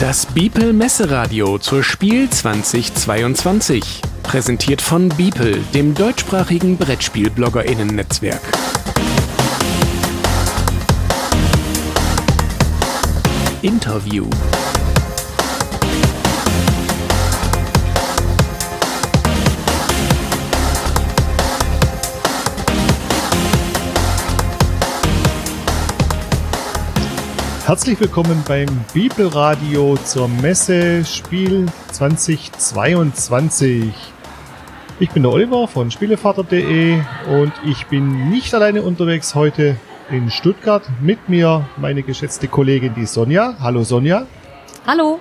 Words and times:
Das 0.00 0.24
Biepel 0.24 0.72
Messeradio 0.72 1.58
zur 1.58 1.84
Spiel 1.84 2.30
2022. 2.30 4.00
Präsentiert 4.22 4.80
von 4.80 5.10
Biepel, 5.10 5.62
dem 5.74 5.94
deutschsprachigen 5.94 6.78
Brettspiel-BloggerInnen-Netzwerk. 6.78 8.40
Interview. 13.60 14.24
Herzlich 27.70 28.00
willkommen 28.00 28.42
beim 28.48 28.66
Bibelradio 28.92 29.96
zur 30.04 30.26
Messe 30.26 31.04
Spiel 31.04 31.66
2022. 31.92 33.92
Ich 34.98 35.10
bin 35.10 35.22
der 35.22 35.30
Oliver 35.30 35.68
von 35.68 35.92
Spielevater.de 35.92 37.00
und 37.28 37.52
ich 37.64 37.86
bin 37.86 38.28
nicht 38.28 38.52
alleine 38.56 38.82
unterwegs 38.82 39.36
heute 39.36 39.76
in 40.10 40.32
Stuttgart. 40.32 40.82
Mit 41.00 41.28
mir 41.28 41.64
meine 41.76 42.02
geschätzte 42.02 42.48
Kollegin, 42.48 42.92
die 42.96 43.06
Sonja. 43.06 43.54
Hallo 43.60 43.84
Sonja. 43.84 44.26
Hallo. 44.84 45.20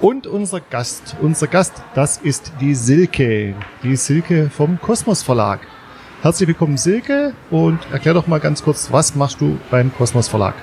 Und 0.00 0.26
unser 0.26 0.60
Gast. 0.60 1.16
Unser 1.20 1.48
Gast, 1.48 1.74
das 1.94 2.16
ist 2.16 2.50
die 2.62 2.74
Silke. 2.74 3.54
Die 3.82 3.96
Silke 3.96 4.48
vom 4.48 4.80
Kosmos 4.80 5.22
Verlag. 5.22 5.60
Herzlich 6.22 6.48
willkommen 6.48 6.78
Silke 6.78 7.34
und 7.50 7.78
erklär 7.92 8.14
doch 8.14 8.26
mal 8.26 8.40
ganz 8.40 8.62
kurz, 8.62 8.90
was 8.90 9.14
machst 9.14 9.42
du 9.42 9.58
beim 9.70 9.94
Kosmos 9.94 10.28
Verlag? 10.28 10.54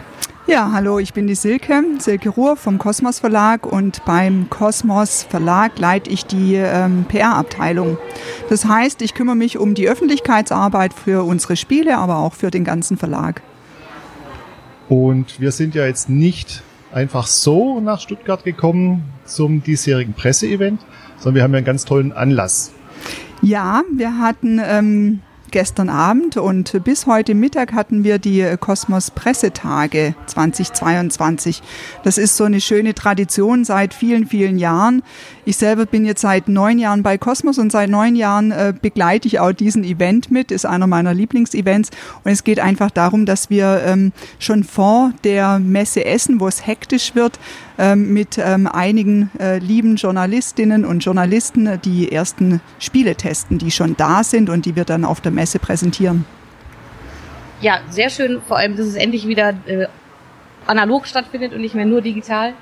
Ja, 0.50 0.72
hallo, 0.74 0.98
ich 0.98 1.14
bin 1.14 1.28
die 1.28 1.36
Silke, 1.36 1.84
Silke 2.00 2.30
Ruhr 2.30 2.56
vom 2.56 2.80
Kosmos 2.80 3.20
Verlag 3.20 3.68
und 3.72 4.04
beim 4.06 4.50
Kosmos 4.50 5.22
Verlag 5.22 5.78
leite 5.78 6.10
ich 6.10 6.26
die 6.26 6.56
ähm, 6.56 7.06
PR-Abteilung. 7.08 8.00
Das 8.50 8.66
heißt, 8.66 9.04
ich 9.04 9.14
kümmere 9.14 9.36
mich 9.36 9.60
um 9.60 9.76
die 9.76 9.88
Öffentlichkeitsarbeit 9.88 10.96
für 10.96 11.24
unsere 11.24 11.56
Spiele, 11.56 12.00
aber 12.00 12.18
auch 12.18 12.34
für 12.34 12.50
den 12.50 12.64
ganzen 12.64 12.98
Verlag. 12.98 13.44
Und 14.88 15.40
wir 15.40 15.52
sind 15.52 15.76
ja 15.76 15.86
jetzt 15.86 16.10
nicht 16.10 16.64
einfach 16.92 17.28
so 17.28 17.80
nach 17.80 18.00
Stuttgart 18.00 18.44
gekommen 18.44 19.04
zum 19.26 19.62
diesjährigen 19.62 20.16
Presseevent, 20.16 20.82
sondern 21.18 21.36
wir 21.36 21.44
haben 21.44 21.52
ja 21.52 21.58
einen 21.58 21.66
ganz 21.68 21.86
tollen 21.86 22.12
Anlass. 22.12 22.72
Ja, 23.44 23.84
wir 23.96 24.18
hatten 24.18 24.60
ähm, 24.66 25.22
gestern 25.52 25.90
Abend 25.90 26.38
und 26.38 26.84
bis 26.84 27.06
heute 27.06 27.34
Mittag 27.34 27.74
hatten 27.74 28.04
wir 28.04 28.20
die 28.20 28.56
Kosmos 28.60 29.12
Pressetage 29.12 30.16
2022. 30.28 31.62
Das 32.04 32.18
ist 32.18 32.38
so 32.38 32.44
eine 32.44 32.62
schöne 32.62 32.94
Tradition 32.94 33.66
seit 33.66 33.94
vielen, 33.94 34.28
vielen 34.28 34.58
Jahren. 34.58 35.04
Ich 35.50 35.58
selber 35.58 35.88
bin 35.88 36.06
jetzt 36.06 36.22
seit 36.22 36.48
neun 36.48 36.78
Jahren 36.78 37.02
bei 37.02 37.18
Kosmos 37.18 37.58
und 37.58 37.72
seit 37.72 37.90
neun 37.90 38.16
Jahren 38.16 38.52
äh, 38.52 38.72
begleite 38.80 39.28
ich 39.28 39.40
auch 39.40 39.52
diesen 39.52 39.84
Event 39.84 40.30
mit, 40.30 40.52
ist 40.52 40.64
einer 40.64 40.86
meiner 40.86 41.12
Lieblingsevents. 41.12 41.90
Und 42.24 42.32
es 42.32 42.44
geht 42.44 42.60
einfach 42.60 42.92
darum, 42.92 43.26
dass 43.26 43.50
wir 43.50 43.82
ähm, 43.84 44.12
schon 44.38 44.64
vor 44.64 45.12
der 45.24 45.58
Messe 45.58 46.06
Essen, 46.06 46.40
wo 46.40 46.48
es 46.48 46.68
hektisch 46.68 47.16
wird, 47.16 47.40
ähm, 47.80 48.14
mit 48.14 48.38
ähm, 48.38 48.68
einigen 48.68 49.32
äh, 49.40 49.58
lieben 49.58 49.96
Journalistinnen 49.96 50.86
und 50.86 51.04
Journalisten 51.04 51.66
äh, 51.66 51.80
die 51.80 52.12
ersten 52.12 52.62
Spiele 52.78 53.16
testen, 53.16 53.58
die 53.58 53.72
schon 53.72 53.98
da 53.98 54.24
sind 54.24 54.52
und 54.52 54.68
die 54.68 54.76
wir 54.76 54.86
dann 54.86 55.04
auf 55.04 55.20
der 55.20 55.32
Messe 55.32 55.58
präsentieren. 55.58 56.26
Ja, 57.60 57.80
sehr 57.90 58.12
schön, 58.12 58.40
vor 58.48 58.58
allem, 58.58 58.78
dass 58.78 58.86
es 58.86 58.94
endlich 58.94 59.28
wieder 59.28 59.56
äh, 59.66 59.88
analog 60.68 61.08
stattfindet 61.08 61.54
und 61.54 61.62
nicht 61.62 61.74
mehr 61.74 61.88
nur 61.88 62.02
digital. 62.02 62.54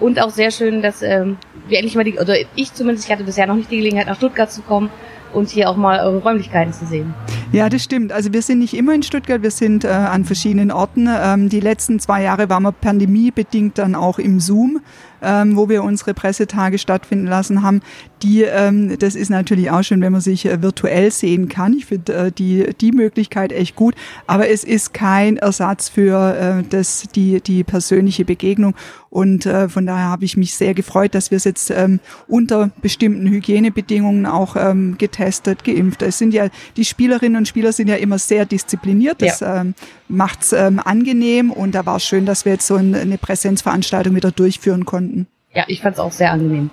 Und 0.00 0.20
auch 0.20 0.30
sehr 0.30 0.50
schön, 0.50 0.82
dass 0.82 1.02
ähm, 1.02 1.36
wir 1.68 1.78
endlich 1.78 1.94
mal 1.94 2.04
die, 2.04 2.18
oder 2.18 2.34
ich 2.56 2.74
zumindest, 2.74 3.06
ich 3.06 3.12
hatte 3.12 3.24
bisher 3.24 3.46
noch 3.46 3.54
nicht 3.54 3.70
die 3.70 3.76
Gelegenheit, 3.76 4.06
nach 4.06 4.16
Stuttgart 4.16 4.50
zu 4.50 4.62
kommen 4.62 4.90
und 5.32 5.50
hier 5.50 5.68
auch 5.68 5.76
mal 5.76 6.00
eure 6.00 6.18
Räumlichkeiten 6.18 6.72
zu 6.72 6.86
sehen. 6.86 7.14
Ja, 7.52 7.68
das 7.68 7.82
stimmt. 7.82 8.12
Also 8.12 8.32
wir 8.32 8.42
sind 8.42 8.58
nicht 8.58 8.74
immer 8.74 8.94
in 8.94 9.02
Stuttgart, 9.02 9.42
wir 9.42 9.50
sind 9.50 9.84
äh, 9.84 9.88
an 9.88 10.24
verschiedenen 10.24 10.70
Orten. 10.70 11.08
Ähm, 11.08 11.48
die 11.48 11.60
letzten 11.60 12.00
zwei 12.00 12.22
Jahre 12.22 12.48
waren 12.48 12.62
wir 12.62 12.72
pandemiebedingt 12.72 13.78
dann 13.78 13.94
auch 13.94 14.18
im 14.18 14.40
Zoom 14.40 14.80
ähm, 15.24 15.56
wo 15.56 15.68
wir 15.68 15.82
unsere 15.82 16.14
Pressetage 16.14 16.78
stattfinden 16.78 17.26
lassen 17.26 17.62
haben. 17.62 17.80
Die, 18.22 18.42
ähm, 18.42 18.98
das 18.98 19.14
ist 19.14 19.30
natürlich 19.30 19.70
auch 19.70 19.82
schön, 19.82 20.00
wenn 20.00 20.12
man 20.12 20.20
sich 20.20 20.46
äh, 20.46 20.62
virtuell 20.62 21.10
sehen 21.10 21.48
kann. 21.48 21.74
Ich 21.74 21.86
finde 21.86 22.14
äh, 22.14 22.32
die, 22.32 22.74
die 22.80 22.92
Möglichkeit 22.92 23.52
echt 23.52 23.76
gut, 23.76 23.94
aber 24.26 24.48
es 24.48 24.64
ist 24.64 24.94
kein 24.94 25.36
Ersatz 25.36 25.88
für 25.88 26.34
äh, 26.34 26.62
das, 26.68 27.04
die, 27.14 27.40
die 27.40 27.64
persönliche 27.64 28.24
Begegnung. 28.24 28.74
Und 29.10 29.46
äh, 29.46 29.68
von 29.68 29.86
daher 29.86 30.06
habe 30.06 30.24
ich 30.24 30.36
mich 30.36 30.56
sehr 30.56 30.74
gefreut, 30.74 31.14
dass 31.14 31.30
wir 31.30 31.36
es 31.36 31.44
jetzt 31.44 31.70
ähm, 31.70 32.00
unter 32.26 32.70
bestimmten 32.82 33.28
Hygienebedingungen 33.28 34.26
auch 34.26 34.56
ähm, 34.56 34.98
getestet, 34.98 35.62
geimpft. 35.62 36.02
Es 36.02 36.18
sind 36.18 36.34
ja 36.34 36.48
die 36.76 36.84
Spielerinnen 36.84 37.36
und 37.36 37.46
Spieler 37.46 37.72
sind 37.72 37.86
ja 37.86 37.94
immer 37.94 38.18
sehr 38.18 38.44
diszipliniert. 38.44 39.22
Das 39.22 39.38
ja. 39.38 39.60
ähm, 39.60 39.74
macht 40.08 40.42
es 40.42 40.52
ähm, 40.52 40.80
angenehm 40.80 41.50
und 41.50 41.74
da 41.74 41.86
war 41.86 41.96
es 41.96 42.04
schön, 42.04 42.26
dass 42.26 42.44
wir 42.44 42.52
jetzt 42.52 42.66
so 42.66 42.76
eine 42.76 43.18
Präsenzveranstaltung 43.18 44.14
wieder 44.14 44.30
durchführen 44.30 44.84
konnten. 44.84 45.26
Ja, 45.54 45.64
ich 45.68 45.80
fand 45.80 45.94
es 45.94 46.00
auch 46.00 46.12
sehr 46.12 46.32
angenehm. 46.32 46.70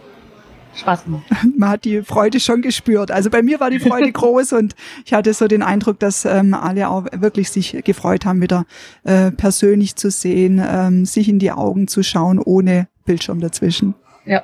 Spaß 0.76 1.04
gemacht. 1.04 1.24
Man 1.58 1.70
hat 1.70 1.86
die 1.86 2.02
Freude 2.02 2.40
schon 2.40 2.62
gespürt. 2.62 3.12
Also 3.12 3.30
bei 3.30 3.42
mir 3.42 3.60
war 3.60 3.70
die 3.70 3.80
Freude 3.80 4.12
groß 4.14 4.54
und 4.54 4.76
ich 5.06 5.14
hatte 5.14 5.34
so 5.34 5.48
den 5.48 5.64
Eindruck, 5.64 6.00
dass 6.00 6.26
ähm, 6.26 6.54
alle 6.54 6.90
auch 6.90 7.06
wirklich 7.12 7.50
sich 7.50 7.84
gefreut 7.84 8.26
haben, 8.26 8.42
wieder 8.42 8.66
äh, 9.04 9.32
persönlich 9.32 9.96
zu 9.96 10.10
sehen, 10.10 10.64
ähm, 10.66 11.06
sich 11.06 11.30
in 11.30 11.40
die 11.40 11.52
Augen 11.52 11.88
zu 11.88 12.04
schauen, 12.04 12.40
ohne 12.40 12.88
Bildschirm 13.06 13.40
dazwischen. 13.40 13.96
Ja. 14.26 14.44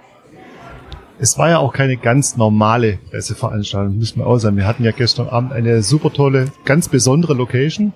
Es 1.19 1.37
war 1.37 1.49
ja 1.49 1.57
auch 1.57 1.73
keine 1.73 1.97
ganz 1.97 2.37
normale 2.37 2.99
Presseveranstaltung, 3.09 3.97
müssen 3.97 4.19
wir 4.19 4.27
auch 4.27 4.37
sagen. 4.37 4.55
Wir 4.55 4.67
hatten 4.67 4.83
ja 4.83 4.91
gestern 4.91 5.27
Abend 5.29 5.51
eine 5.51 5.81
super 5.81 6.13
tolle, 6.13 6.51
ganz 6.63 6.89
besondere 6.89 7.33
Location. 7.33 7.93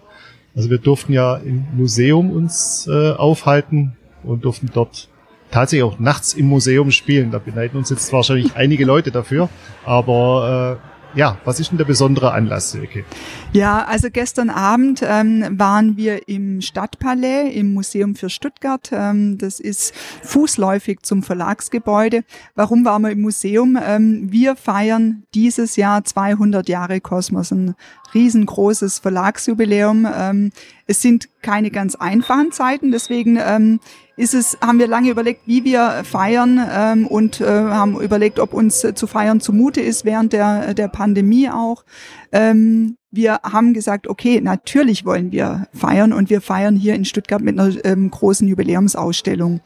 Also 0.56 0.70
wir 0.70 0.78
durften 0.78 1.14
ja 1.14 1.36
im 1.38 1.66
Museum 1.76 2.32
uns 2.32 2.88
äh, 2.88 3.12
aufhalten 3.12 3.96
und 4.24 4.46
durften 4.46 4.70
dort 4.74 5.10
tatsächlich 5.50 5.84
auch 5.84 6.00
nachts 6.00 6.34
im 6.34 6.48
Museum 6.48 6.92
spielen. 6.92 7.32
Da 7.32 7.40
beneiden 7.40 7.78
uns 7.78 7.90
jetzt 7.90 8.12
wahrscheinlich 8.12 8.56
einige 8.56 8.86
Leute 8.86 9.12
dafür, 9.12 9.50
aber 9.86 10.80
äh, 10.82 10.92
ja, 11.14 11.38
was 11.44 11.60
ist 11.60 11.72
denn 11.72 11.78
der 11.78 11.86
besondere 11.86 12.32
Anlass, 12.32 12.72
Silke? 12.72 13.04
Ja, 13.52 13.84
also 13.84 14.10
gestern 14.10 14.50
Abend 14.50 15.02
ähm, 15.06 15.46
waren 15.60 15.98
wir 15.98 16.30
im 16.30 16.62
Stadtpalais 16.62 17.52
im 17.54 17.74
Museum 17.74 18.16
für 18.16 18.30
Stuttgart. 18.30 18.90
Ähm, 18.94 19.38
das 19.38 19.60
ist 19.60 19.94
fußläufig 20.24 21.02
zum 21.02 21.22
Verlagsgebäude. 21.22 22.24
Warum 22.56 22.86
waren 22.86 23.02
wir 23.02 23.12
im 23.12 23.22
Museum? 23.22 23.78
Ähm, 23.82 24.32
wir 24.32 24.56
feiern 24.56 25.24
dieses 25.34 25.76
Jahr 25.76 26.04
200 26.06 26.70
Jahre 26.70 27.02
Kosmos, 27.02 27.52
ein 27.52 27.76
riesengroßes 28.14 29.00
Verlagsjubiläum. 29.00 30.08
Ähm, 30.14 30.52
es 30.88 31.02
sind 31.02 31.30
keine 31.42 31.72
ganz 31.72 31.96
einfachen 31.96 32.52
Zeiten, 32.52 32.92
deswegen 32.92 33.38
ähm, 33.42 33.80
ist 34.18 34.34
es, 34.34 34.58
haben 34.62 34.80
wir 34.80 34.88
lange 34.88 35.10
überlegt, 35.10 35.42
wie 35.48 35.64
wir 35.64 36.04
feiern 36.04 36.60
ähm, 36.72 37.08
und 37.08 37.42
äh, 37.42 37.46
haben 37.46 38.00
überlegt, 38.00 38.40
ob 38.40 38.54
uns 38.54 38.84
äh, 38.84 38.94
zu 38.94 39.08
feiern 39.08 39.40
zumute 39.40 39.82
ist 39.82 40.06
während 40.06 40.34
der, 40.34 40.74
der 40.74 40.88
Pandemie 40.90 41.50
auch. 41.50 41.84
Ähm, 42.32 42.98
wir 43.10 43.40
haben 43.44 43.74
gesagt, 43.74 44.08
okay, 44.08 44.40
natürlich 44.40 45.06
wollen 45.06 45.32
wir 45.32 45.68
feiern 45.74 46.14
und 46.14 46.30
wir 46.30 46.42
feiern 46.42 46.76
hier 46.76 46.96
in 46.96 47.04
Stuttgart 47.04 47.42
mit 47.42 47.60
einer 47.60 47.74
ähm, 47.84 48.10
großen 48.10 48.48
Jubiläumsausstellung. 48.48 49.62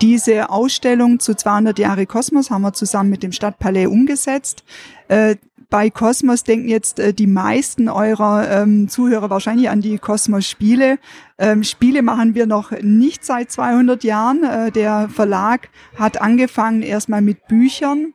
Diese 0.00 0.48
Ausstellung 0.48 1.18
zu 1.18 1.34
200 1.34 1.78
Jahre 1.78 2.06
Kosmos 2.06 2.50
haben 2.50 2.62
wir 2.62 2.72
zusammen 2.72 3.10
mit 3.10 3.22
dem 3.22 3.32
Stadtpalais 3.32 3.86
umgesetzt. 3.86 4.62
Äh, 5.08 5.36
bei 5.70 5.90
Cosmos 5.90 6.44
denken 6.44 6.68
jetzt 6.68 6.98
äh, 6.98 7.12
die 7.12 7.26
meisten 7.26 7.88
eurer 7.88 8.62
ähm, 8.62 8.88
Zuhörer 8.88 9.28
wahrscheinlich 9.28 9.68
an 9.68 9.80
die 9.80 9.98
Cosmos-Spiele. 9.98 10.98
Ähm, 11.38 11.62
Spiele 11.62 12.02
machen 12.02 12.34
wir 12.34 12.46
noch 12.46 12.70
nicht 12.80 13.24
seit 13.24 13.50
200 13.50 14.02
Jahren. 14.02 14.44
Äh, 14.44 14.72
der 14.72 15.08
Verlag 15.08 15.68
hat 15.96 16.20
angefangen 16.20 16.82
erstmal 16.82 17.20
mit 17.20 17.46
Büchern. 17.48 18.14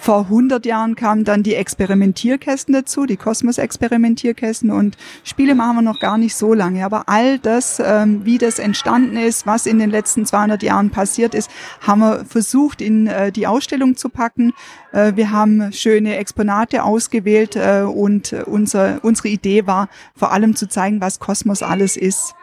Vor 0.00 0.20
100 0.30 0.64
Jahren 0.64 0.96
kamen 0.96 1.24
dann 1.24 1.42
die 1.42 1.54
Experimentierkästen 1.54 2.72
dazu, 2.72 3.04
die 3.04 3.18
Kosmos-Experimentierkästen 3.18 4.70
und 4.70 4.96
Spiele 5.24 5.54
machen 5.54 5.76
wir 5.76 5.82
noch 5.82 6.00
gar 6.00 6.16
nicht 6.16 6.34
so 6.34 6.54
lange. 6.54 6.86
Aber 6.86 7.02
all 7.06 7.38
das, 7.38 7.82
ähm, 7.84 8.24
wie 8.24 8.38
das 8.38 8.58
entstanden 8.58 9.18
ist, 9.18 9.46
was 9.46 9.66
in 9.66 9.78
den 9.78 9.90
letzten 9.90 10.24
200 10.24 10.62
Jahren 10.62 10.88
passiert 10.88 11.34
ist, 11.34 11.50
haben 11.82 12.00
wir 12.00 12.24
versucht 12.24 12.80
in 12.80 13.08
äh, 13.08 13.30
die 13.30 13.46
Ausstellung 13.46 13.94
zu 13.94 14.08
packen. 14.08 14.54
Äh, 14.92 15.16
wir 15.16 15.32
haben 15.32 15.70
schöne 15.70 16.16
Exponate 16.16 16.82
ausgewählt 16.82 17.56
äh, 17.56 17.82
und 17.82 18.32
unser, 18.46 19.00
unsere 19.04 19.28
Idee 19.28 19.66
war 19.66 19.90
vor 20.16 20.32
allem 20.32 20.56
zu 20.56 20.66
zeigen, 20.66 21.02
was 21.02 21.18
Kosmos 21.20 21.62
alles 21.62 21.98
ist. 21.98 22.34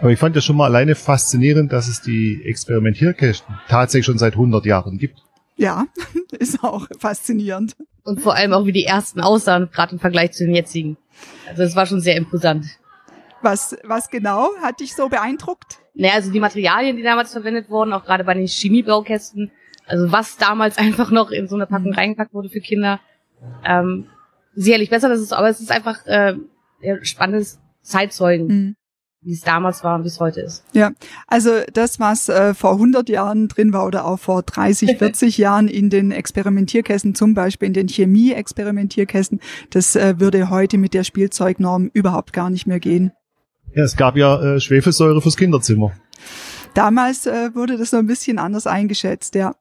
Aber 0.00 0.10
ich 0.10 0.18
fand 0.18 0.34
ja 0.34 0.42
schon 0.42 0.56
mal 0.56 0.64
alleine 0.64 0.96
faszinierend, 0.96 1.72
dass 1.72 1.86
es 1.86 2.00
die 2.00 2.42
Experimentierkästen 2.44 3.54
tatsächlich 3.68 4.06
schon 4.06 4.18
seit 4.18 4.32
100 4.32 4.66
Jahren 4.66 4.98
gibt. 4.98 5.22
Ja, 5.56 5.86
ist 6.38 6.62
auch 6.64 6.86
faszinierend. 6.98 7.76
Und 8.04 8.20
vor 8.20 8.34
allem 8.34 8.52
auch, 8.52 8.66
wie 8.66 8.72
die 8.72 8.84
ersten 8.84 9.20
aussahen, 9.20 9.70
gerade 9.72 9.92
im 9.92 9.98
Vergleich 9.98 10.32
zu 10.32 10.44
den 10.44 10.54
jetzigen. 10.54 10.96
Also 11.48 11.62
es 11.62 11.74
war 11.76 11.86
schon 11.86 12.00
sehr 12.00 12.16
imposant. 12.16 12.66
Was, 13.40 13.76
was 13.84 14.10
genau 14.10 14.48
hat 14.62 14.80
dich 14.80 14.94
so 14.94 15.08
beeindruckt? 15.08 15.78
naja, 15.96 16.14
also 16.14 16.32
die 16.32 16.40
Materialien, 16.40 16.96
die 16.96 17.02
damals 17.04 17.30
verwendet 17.32 17.70
wurden, 17.70 17.92
auch 17.92 18.04
gerade 18.04 18.24
bei 18.24 18.34
den 18.34 18.48
Chemiebaukästen, 18.48 19.52
also 19.86 20.10
was 20.10 20.36
damals 20.38 20.76
einfach 20.78 21.10
noch 21.12 21.30
in 21.30 21.46
so 21.46 21.54
eine 21.54 21.66
Packung 21.66 21.90
Mhm. 21.90 21.94
reingepackt 21.94 22.34
wurde 22.34 22.48
für 22.48 22.60
Kinder, 22.60 22.98
ähm, 23.64 24.06
sicherlich 24.56 24.90
besser, 24.90 25.08
das 25.08 25.20
ist, 25.20 25.32
aber 25.32 25.48
es 25.50 25.60
ist 25.60 25.70
einfach 25.70 26.04
äh, 26.06 26.34
spannendes 27.02 27.60
Zeitzeugen, 27.82 28.46
Mhm. 28.48 28.76
Wie 29.24 29.32
es 29.32 29.40
damals 29.40 29.82
war 29.82 29.96
und 29.96 30.04
wie 30.04 30.08
es 30.08 30.20
heute 30.20 30.40
ist. 30.42 30.64
Ja, 30.72 30.92
also 31.26 31.50
das, 31.72 31.98
was 31.98 32.28
äh, 32.28 32.54
vor 32.54 32.72
100 32.72 33.08
Jahren 33.08 33.48
drin 33.48 33.72
war 33.72 33.86
oder 33.86 34.04
auch 34.04 34.18
vor 34.18 34.42
30, 34.42 34.98
40 34.98 35.38
Jahren 35.38 35.68
in 35.68 35.90
den 35.90 36.10
Experimentierkästen, 36.10 37.14
zum 37.14 37.34
Beispiel 37.34 37.68
in 37.68 37.74
den 37.74 37.88
Chemie-Experimentierkästen, 37.88 39.40
das 39.70 39.96
äh, 39.96 40.20
würde 40.20 40.50
heute 40.50 40.76
mit 40.78 40.94
der 40.94 41.04
Spielzeugnorm 41.04 41.90
überhaupt 41.92 42.32
gar 42.32 42.50
nicht 42.50 42.66
mehr 42.66 42.80
gehen. 42.80 43.12
Ja, 43.74 43.84
es 43.84 43.96
gab 43.96 44.16
ja 44.16 44.40
äh, 44.40 44.60
Schwefelsäure 44.60 45.20
fürs 45.20 45.36
Kinderzimmer. 45.36 45.92
Damals 46.74 47.26
äh, 47.26 47.54
wurde 47.54 47.78
das 47.78 47.92
noch 47.92 48.00
ein 48.00 48.06
bisschen 48.06 48.38
anders 48.38 48.66
eingeschätzt, 48.66 49.34
ja. 49.34 49.54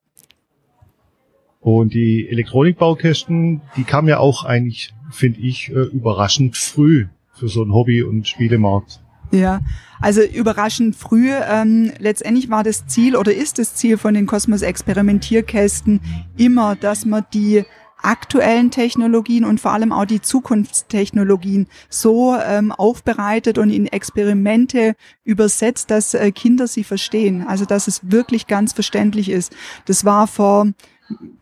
Und 1.59 1.93
die 1.93 2.27
Elektronikbaukästen, 2.29 3.61
die 3.77 3.83
kamen 3.85 4.09
ja 4.09 4.17
auch 4.17 4.43
eigentlich, 4.43 4.93
finde 5.11 5.39
ich, 5.39 5.69
äh, 5.69 5.79
überraschend 5.79 6.57
früh 6.57 7.05
für 7.33 7.47
so 7.47 7.61
einen 7.61 7.73
Hobby- 7.73 8.03
und 8.03 8.27
Spielemarkt. 8.27 9.02
Ja, 9.33 9.61
also 9.99 10.21
überraschend 10.21 10.95
früh. 10.95 11.31
Ähm, 11.31 11.91
letztendlich 11.97 12.51
war 12.51 12.63
das 12.63 12.85
Ziel 12.85 13.15
oder 13.15 13.33
ist 13.33 13.57
das 13.57 13.73
Ziel 13.73 13.97
von 13.97 14.13
den 14.13 14.27
Kosmos 14.27 14.61
Experimentierkästen 14.61 16.01
immer, 16.37 16.75
dass 16.75 17.05
man 17.05 17.25
die 17.33 17.63
aktuellen 18.03 18.69
Technologien 18.69 19.43
und 19.43 19.59
vor 19.59 19.71
allem 19.71 19.91
auch 19.91 20.05
die 20.05 20.21
Zukunftstechnologien 20.21 21.67
so 21.89 22.35
ähm, 22.35 22.71
aufbereitet 22.71 23.57
und 23.57 23.71
in 23.71 23.87
Experimente 23.87 24.95
übersetzt, 25.23 25.89
dass 25.89 26.13
äh, 26.13 26.31
Kinder 26.31 26.67
sie 26.67 26.83
verstehen. 26.83 27.43
Also 27.47 27.65
dass 27.65 27.87
es 27.87 28.11
wirklich 28.11 28.45
ganz 28.45 28.71
verständlich 28.73 29.29
ist. 29.29 29.55
Das 29.85 30.05
war 30.05 30.27
vor 30.27 30.67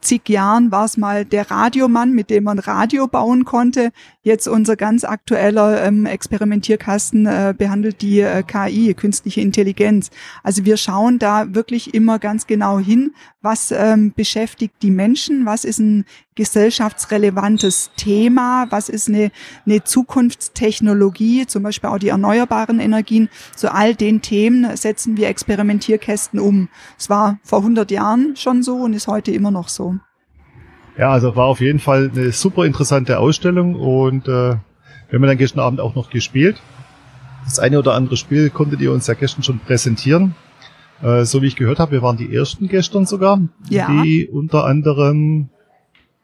zig 0.01 0.27
Jahren 0.27 0.71
war 0.71 0.85
es 0.85 0.97
mal 0.97 1.25
der 1.25 1.51
Radiomann, 1.51 2.13
mit 2.13 2.29
dem 2.29 2.45
man 2.45 2.59
Radio 2.59 3.07
bauen 3.07 3.45
konnte. 3.45 3.91
Jetzt 4.23 4.47
unser 4.47 4.75
ganz 4.75 5.03
aktueller 5.03 5.83
ähm, 5.83 6.05
Experimentierkasten 6.05 7.25
äh, 7.25 7.55
behandelt 7.57 8.03
die 8.03 8.19
äh, 8.19 8.43
KI, 8.43 8.93
künstliche 8.93 9.41
Intelligenz. 9.41 10.11
Also 10.43 10.63
wir 10.63 10.77
schauen 10.77 11.17
da 11.17 11.55
wirklich 11.55 11.95
immer 11.95 12.19
ganz 12.19 12.45
genau 12.45 12.77
hin, 12.77 13.15
was 13.41 13.71
ähm, 13.71 14.13
beschäftigt 14.15 14.75
die 14.83 14.91
Menschen, 14.91 15.47
was 15.47 15.65
ist 15.65 15.79
ein 15.79 16.05
gesellschaftsrelevantes 16.35 17.89
Thema, 17.97 18.67
was 18.69 18.89
ist 18.89 19.09
eine, 19.09 19.31
eine 19.65 19.83
Zukunftstechnologie, 19.83 21.47
zum 21.47 21.63
Beispiel 21.63 21.89
auch 21.89 21.97
die 21.97 22.09
erneuerbaren 22.09 22.79
Energien. 22.79 23.27
Zu 23.55 23.73
all 23.73 23.95
den 23.95 24.21
Themen 24.21 24.77
setzen 24.77 25.17
wir 25.17 25.29
Experimentierkästen 25.29 26.39
um. 26.39 26.69
Es 26.95 27.09
war 27.09 27.39
vor 27.43 27.59
100 27.59 27.89
Jahren 27.89 28.35
schon 28.35 28.61
so 28.61 28.75
und 28.75 28.93
ist 28.93 29.07
heute 29.07 29.31
immer 29.31 29.49
noch 29.49 29.67
so. 29.67 29.95
Ja, 31.01 31.09
also 31.09 31.35
war 31.35 31.47
auf 31.47 31.61
jeden 31.61 31.79
Fall 31.79 32.11
eine 32.13 32.31
super 32.31 32.63
interessante 32.63 33.17
Ausstellung 33.17 33.73
und 33.73 34.27
äh, 34.27 34.51
wir 34.51 34.59
haben 35.11 35.23
dann 35.23 35.35
gestern 35.39 35.61
Abend 35.61 35.79
auch 35.79 35.95
noch 35.95 36.11
gespielt. 36.11 36.61
Das 37.43 37.57
eine 37.57 37.79
oder 37.79 37.95
andere 37.95 38.17
Spiel 38.17 38.51
konntet 38.51 38.81
ihr 38.81 38.91
uns 38.91 39.07
ja 39.07 39.15
gestern 39.15 39.41
schon 39.41 39.57
präsentieren. 39.57 40.35
Äh, 41.01 41.25
so 41.25 41.41
wie 41.41 41.47
ich 41.47 41.55
gehört 41.55 41.79
habe, 41.79 41.93
wir 41.93 42.03
waren 42.03 42.17
die 42.17 42.31
ersten 42.31 42.67
gestern 42.67 43.07
sogar, 43.07 43.41
Ja. 43.67 43.87
die 44.03 44.29
unter 44.31 44.65
anderem, 44.65 45.49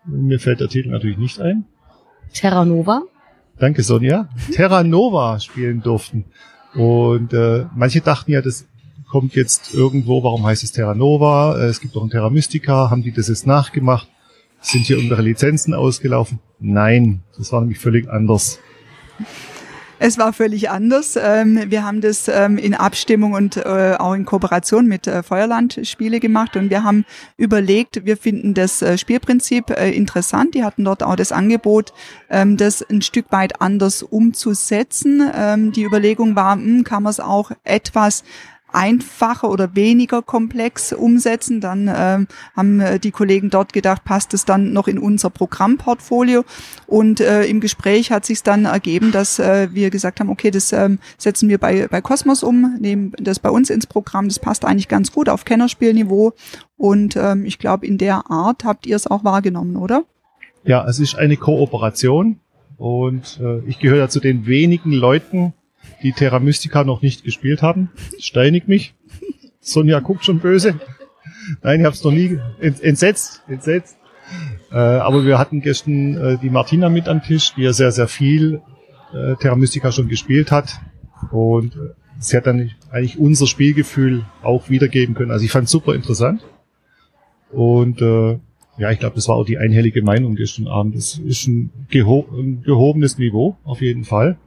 mir 0.06 0.40
fällt 0.40 0.60
der 0.60 0.68
Titel 0.68 0.90
natürlich 0.90 1.18
nicht 1.18 1.42
ein, 1.42 1.66
Terra 2.32 2.64
Nova. 2.64 3.02
Danke, 3.58 3.82
Sonja. 3.82 4.30
Terra 4.52 4.84
Nova 4.84 5.40
spielen 5.40 5.82
durften. 5.82 6.26
Und 6.76 7.34
äh, 7.34 7.66
manche 7.76 8.02
dachten 8.02 8.32
ja, 8.32 8.44
das 8.44 8.68
kommt 9.10 9.34
jetzt 9.34 9.74
irgendwo, 9.74 10.24
warum 10.24 10.46
heißt 10.46 10.64
es 10.64 10.72
Terra 10.72 10.94
Nova? 10.94 11.58
Äh, 11.58 11.66
es 11.66 11.82
gibt 11.82 11.96
doch 11.96 12.04
ein 12.04 12.12
Terra 12.12 12.30
Mystica, 12.30 12.92
haben 12.92 13.02
die 13.02 13.12
das 13.12 13.28
jetzt 13.28 13.48
nachgemacht? 13.48 14.08
Sind 14.62 14.86
hier 14.86 14.98
irgendwelche 14.98 15.24
Lizenzen 15.24 15.74
ausgelaufen? 15.74 16.40
Nein, 16.60 17.24
das 17.38 17.52
war 17.52 17.62
nämlich 17.62 17.80
völlig 17.80 18.10
anders. 18.10 18.60
Es 20.00 20.20
war 20.20 20.32
völlig 20.32 20.70
anders. 20.70 21.18
Ähm, 21.20 21.72
wir 21.72 21.84
haben 21.84 22.02
das 22.02 22.28
ähm, 22.28 22.60
in 22.60 22.76
Abstimmung 22.76 23.34
und 23.34 23.58
äh, 23.58 23.96
auch 23.98 24.14
in 24.14 24.26
Kooperation 24.26 24.86
mit 24.86 25.08
äh, 25.08 25.24
Feuerland 25.24 25.80
Spiele 25.84 26.20
gemacht 26.20 26.56
und 26.56 26.70
wir 26.70 26.84
haben 26.84 27.04
überlegt, 27.36 28.06
wir 28.06 28.16
finden 28.16 28.54
das 28.54 28.84
äh, 28.84 28.98
Spielprinzip 28.98 29.72
interessant. 29.72 30.54
Die 30.54 30.64
hatten 30.64 30.84
dort 30.84 31.02
auch 31.02 31.16
das 31.16 31.32
Angebot, 31.32 31.94
ähm, 32.30 32.58
das 32.58 32.88
ein 32.88 33.02
Stück 33.02 33.32
weit 33.32 33.60
anders 33.60 34.04
umzusetzen. 34.04 35.72
Die 35.76 35.84
Überlegung 35.84 36.36
war, 36.36 36.56
hm, 36.56 36.84
kann 36.84 37.04
man 37.04 37.12
es 37.12 37.20
auch 37.20 37.52
etwas 37.64 38.24
einfacher 38.72 39.50
oder 39.50 39.76
weniger 39.76 40.22
komplex 40.22 40.94
umsetzen. 40.94 41.62
Dann 41.62 41.90
ähm, 41.94 42.28
haben 42.56 42.80
äh, 42.80 43.00
die 43.00 43.12
Kollegen 43.12 43.50
dort 43.50 43.74
gedacht, 43.74 44.04
passt 44.04 44.34
es 44.34 44.46
dann 44.46 44.74
noch 44.74 44.88
in 44.88 45.00
unser 45.00 45.30
Programmportfolio. 45.30 46.44
Und 46.86 47.20
äh, 47.20 47.46
im 47.46 47.60
Gespräch 47.60 48.12
hat 48.12 48.26
sich 48.26 48.44
dann 48.44 48.66
ergeben, 48.66 49.12
dass 49.12 49.40
äh, 49.40 49.70
wir 49.72 49.90
gesagt 49.90 50.20
haben, 50.20 50.30
okay, 50.30 50.52
das 50.52 50.74
ähm, 50.74 51.00
setzen 51.18 51.50
wir 51.50 51.58
bei, 51.58 51.88
bei 51.88 52.02
Cosmos 52.02 52.44
um, 52.44 52.78
nehmen 52.80 53.14
das 53.18 53.40
bei 53.40 53.50
uns 53.50 53.70
ins 53.70 53.88
Programm. 53.88 54.28
Das 54.28 54.40
passt 54.40 54.66
eigentlich 54.66 54.88
ganz 54.88 55.12
gut 55.12 55.30
auf 55.30 55.46
Kennerspielniveau. 55.46 56.34
Und 56.78 57.16
ähm, 57.16 57.46
ich 57.46 57.60
glaube, 57.60 57.86
in 57.86 57.98
der 57.98 58.30
Art 58.30 58.64
habt 58.64 58.86
ihr 58.86 58.96
es 58.96 59.08
auch 59.08 59.24
wahrgenommen, 59.24 59.78
oder? 59.78 60.04
Ja, 60.64 60.86
es 60.88 61.00
ist 61.00 61.16
eine 61.16 61.38
Kooperation 61.38 62.40
und 62.78 63.40
äh, 63.42 63.60
ich 63.68 63.80
gehöre 63.80 63.98
ja 63.98 64.10
zu 64.10 64.20
den 64.20 64.46
wenigen 64.46 64.92
Leuten, 64.92 65.54
die 66.04 66.12
Terra 66.12 66.40
Mystica 66.40 66.84
noch 66.84 67.02
nicht 67.02 67.24
gespielt 67.24 67.62
haben. 67.62 67.90
Steinig 68.20 68.68
mich. 68.68 68.94
Sonja 69.60 70.00
guckt 70.00 70.26
schon 70.26 70.40
böse. 70.40 70.80
Nein, 71.64 71.80
ich 71.80 71.86
habe 71.86 71.96
es 71.96 72.04
noch 72.04 72.12
nie 72.12 72.40
ent, 72.60 72.82
entsetzt, 72.82 73.44
entsetzt. 73.48 73.98
Äh, 74.72 74.76
aber 74.76 75.26
wir 75.26 75.38
hatten 75.38 75.62
gestern 75.62 76.16
äh, 76.16 76.38
die 76.38 76.50
Martina 76.50 76.90
mit 76.90 77.08
am 77.08 77.24
Tisch, 77.24 77.54
die 77.56 77.64
ja 77.64 77.74
sehr, 77.74 77.92
sehr 77.92 78.08
viel 78.08 78.62
äh, 79.14 79.36
Terra 79.36 79.56
Mystica 79.56 79.92
schon 79.92 80.08
gespielt 80.08 80.52
hat. 80.52 80.80
Und 81.32 81.76
äh, 81.76 81.94
sie 82.20 82.38
hat 82.38 82.48
dann 82.48 82.72
eigentlich 82.92 83.18
unser 83.18 83.48
Spielgefühl 83.48 84.26
auch 84.44 84.70
wiedergeben 84.70 85.16
können. 85.16 85.32
Also 85.32 85.46
ich 85.46 85.52
fand 85.52 85.70
super 85.70 85.96
interessant. 85.96 86.44
Und 87.52 88.02
äh, 88.02 88.40
ja, 88.78 88.92
ich 88.92 89.00
glaube, 89.00 89.16
das 89.16 89.28
war 89.28 89.36
auch 89.36 89.46
die 89.46 89.58
einhellige 89.58 90.04
Meinung 90.04 90.36
gestern 90.36 90.68
Abend. 90.68 90.96
Das 90.96 91.18
ist 91.18 91.48
ein, 91.48 91.72
geho 91.90 92.28
ein 92.32 92.62
gehobenes 92.64 93.18
Niveau, 93.18 93.58
auf 93.64 93.82
jeden 93.82 94.04
Fall. 94.04 94.38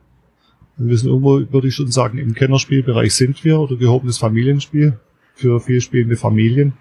Wir 0.82 0.96
sind 0.96 1.10
irgendwo, 1.10 1.40
würde 1.52 1.68
ich 1.68 1.74
schon 1.74 1.90
sagen, 1.90 2.16
im 2.16 2.34
Kennerspielbereich 2.34 3.14
sind 3.14 3.44
wir 3.44 3.60
oder 3.60 3.76
gehobenes 3.76 4.16
Familienspiel 4.16 4.98
für 5.34 5.60
viel 5.60 5.82
spielende 5.82 6.16
Familien. 6.16 6.72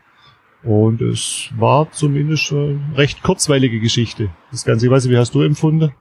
Und 0.63 1.01
es 1.01 1.50
war 1.58 1.91
zumindest 1.91 2.51
eine 2.53 2.79
recht 2.96 3.22
kurzweilige 3.24 3.82
Geschichte. 3.82 4.29
Das 4.51 4.63
Ganze, 4.63 4.86
ich 4.86 4.91
weiß 4.91 5.03
nicht, 5.03 5.13
wie 5.13 5.18
hast 5.18 5.36
du 5.36 5.41
empfunden? 5.41 5.94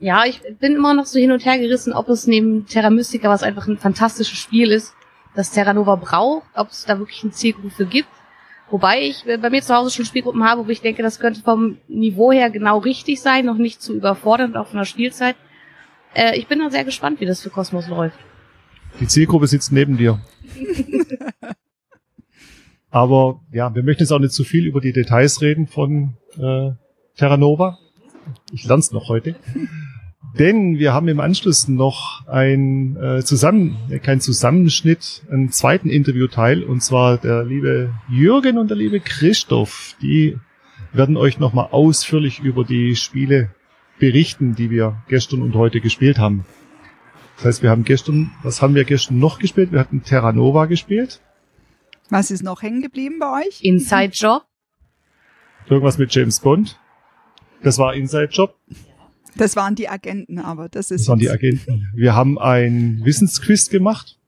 Ja, 0.00 0.24
ich 0.24 0.40
bin 0.58 0.74
immer 0.74 0.94
noch 0.94 1.06
so 1.06 1.20
hin 1.20 1.30
und 1.30 1.44
her 1.44 1.58
gerissen, 1.58 1.92
ob 1.92 2.08
es 2.08 2.26
neben 2.26 2.66
Terra 2.66 2.90
Mystica, 2.90 3.28
was 3.28 3.44
einfach 3.44 3.68
ein 3.68 3.78
fantastisches 3.78 4.38
Spiel 4.38 4.72
ist, 4.72 4.92
das 5.36 5.52
Terra 5.52 5.74
Nova 5.74 5.94
braucht, 5.94 6.46
ob 6.56 6.70
es 6.70 6.84
da 6.86 6.98
wirklich 6.98 7.22
eine 7.22 7.30
Zielgruppe 7.30 7.86
gibt. 7.86 8.08
Wobei 8.68 9.00
ich 9.00 9.24
äh, 9.28 9.36
bei 9.36 9.48
mir 9.48 9.62
zu 9.62 9.76
Hause 9.76 9.94
schon 9.94 10.06
Spielgruppen 10.06 10.42
habe, 10.42 10.66
wo 10.66 10.70
ich 10.70 10.80
denke, 10.80 11.04
das 11.04 11.20
könnte 11.20 11.42
vom 11.42 11.78
Niveau 11.86 12.32
her 12.32 12.50
genau 12.50 12.78
richtig 12.78 13.20
sein, 13.20 13.46
noch 13.46 13.58
nicht 13.58 13.80
zu 13.80 13.94
überfordernd 13.94 14.56
auch 14.56 14.66
von 14.66 14.78
der 14.78 14.86
Spielzeit. 14.86 15.36
Äh, 16.14 16.38
ich 16.38 16.46
bin 16.46 16.58
da 16.58 16.70
sehr 16.70 16.84
gespannt, 16.84 17.20
wie 17.20 17.26
das 17.26 17.42
für 17.42 17.50
Kosmos 17.50 17.88
läuft. 17.88 18.18
Die 19.00 19.06
Zielgruppe 19.06 19.46
sitzt 19.46 19.72
neben 19.72 19.96
dir. 19.96 20.20
Aber 22.90 23.40
ja, 23.50 23.74
wir 23.74 23.82
möchten 23.82 24.02
jetzt 24.02 24.12
auch 24.12 24.18
nicht 24.18 24.34
zu 24.34 24.44
viel 24.44 24.66
über 24.66 24.80
die 24.80 24.92
Details 24.92 25.40
reden 25.40 25.66
von 25.66 26.18
äh, 26.36 26.72
Terra 27.16 27.38
Nova. 27.38 27.78
Ich 28.52 28.64
lern's 28.64 28.92
noch 28.92 29.08
heute. 29.08 29.34
Denn 30.38 30.78
wir 30.78 30.94
haben 30.94 31.08
im 31.08 31.20
Anschluss 31.20 31.68
noch 31.68 32.26
ein 32.26 32.96
äh, 32.96 33.22
Zusammen, 33.22 33.76
äh, 33.90 33.98
kein 33.98 34.20
Zusammenschnitt, 34.20 35.22
einen 35.30 35.50
zweiten 35.50 35.90
Interviewteil, 35.90 36.62
und 36.62 36.82
zwar 36.82 37.18
der 37.18 37.44
liebe 37.44 37.92
Jürgen 38.08 38.56
und 38.56 38.68
der 38.68 38.78
liebe 38.78 39.00
Christoph. 39.00 39.96
Die 40.00 40.38
werden 40.92 41.16
euch 41.16 41.38
nochmal 41.38 41.68
ausführlich 41.70 42.40
über 42.40 42.64
die 42.64 42.96
Spiele 42.96 43.50
berichten, 44.02 44.56
die 44.56 44.68
wir 44.68 44.96
gestern 45.06 45.42
und 45.42 45.54
heute 45.54 45.80
gespielt 45.80 46.18
haben. 46.18 46.44
Das 47.36 47.44
heißt, 47.44 47.62
wir 47.62 47.70
haben 47.70 47.84
gestern, 47.84 48.32
was 48.42 48.60
haben 48.60 48.74
wir 48.74 48.82
gestern 48.82 49.20
noch 49.20 49.38
gespielt? 49.38 49.70
Wir 49.70 49.78
hatten 49.78 50.02
Terra 50.02 50.32
Nova 50.32 50.66
gespielt. 50.66 51.20
Was 52.10 52.32
ist 52.32 52.42
noch 52.42 52.62
hängen 52.62 52.82
geblieben 52.82 53.20
bei 53.20 53.42
euch? 53.46 53.62
Inside 53.62 54.10
Job. 54.12 54.44
Irgendwas 55.68 55.98
mit 55.98 56.12
James 56.12 56.40
Bond. 56.40 56.80
Das 57.62 57.78
war 57.78 57.94
Inside 57.94 58.30
Job. 58.32 58.56
Das 59.36 59.54
waren 59.54 59.76
die 59.76 59.88
Agenten, 59.88 60.40
aber 60.40 60.68
das 60.68 60.90
ist 60.90 61.02
Das 61.02 61.08
waren 61.08 61.20
die 61.20 61.30
Agenten. 61.30 61.86
Wir 61.94 62.16
haben 62.16 62.40
ein 62.40 63.02
Wissensquiz 63.04 63.70
gemacht. 63.70 64.18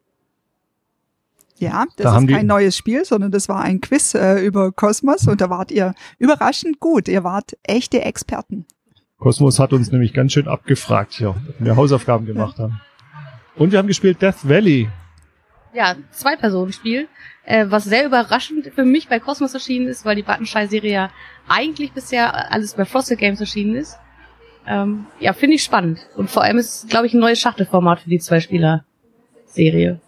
Ja, 1.58 1.84
das 1.96 2.04
Da 2.04 2.12
haben 2.12 2.24
ist 2.24 2.28
die- 2.30 2.34
kein 2.34 2.46
neues 2.46 2.76
Spiel, 2.76 3.04
sondern 3.04 3.32
das 3.32 3.48
war 3.48 3.60
ein 3.60 3.80
Quiz 3.80 4.14
äh, 4.14 4.38
über 4.46 4.70
Kosmos 4.70 5.26
und 5.26 5.40
da 5.40 5.50
wart 5.50 5.72
ihr 5.72 5.94
überraschend 6.20 6.78
gut. 6.78 7.08
Ihr 7.08 7.24
wart 7.24 7.56
echte 7.64 8.02
Experten. 8.02 8.66
Cosmos 9.24 9.58
hat 9.58 9.72
uns 9.72 9.90
nämlich 9.90 10.12
ganz 10.12 10.34
schön 10.34 10.46
abgefragt 10.46 11.14
hier, 11.14 11.34
wenn 11.56 11.66
wir 11.66 11.76
Hausaufgaben 11.76 12.26
gemacht 12.26 12.58
haben. 12.58 12.78
Und 13.56 13.72
wir 13.72 13.78
haben 13.78 13.86
gespielt 13.88 14.20
Death 14.20 14.46
Valley. 14.46 14.90
ja, 15.72 15.96
Zwei-Personen-Spiel, 16.10 17.08
äh, 17.46 17.64
was 17.70 17.84
sehr 17.84 18.04
überraschend 18.04 18.70
für 18.74 18.84
mich 18.84 19.08
bei 19.08 19.20
Cosmos 19.20 19.54
erschienen 19.54 19.88
ist, 19.88 20.04
weil 20.04 20.16
die 20.16 20.22
Buttonschei-Serie 20.22 20.92
ja 20.92 21.10
eigentlich 21.48 21.92
bisher 21.92 22.52
alles 22.52 22.74
bei 22.74 22.84
Frosted 22.84 23.18
Games 23.18 23.40
erschienen 23.40 23.76
ist. 23.76 23.98
Ähm, 24.66 25.06
ja, 25.20 25.32
finde 25.32 25.56
ich 25.56 25.62
spannend. 25.62 26.06
Und 26.16 26.28
vor 26.28 26.42
allem 26.42 26.58
ist, 26.58 26.90
glaube 26.90 27.06
ich, 27.06 27.14
ein 27.14 27.20
neues 27.20 27.40
Schachtelformat 27.40 28.00
für 28.00 28.10
die 28.10 28.18
Zwei-Spieler-Serie. 28.18 30.02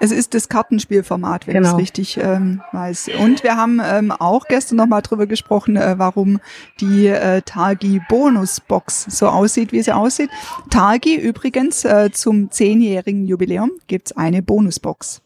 Es 0.00 0.10
ist 0.10 0.34
das 0.34 0.48
Kartenspielformat, 0.48 1.46
wenn 1.46 1.54
genau. 1.54 1.68
ich 1.68 1.72
es 1.74 1.78
richtig 1.78 2.18
ähm, 2.18 2.62
weiß. 2.72 3.10
Und 3.20 3.42
wir 3.42 3.56
haben 3.56 3.80
ähm, 3.84 4.12
auch 4.12 4.46
gestern 4.46 4.76
nochmal 4.76 5.02
drüber 5.02 5.26
gesprochen, 5.26 5.76
äh, 5.76 5.98
warum 5.98 6.40
die 6.80 7.06
äh, 7.06 7.42
Targi 7.42 8.00
Bonusbox 8.08 9.06
so 9.08 9.28
aussieht, 9.28 9.72
wie 9.72 9.82
sie 9.82 9.94
aussieht. 9.94 10.30
Targi 10.70 11.16
übrigens 11.16 11.84
äh, 11.84 12.10
zum 12.12 12.50
zehnjährigen 12.50 13.26
Jubiläum 13.26 13.72
gibt's 13.86 14.12
eine 14.12 14.42
Bonusbox. 14.42 15.22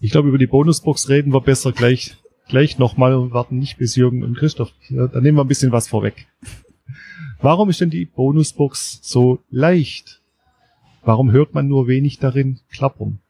Ich 0.00 0.10
glaube, 0.10 0.28
über 0.28 0.38
die 0.38 0.46
Bonusbox 0.46 1.08
reden 1.08 1.32
wir 1.32 1.40
besser 1.40 1.72
gleich, 1.72 2.16
gleich 2.48 2.78
nochmal 2.78 3.14
und 3.14 3.32
warten 3.32 3.58
nicht 3.58 3.78
bis 3.78 3.96
Jürgen 3.96 4.22
und 4.22 4.36
Christoph. 4.36 4.70
Ja, 4.88 5.06
da 5.06 5.20
nehmen 5.20 5.38
wir 5.38 5.44
ein 5.44 5.48
bisschen 5.48 5.72
was 5.72 5.88
vorweg. 5.88 6.26
Warum 7.40 7.70
ist 7.70 7.80
denn 7.80 7.90
die 7.90 8.04
Bonusbox 8.04 9.00
so 9.02 9.40
leicht? 9.50 10.20
Warum 11.04 11.32
hört 11.32 11.54
man 11.54 11.68
nur 11.68 11.86
wenig 11.86 12.18
darin 12.18 12.60
klappern? 12.72 13.20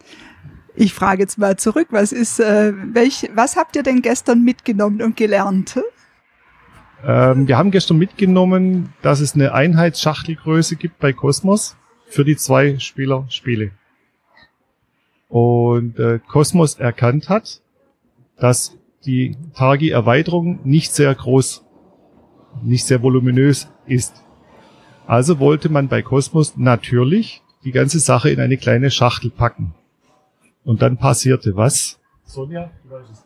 Ich 0.76 0.93
frage 0.93 1.23
jetzt 1.23 1.38
mal 1.38 1.57
zurück, 1.57 1.88
was 1.90 2.12
ist, 2.12 2.40
äh, 2.40 2.73
welch, 2.93 3.31
was 3.35 3.57
habt 3.57 3.76
ihr 3.76 3.83
denn 3.83 4.02
gestern 4.02 4.43
mitgenommen 4.43 5.02
und 5.02 5.16
gelernt? 5.16 5.81
Ähm, 7.04 7.47
wir 7.47 7.59
haben 7.59 7.71
gestern 7.71 7.99
mitgenommen, 7.99 8.93
dass 9.02 9.21
es 9.21 9.35
eine 9.35 9.52
Einheitsschachtelgröße 9.52 10.76
gibt 10.76 10.99
bei 10.99 11.12
Cosmos 11.12 11.76
für 12.07 12.25
die 12.25 12.37
zwei 12.37 12.78
Spieler 12.78 13.26
Spiele. 13.28 13.73
Und 15.28 15.99
äh, 15.99 16.19
Cosmos 16.28 16.75
erkannt 16.76 17.28
hat, 17.28 17.61
dass 18.38 18.76
die 19.04 19.37
Targi-Erweiterung 19.54 20.61
nicht 20.64 20.93
sehr 20.93 21.14
groß, 21.14 21.64
nicht 22.62 22.87
sehr 22.87 23.02
voluminös 23.02 23.69
ist. 23.87 24.25
Also 25.07 25.38
wollte 25.38 25.69
man 25.69 25.88
bei 25.88 26.02
Cosmos 26.02 26.57
natürlich 26.57 27.44
die 27.64 27.73
ganze 27.73 27.99
Sache 27.99 28.30
in 28.30 28.40
eine 28.40 28.56
kleine 28.56 28.90
Schachtel 28.90 29.30
packen. 29.30 29.75
Und 30.64 30.83
dann 30.83 30.97
passierte 30.97 31.56
was? 31.56 31.99
Sonja, 32.25 32.71
du 32.85 32.90
weißt 32.90 33.11
es. 33.11 33.25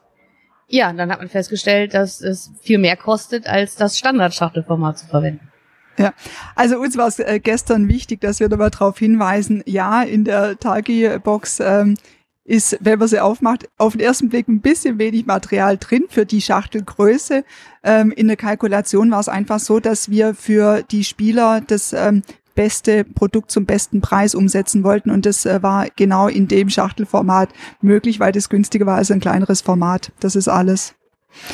Ja, 0.71 0.93
dann 0.93 1.11
hat 1.11 1.19
man 1.19 1.29
festgestellt, 1.29 1.95
dass 1.95 2.21
es 2.21 2.53
viel 2.61 2.79
mehr 2.79 2.97
kostet, 2.97 3.47
als 3.47 3.77
das 3.77 3.97
Standardschachtelformat 3.97 4.99
zu 4.99 5.07
verwenden. 5.07 5.49
Ja, 5.97 6.13
also 6.55 6.79
uns 6.79 6.97
war 6.97 7.09
es 7.09 7.19
äh, 7.19 7.41
gestern 7.43 7.89
wichtig, 7.89 8.21
dass 8.21 8.39
wir 8.39 8.49
nochmal 8.49 8.71
darauf 8.71 8.99
hinweisen, 8.99 9.63
ja, 9.67 10.03
in 10.03 10.25
der 10.25 10.59
Tagi-Box 10.59 11.61
ähm, 11.61 11.97
ist, 12.45 12.79
wenn 12.81 12.99
man 12.99 13.09
sie 13.09 13.21
aufmacht, 13.21 13.69
auf 13.79 13.93
den 13.93 14.01
ersten 14.01 14.29
Blick 14.29 14.47
ein 14.49 14.61
bisschen 14.61 14.99
wenig 14.99 15.27
Material 15.27 15.77
drin 15.77 16.05
für 16.09 16.25
die 16.25 16.41
Schachtelgröße. 16.41 17.45
Ähm, 17.83 18.13
in 18.13 18.29
der 18.29 18.37
Kalkulation 18.37 19.11
war 19.11 19.21
es 19.21 19.29
einfach 19.29 19.59
so, 19.59 19.81
dass 19.81 20.09
wir 20.09 20.35
für 20.35 20.83
die 20.83 21.05
Spieler 21.05 21.63
das 21.67 21.93
ähm, 21.93 22.23
beste 22.59 23.05
Produkt 23.05 23.53
zum 23.53 23.67
besten 23.67 24.01
Preis 24.01 24.35
umsetzen 24.35 24.83
wollten. 24.83 25.13
Und 25.13 25.27
das 25.27 25.47
äh, 25.47 25.63
war 25.63 25.87
genau 25.95 26.27
in 26.27 26.49
dem 26.49 26.69
Schachtelformat 26.69 27.51
möglich, 27.81 28.19
weil 28.19 28.33
das 28.33 28.49
günstiger 28.49 28.85
war 28.85 28.97
als 28.97 29.13
ein 29.13 29.21
kleineres 29.21 29.61
Format. 29.61 30.11
Das 30.19 30.35
ist 30.35 30.49
alles. 30.49 30.97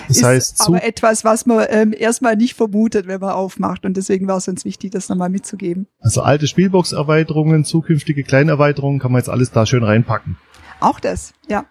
Das 0.08 0.16
ist 0.16 0.24
heißt, 0.24 0.60
aber 0.62 0.82
etwas, 0.82 1.22
was 1.22 1.44
man 1.44 1.66
ähm, 1.68 1.94
erstmal 1.94 2.36
nicht 2.36 2.54
vermutet, 2.54 3.06
wenn 3.06 3.20
man 3.20 3.32
aufmacht. 3.32 3.84
Und 3.84 3.98
deswegen 3.98 4.26
war 4.28 4.38
es 4.38 4.48
uns 4.48 4.64
wichtig, 4.64 4.92
das 4.92 5.10
nochmal 5.10 5.28
mitzugeben. 5.28 5.88
Also 6.00 6.22
alte 6.22 6.46
Spielbox-Erweiterungen, 6.46 7.66
zukünftige 7.66 8.24
Kleinerweiterungen 8.24 8.98
kann 8.98 9.12
man 9.12 9.18
jetzt 9.18 9.28
alles 9.28 9.50
da 9.50 9.66
schön 9.66 9.84
reinpacken. 9.84 10.38
Auch 10.80 11.00
das, 11.00 11.34
ja. 11.48 11.66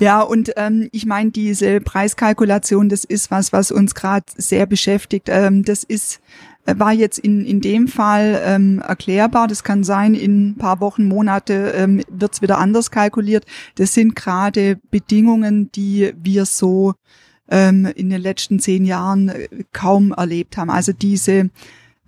Ja, 0.00 0.20
und 0.20 0.52
ähm, 0.56 0.88
ich 0.92 1.06
meine, 1.06 1.30
diese 1.30 1.80
Preiskalkulation, 1.80 2.88
das 2.88 3.04
ist 3.04 3.30
was, 3.30 3.52
was 3.52 3.72
uns 3.72 3.94
gerade 3.94 4.26
sehr 4.36 4.66
beschäftigt. 4.66 5.28
Ähm, 5.28 5.64
das 5.64 5.82
ist 5.82 6.20
war 6.76 6.92
jetzt 6.92 7.18
in, 7.18 7.44
in 7.44 7.60
dem 7.60 7.88
Fall 7.88 8.40
ähm, 8.44 8.82
erklärbar. 8.86 9.48
Das 9.48 9.64
kann 9.64 9.84
sein, 9.84 10.14
in 10.14 10.50
ein 10.50 10.58
paar 10.58 10.80
Wochen, 10.80 11.08
Monate 11.08 11.72
ähm, 11.74 12.02
wird 12.10 12.34
es 12.34 12.42
wieder 12.42 12.58
anders 12.58 12.90
kalkuliert. 12.90 13.46
Das 13.76 13.94
sind 13.94 14.14
gerade 14.14 14.78
Bedingungen, 14.90 15.72
die 15.72 16.12
wir 16.22 16.44
so 16.44 16.94
ähm, 17.50 17.86
in 17.94 18.10
den 18.10 18.20
letzten 18.20 18.60
zehn 18.60 18.84
Jahren 18.84 19.30
äh, 19.30 19.48
kaum 19.72 20.12
erlebt 20.12 20.56
haben. 20.56 20.70
Also 20.70 20.92
diese 20.92 21.48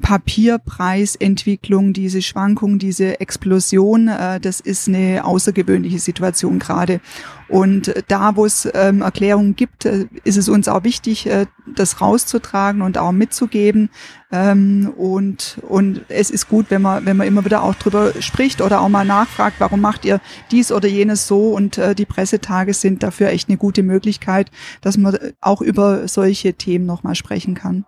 Papierpreisentwicklung, 0.01 1.93
diese 1.93 2.23
Schwankung, 2.23 2.79
diese 2.79 3.21
Explosion, 3.21 4.09
äh, 4.09 4.41
das 4.41 4.61
ist 4.61 4.89
eine 4.89 5.25
außergewöhnliche 5.25 5.99
Situation 5.99 6.59
gerade. 6.59 7.01
Und 7.49 7.93
da, 8.07 8.37
wo 8.37 8.47
es 8.47 8.69
ähm, 8.75 9.03
Erklärungen 9.03 9.57
gibt, 9.57 9.85
äh, 9.85 10.07
ist 10.25 10.37
es 10.37 10.49
uns 10.49 10.69
auch 10.69 10.85
wichtig, 10.85 11.27
äh, 11.27 11.47
das 11.67 12.01
rauszutragen 12.01 12.81
und 12.81 12.97
auch 12.97 13.11
mitzugeben. 13.11 13.91
Ähm, 14.31 14.93
und, 14.97 15.59
und 15.69 16.03
es 16.09 16.31
ist 16.31 16.49
gut, 16.49 16.67
wenn 16.69 16.83
man, 16.83 17.05
wenn 17.07 17.17
man 17.17 17.27
immer 17.27 17.45
wieder 17.45 17.65
auch 17.65 17.75
drüber 17.75 18.13
spricht 18.21 18.63
oder 18.63 18.81
auch 18.81 18.89
mal 18.89 19.05
nachfragt, 19.05 19.57
warum 19.59 19.81
macht 19.81 20.05
ihr 20.05 20.21
dies 20.53 20.71
oder 20.71 20.87
jenes 20.89 21.27
so? 21.27 21.51
Und 21.51 21.77
äh, 21.77 21.97
die 21.97 22.07
Pressetage 22.07 22.73
sind 22.73 23.03
dafür 23.03 23.29
echt 23.31 23.49
eine 23.49 23.59
gute 23.59 23.83
Möglichkeit, 23.83 24.51
dass 24.81 24.97
man 24.97 25.19
auch 25.41 25.61
über 25.61 26.07
solche 26.07 26.55
Themen 26.55 26.87
nochmal 26.87 27.17
sprechen 27.17 27.55
kann. 27.55 27.85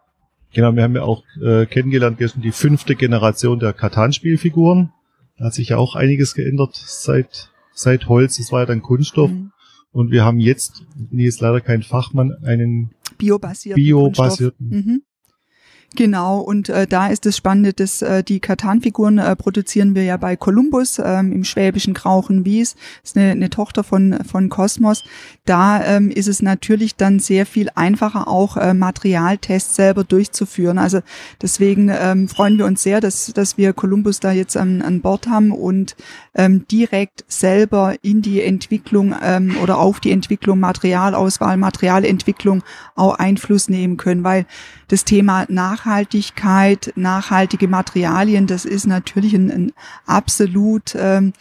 Genau, 0.55 0.75
wir 0.75 0.83
haben 0.83 0.95
ja 0.95 1.03
auch 1.03 1.25
äh, 1.43 1.67
kennengelernt 1.67 2.19
gestern 2.19 2.43
die 2.43 2.53
fünfte 2.53 2.95
Generation 2.95 3.59
der 3.59 3.73
Katan-Spielfiguren. 3.73 4.93
Da 5.39 5.47
hat 5.47 5.55
sich 5.55 5.71
ja 5.71 5.79
auch 5.79 5.97
einiges 5.97 6.35
geändert 6.35 6.75
seit, 6.75 7.51
seit 7.73 8.09
Holz. 8.09 8.37
Das 8.37 8.53
war 8.53 8.61
ja 8.61 8.67
dann 8.67 8.83
Kunststoff. 8.83 9.31
Mhm. 9.31 9.53
Und 9.93 10.11
wir 10.11 10.25
haben 10.25 10.41
jetzt, 10.41 10.85
nee, 11.11 11.27
ist 11.27 11.41
leider 11.41 11.61
kein 11.61 11.83
Fachmann, 11.83 12.33
einen 12.45 12.91
biobasierten, 13.19 13.83
biobasierten 13.83 14.69
mhm. 14.69 15.03
Genau, 15.95 16.39
und 16.39 16.71
äh, 16.71 16.87
da 16.87 17.09
ist 17.09 17.27
das 17.27 17.37
Spannende, 17.37 17.75
dass 17.75 18.01
äh, 18.01 18.25
die 18.25 18.41
Katan-Figuren 18.41 19.19
äh, 19.19 19.37
produzieren 19.37 19.95
wir 19.95 20.05
ja 20.05 20.17
bei 20.17 20.37
Columbus 20.37 20.99
ähm, 20.99 21.33
im 21.33 21.45
schwäbischen 21.45 21.93
Krauchen-Wies. 21.93 22.75
Das 23.03 23.11
ist 23.11 23.17
eine, 23.19 23.33
eine 23.33 23.51
Tochter 23.51 23.85
von, 23.85 24.19
von 24.25 24.49
Cosmos. 24.49 25.05
Da 25.45 25.85
ähm, 25.85 26.11
ist 26.11 26.29
es 26.29 26.41
natürlich 26.41 26.97
dann 26.97 27.19
sehr 27.19 27.45
viel 27.45 27.69
einfacher, 27.75 28.27
auch 28.27 28.57
äh, 28.57 28.73
Materialtests 28.73 29.77
selber 29.77 30.03
durchzuführen. 30.05 30.79
Also 30.79 31.01
deswegen 31.43 31.91
ähm, 31.91 32.27
freuen 32.29 32.57
wir 32.57 32.65
uns 32.65 32.83
sehr, 32.83 33.01
dass, 33.01 33.27
dass 33.35 33.59
wir 33.59 33.75
Columbus 33.75 34.19
da 34.21 34.33
jetzt 34.33 34.57
an, 34.57 34.81
an 34.81 35.03
Bord 35.03 35.29
haben 35.29 35.53
und 35.53 35.95
ähm, 36.35 36.67
direkt 36.69 37.25
selber 37.29 37.97
in 38.01 38.23
die 38.23 38.41
Entwicklung 38.41 39.15
ähm, 39.23 39.57
oder 39.63 39.79
auf 39.79 40.01
die 40.01 40.13
Entwicklung, 40.13 40.59
Materialauswahl, 40.59 41.59
Materialentwicklung 41.59 42.63
auch 42.95 43.17
Einfluss 43.17 43.69
nehmen 43.69 43.99
können, 43.99 44.25
weil 44.25 44.47
das 44.93 45.07
Thema 45.07 45.47
Nachhaltigkeit, 45.49 46.93
nachhaltige 46.97 47.67
Materialien, 47.67 48.47
das 48.47 48.67
ist 48.67 48.87
natürlich 48.87 49.33
ein, 49.33 49.51
ein 49.51 49.73
absolut 50.05 50.95
ähm, 50.95 51.33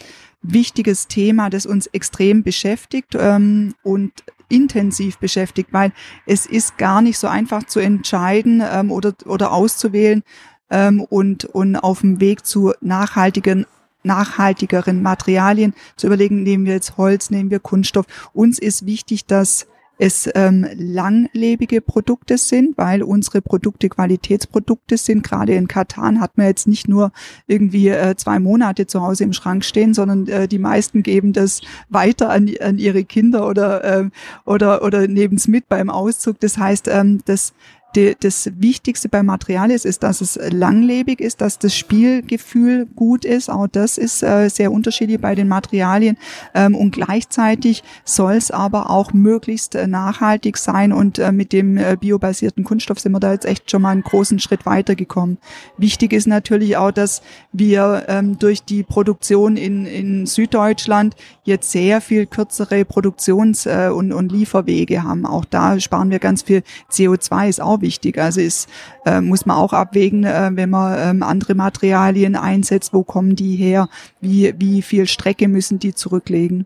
wichtiges 0.41 1.09
Thema, 1.09 1.49
das 1.49 1.65
uns 1.65 1.87
extrem 1.87 2.43
beschäftigt 2.43 3.13
ähm, 3.19 3.75
und 3.83 4.13
intensiv 4.47 5.17
beschäftigt, 5.17 5.73
weil 5.73 5.91
es 6.25 6.45
ist 6.45 6.77
gar 6.77 7.01
nicht 7.01 7.17
so 7.17 7.27
einfach 7.27 7.63
zu 7.63 7.81
entscheiden 7.81 8.63
ähm, 8.65 8.89
oder, 8.89 9.13
oder 9.25 9.51
auszuwählen 9.51 10.23
ähm, 10.69 11.01
und, 11.01 11.43
und 11.43 11.75
auf 11.75 11.99
dem 11.99 12.21
Weg 12.21 12.45
zu 12.45 12.71
nachhaltigen 12.79 13.65
nachhaltigeren 14.03 15.03
Materialien 15.03 15.75
zu 15.95 16.07
überlegen, 16.07 16.41
nehmen 16.41 16.65
wir 16.65 16.73
jetzt 16.73 16.97
Holz, 16.97 17.29
nehmen 17.29 17.51
wir 17.51 17.59
Kunststoff. 17.59 18.07
Uns 18.33 18.57
ist 18.57 18.87
wichtig, 18.87 19.27
dass 19.27 19.67
es 20.01 20.27
ähm, 20.33 20.65
langlebige 20.73 21.79
Produkte 21.79 22.39
sind, 22.39 22.75
weil 22.75 23.03
unsere 23.03 23.39
Produkte 23.39 23.87
Qualitätsprodukte 23.87 24.97
sind. 24.97 25.21
Gerade 25.21 25.53
in 25.53 25.67
Katan 25.67 26.19
hat 26.19 26.39
man 26.39 26.47
jetzt 26.47 26.67
nicht 26.67 26.87
nur 26.87 27.11
irgendwie 27.45 27.89
äh, 27.89 28.15
zwei 28.15 28.39
Monate 28.39 28.87
zu 28.87 29.03
Hause 29.03 29.25
im 29.25 29.31
Schrank 29.31 29.63
stehen, 29.63 29.93
sondern 29.93 30.27
äh, 30.27 30.47
die 30.47 30.57
meisten 30.57 31.03
geben 31.03 31.33
das 31.33 31.61
weiter 31.89 32.31
an, 32.31 32.49
an 32.61 32.79
ihre 32.79 33.03
Kinder 33.03 33.47
oder, 33.47 33.83
äh, 33.83 34.09
oder, 34.43 34.83
oder 34.83 35.07
nehmen 35.07 35.35
es 35.35 35.47
mit 35.47 35.69
beim 35.69 35.91
Auszug. 35.91 36.39
Das 36.39 36.57
heißt, 36.57 36.87
ähm, 36.87 37.21
das 37.25 37.53
die, 37.95 38.15
das 38.19 38.49
Wichtigste 38.57 39.09
beim 39.09 39.25
Material 39.25 39.71
ist, 39.71 39.85
ist, 39.85 40.03
dass 40.03 40.21
es 40.21 40.39
langlebig 40.51 41.19
ist, 41.19 41.41
dass 41.41 41.59
das 41.59 41.75
Spielgefühl 41.75 42.87
gut 42.95 43.25
ist. 43.25 43.49
Auch 43.49 43.67
das 43.67 43.97
ist 43.97 44.23
äh, 44.23 44.49
sehr 44.49 44.71
unterschiedlich 44.71 45.19
bei 45.19 45.35
den 45.35 45.47
Materialien. 45.47 46.17
Ähm, 46.53 46.75
und 46.75 46.91
gleichzeitig 46.91 47.83
soll 48.05 48.33
es 48.33 48.51
aber 48.51 48.89
auch 48.89 49.13
möglichst 49.13 49.75
äh, 49.75 49.87
nachhaltig 49.87 50.57
sein. 50.57 50.93
Und 50.93 51.19
äh, 51.19 51.31
mit 51.31 51.53
dem 51.53 51.77
äh, 51.77 51.97
biobasierten 51.99 52.63
Kunststoff 52.63 52.99
sind 52.99 53.11
wir 53.11 53.19
da 53.19 53.33
jetzt 53.33 53.45
echt 53.45 53.69
schon 53.69 53.81
mal 53.81 53.89
einen 53.89 54.03
großen 54.03 54.39
Schritt 54.39 54.65
weitergekommen. 54.65 55.37
Wichtig 55.77 56.13
ist 56.13 56.27
natürlich 56.27 56.77
auch, 56.77 56.91
dass 56.91 57.21
wir 57.51 58.05
ähm, 58.07 58.39
durch 58.39 58.63
die 58.63 58.83
Produktion 58.83 59.57
in, 59.57 59.85
in 59.85 60.25
Süddeutschland 60.25 61.15
jetzt 61.43 61.71
sehr 61.71 62.01
viel 62.01 62.25
kürzere 62.25 62.85
Produktions- 62.85 63.65
äh, 63.65 63.89
und, 63.89 64.13
und 64.13 64.31
Lieferwege 64.31 65.03
haben. 65.03 65.25
Auch 65.25 65.45
da 65.45 65.79
sparen 65.79 66.09
wir 66.09 66.19
ganz 66.19 66.43
viel 66.43 66.63
CO2, 66.91 67.49
ist 67.49 67.61
auch 67.61 67.80
wichtig. 67.81 68.17
Also 68.17 68.41
ist, 68.41 68.69
äh, 69.05 69.21
muss 69.21 69.45
man 69.45 69.57
auch 69.57 69.73
abwägen, 69.73 70.23
äh, 70.23 70.51
wenn 70.53 70.69
man 70.69 70.97
ähm, 70.99 71.23
andere 71.23 71.55
Materialien 71.55 72.35
einsetzt, 72.35 72.93
wo 72.93 73.03
kommen 73.03 73.35
die 73.35 73.55
her, 73.55 73.89
wie, 74.19 74.53
wie 74.57 74.81
viel 74.81 75.07
Strecke 75.07 75.47
müssen 75.47 75.79
die 75.79 75.93
zurücklegen. 75.93 76.65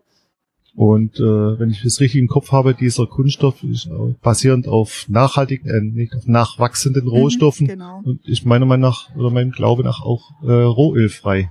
Und 0.76 1.20
äh, 1.22 1.24
wenn 1.60 1.70
ich 1.70 1.82
das 1.84 2.02
richtig 2.02 2.20
im 2.20 2.28
Kopf 2.28 2.52
habe, 2.52 2.74
dieser 2.74 3.08
Kunststoff 3.08 3.64
ist 3.64 3.90
basierend 4.22 4.68
auf 4.68 5.06
nachhaltigen, 5.08 5.70
äh, 5.70 5.80
nicht 5.80 6.14
auf 6.14 6.28
nachwachsenden 6.28 7.06
mhm, 7.06 7.12
Rohstoffen 7.12 7.66
mhm, 7.66 7.70
genau. 7.70 8.02
und 8.04 8.28
ist 8.28 8.46
meiner 8.46 8.66
Meinung 8.66 8.90
nach 8.90 9.16
oder 9.16 9.30
meinem 9.30 9.52
Glaube 9.52 9.84
nach 9.84 10.02
auch 10.02 10.32
äh, 10.44 10.52
rohölfrei. 10.52 11.50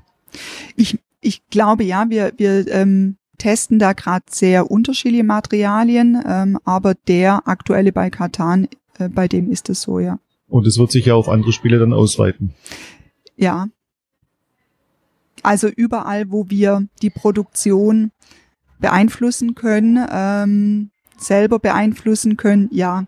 Ich, 0.77 0.99
ich 1.23 1.47
glaube 1.49 1.85
ja, 1.85 2.11
wir, 2.11 2.33
wir 2.37 2.69
ähm, 2.69 3.17
testen 3.39 3.79
da 3.79 3.95
gerade 3.95 4.27
sehr 4.29 4.71
unterschiedliche 4.71 5.25
Materialien, 5.25 6.23
ähm, 6.27 6.59
aber 6.65 6.95
der 6.95 7.49
aktuelle 7.49 7.93
bei 7.93 8.11
Katan, 8.11 8.69
äh, 8.99 9.09
bei 9.09 9.29
dem 9.29 9.51
ist 9.51 9.69
es 9.71 9.83
so, 9.83 9.99
ja. 9.99 10.19
Und 10.49 10.67
es 10.67 10.79
wird 10.79 10.91
sich 10.93 11.07
ja 11.07 11.15
auf 11.15 11.29
andere 11.29 11.53
Spiele 11.53 11.79
dann 11.79 11.93
ausweiten. 11.93 12.55
Ja. 13.37 13.69
Also 15.43 15.69
überall, 15.69 16.31
wo 16.31 16.49
wir 16.49 16.87
die 17.03 17.11
Produktion 17.11 18.13
beeinflussen 18.79 19.55
können, 19.55 20.07
ähm, 20.11 20.91
selber 21.17 21.59
beeinflussen 21.59 22.37
können, 22.37 22.69
ja. 22.71 23.07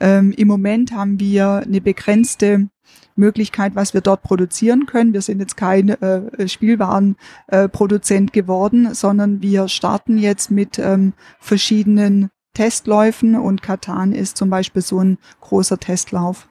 Ähm, 0.00 0.32
Im 0.32 0.48
Moment 0.48 0.92
haben 0.92 1.20
wir 1.20 1.62
eine 1.64 1.80
begrenzte 1.80 2.68
Möglichkeit, 3.16 3.74
was 3.74 3.94
wir 3.94 4.00
dort 4.00 4.22
produzieren 4.22 4.86
können. 4.86 5.12
Wir 5.12 5.22
sind 5.22 5.40
jetzt 5.40 5.56
kein 5.56 5.88
äh, 5.88 6.48
Spielwarenproduzent 6.48 8.30
äh, 8.30 8.32
geworden, 8.32 8.92
sondern 8.92 9.40
wir 9.40 9.68
starten 9.68 10.18
jetzt 10.18 10.50
mit 10.50 10.78
ähm, 10.78 11.12
verschiedenen 11.38 12.30
Testläufen 12.54 13.36
und 13.36 13.62
Katan 13.62 14.12
ist 14.12 14.36
zum 14.36 14.48
Beispiel 14.48 14.82
so 14.82 15.00
ein 15.00 15.18
großer 15.40 15.78
Testlauf. 15.78 16.48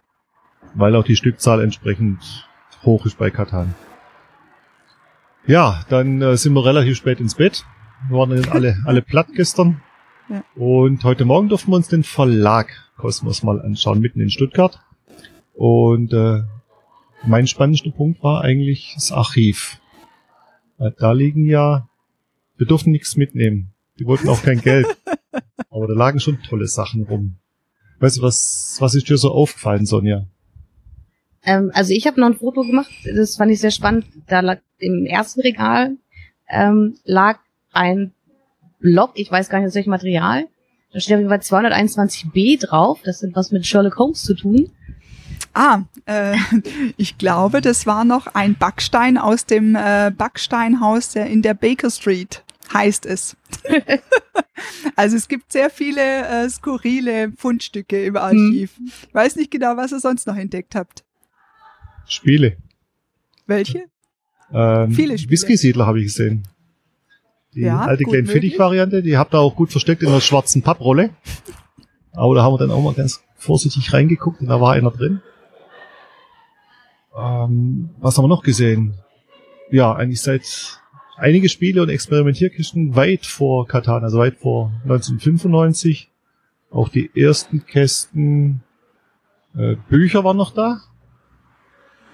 Weil 0.76 0.96
auch 0.96 1.04
die 1.04 1.16
Stückzahl 1.16 1.62
entsprechend 1.62 2.48
hoch 2.84 3.06
ist 3.06 3.18
bei 3.18 3.30
Katan. 3.30 3.74
Ja, 5.46 5.84
dann 5.90 6.22
äh, 6.22 6.38
sind 6.38 6.54
wir 6.54 6.66
relativ 6.66 6.98
spät 6.98 7.20
ins 7.20 7.36
Bett. 7.36 7.66
Wir 8.08 8.18
waren 8.18 8.30
dann 8.30 8.52
alle, 8.52 8.78
alle 8.86 9.02
platt 9.02 9.28
gestern. 9.36 9.82
Ja. 10.30 10.44
Und 10.56 11.04
heute 11.04 11.26
Morgen 11.26 11.50
durften 11.50 11.72
wir 11.72 11.76
uns 11.76 11.90
den 11.90 12.04
Verlag 12.04 12.70
Kosmos 12.98 13.44
mal 13.44 13.62
anschauen, 13.62 14.00
mitten 14.00 14.22
in 14.22 14.30
Stuttgart. 14.30 14.80
Und 15.54 16.14
äh, 16.14 16.44
mein 17.26 17.48
spannendster 17.48 17.92
Punkt 17.92 18.24
war 18.24 18.42
eigentlich 18.42 18.94
das 18.96 19.12
Archiv. 19.12 19.80
Da 20.98 21.12
liegen 21.12 21.46
ja, 21.46 21.88
wir 22.58 22.68
durften 22.68 22.92
nichts 22.92 23.16
mitnehmen. 23.16 23.73
Die 24.00 24.06
wollten 24.06 24.30
auch 24.30 24.42
kein 24.42 24.62
Geld. 24.62 24.88
Aber 25.70 25.88
da 25.88 25.94
lagen 25.94 26.20
schon 26.20 26.42
tolle 26.42 26.68
Sachen 26.68 27.04
rum. 27.04 27.38
Weißt 28.00 28.18
du, 28.18 28.22
was, 28.22 28.78
was 28.80 28.96
ist 28.96 29.10
dir 29.10 29.18
so 29.18 29.32
aufgefallen, 29.32 29.86
Sonja? 29.86 30.26
Ähm, 31.44 31.72
also 31.74 31.94
ich 31.94 32.08
habe 32.08 32.20
noch 32.20 32.28
ein 32.28 32.36
Foto 32.36 32.62
gemacht, 32.62 32.92
das 33.16 33.38
fand 33.38 33.52
ich 33.52 33.60
sehr 33.60 33.72
spannend. 33.72 34.06
Da 34.28 34.40
lag 34.40 34.60
im 34.80 35.06
ersten 35.06 35.42
Regal 35.42 35.98
ähm, 36.50 36.96
lag 37.04 37.40
ein 37.72 38.12
Block, 38.80 39.12
ich 39.16 39.32
weiß 39.32 39.50
gar 39.50 39.60
nicht 39.60 39.68
aus 39.68 39.76
welchem 39.76 39.90
Material. 39.90 40.48
Da 40.92 41.00
steht 41.00 41.16
auf 41.16 41.20
jeden 41.20 41.30
Fall 41.30 41.40
221b 41.40 42.60
drauf. 42.68 43.00
Das 43.04 43.24
hat 43.24 43.32
was 43.34 43.52
mit 43.52 43.66
Sherlock 43.66 43.98
Holmes 43.98 44.22
zu 44.24 44.36
tun. 44.36 44.70
Ah, 45.54 45.84
äh, 46.06 46.36
ich 46.98 47.18
glaube, 47.18 47.62
das 47.62 47.86
war 47.88 48.06
noch 48.06 48.28
ein 48.28 48.56
Backstein 48.56 49.18
aus 49.18 49.46
dem 49.46 49.76
äh, 49.76 50.12
Backsteinhaus 50.16 51.14
der, 51.14 51.28
in 51.28 51.42
der 51.42 51.54
Baker 51.54 51.90
Street, 51.90 52.44
heißt 52.74 53.06
es. 53.06 53.36
also 54.96 55.16
es 55.16 55.28
gibt 55.28 55.52
sehr 55.52 55.70
viele 55.70 56.02
äh, 56.28 56.50
skurrile 56.50 57.32
Fundstücke 57.38 58.06
im 58.06 58.18
Archiv. 58.18 58.78
Hm. 58.78 58.92
Ich 59.08 59.14
weiß 59.14 59.36
nicht 59.36 59.52
genau, 59.52 59.78
was 59.78 59.92
ihr 59.92 60.00
sonst 60.00 60.28
noch 60.28 60.36
entdeckt 60.36 60.76
habt. 60.76 61.04
Spiele. 62.08 62.58
Welche? 63.48 63.86
Ähm, 64.54 64.92
viele 64.92 65.18
Spiele. 65.18 65.32
Whisky-Siedler 65.32 65.86
habe 65.86 66.00
ich 66.00 66.06
gesehen. 66.06 66.44
Die 67.54 67.62
ja, 67.62 67.82
alte 67.82 68.04
kleine 68.04 68.28
Fittich-Variante, 68.28 69.04
die 69.04 69.18
habt 69.18 69.34
ihr 69.34 69.40
auch 69.40 69.56
gut 69.56 69.72
versteckt 69.72 70.02
in 70.02 70.10
der 70.10 70.22
schwarzen 70.22 70.64
Papprolle. 70.64 71.12
Aber 72.14 72.36
da 72.36 72.44
haben 72.44 72.54
wir 72.54 72.58
dann 72.58 72.72
auch 72.72 72.82
mal 72.82 72.94
ganz 72.94 73.24
vorsichtig 73.36 73.94
reingeguckt 73.94 74.42
und 74.42 74.48
da 74.48 74.60
war 74.60 74.74
einer 74.74 74.92
drin. 74.92 75.22
Ähm, 77.16 77.92
was 78.00 78.18
haben 78.18 78.26
wir 78.26 78.30
noch 78.30 78.44
gesehen? 78.44 78.96
Ja, 79.70 79.94
eigentlich 79.94 80.22
seit 80.22 80.82
einige 81.16 81.50
Spiele 81.50 81.82
und 81.82 81.90
Experimentierkisten 81.90 82.96
weit 82.96 83.26
vor 83.26 83.68
Katan, 83.68 84.04
also 84.04 84.20
weit 84.20 84.38
vor 84.38 84.72
1995. 84.84 86.10
Auch 86.72 86.90
die 86.90 87.12
ersten 87.16 87.66
Kästen, 87.66 88.64
äh, 89.56 89.76
Bücher 89.90 90.24
waren 90.24 90.38
noch 90.38 90.54
da. 90.54 90.82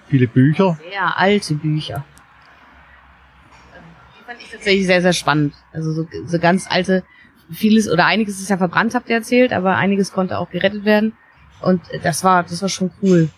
Viele 0.08 0.26
Bücher. 0.26 0.78
Sehr 0.90 1.18
alte 1.18 1.54
Bücher. 1.54 2.04
Die 4.18 4.24
fand 4.24 4.40
ich 4.42 4.50
tatsächlich 4.50 4.86
sehr, 4.86 5.00
sehr 5.00 5.12
spannend. 5.12 5.54
Also 5.72 5.92
so, 5.92 6.06
so 6.26 6.38
ganz 6.38 6.66
alte, 6.68 7.04
vieles 7.50 7.90
oder 7.90 8.06
einiges 8.06 8.40
ist 8.40 8.50
ja 8.50 8.58
verbrannt, 8.58 8.94
habt 8.94 9.08
ihr 9.08 9.16
erzählt, 9.16 9.52
aber 9.52 9.76
einiges 9.76 10.12
konnte 10.12 10.38
auch 10.38 10.50
gerettet 10.50 10.84
werden. 10.84 11.14
Und 11.62 11.80
das 12.02 12.22
war, 12.24 12.42
das 12.42 12.60
war 12.60 12.68
schon 12.68 12.90
cool 13.02 13.30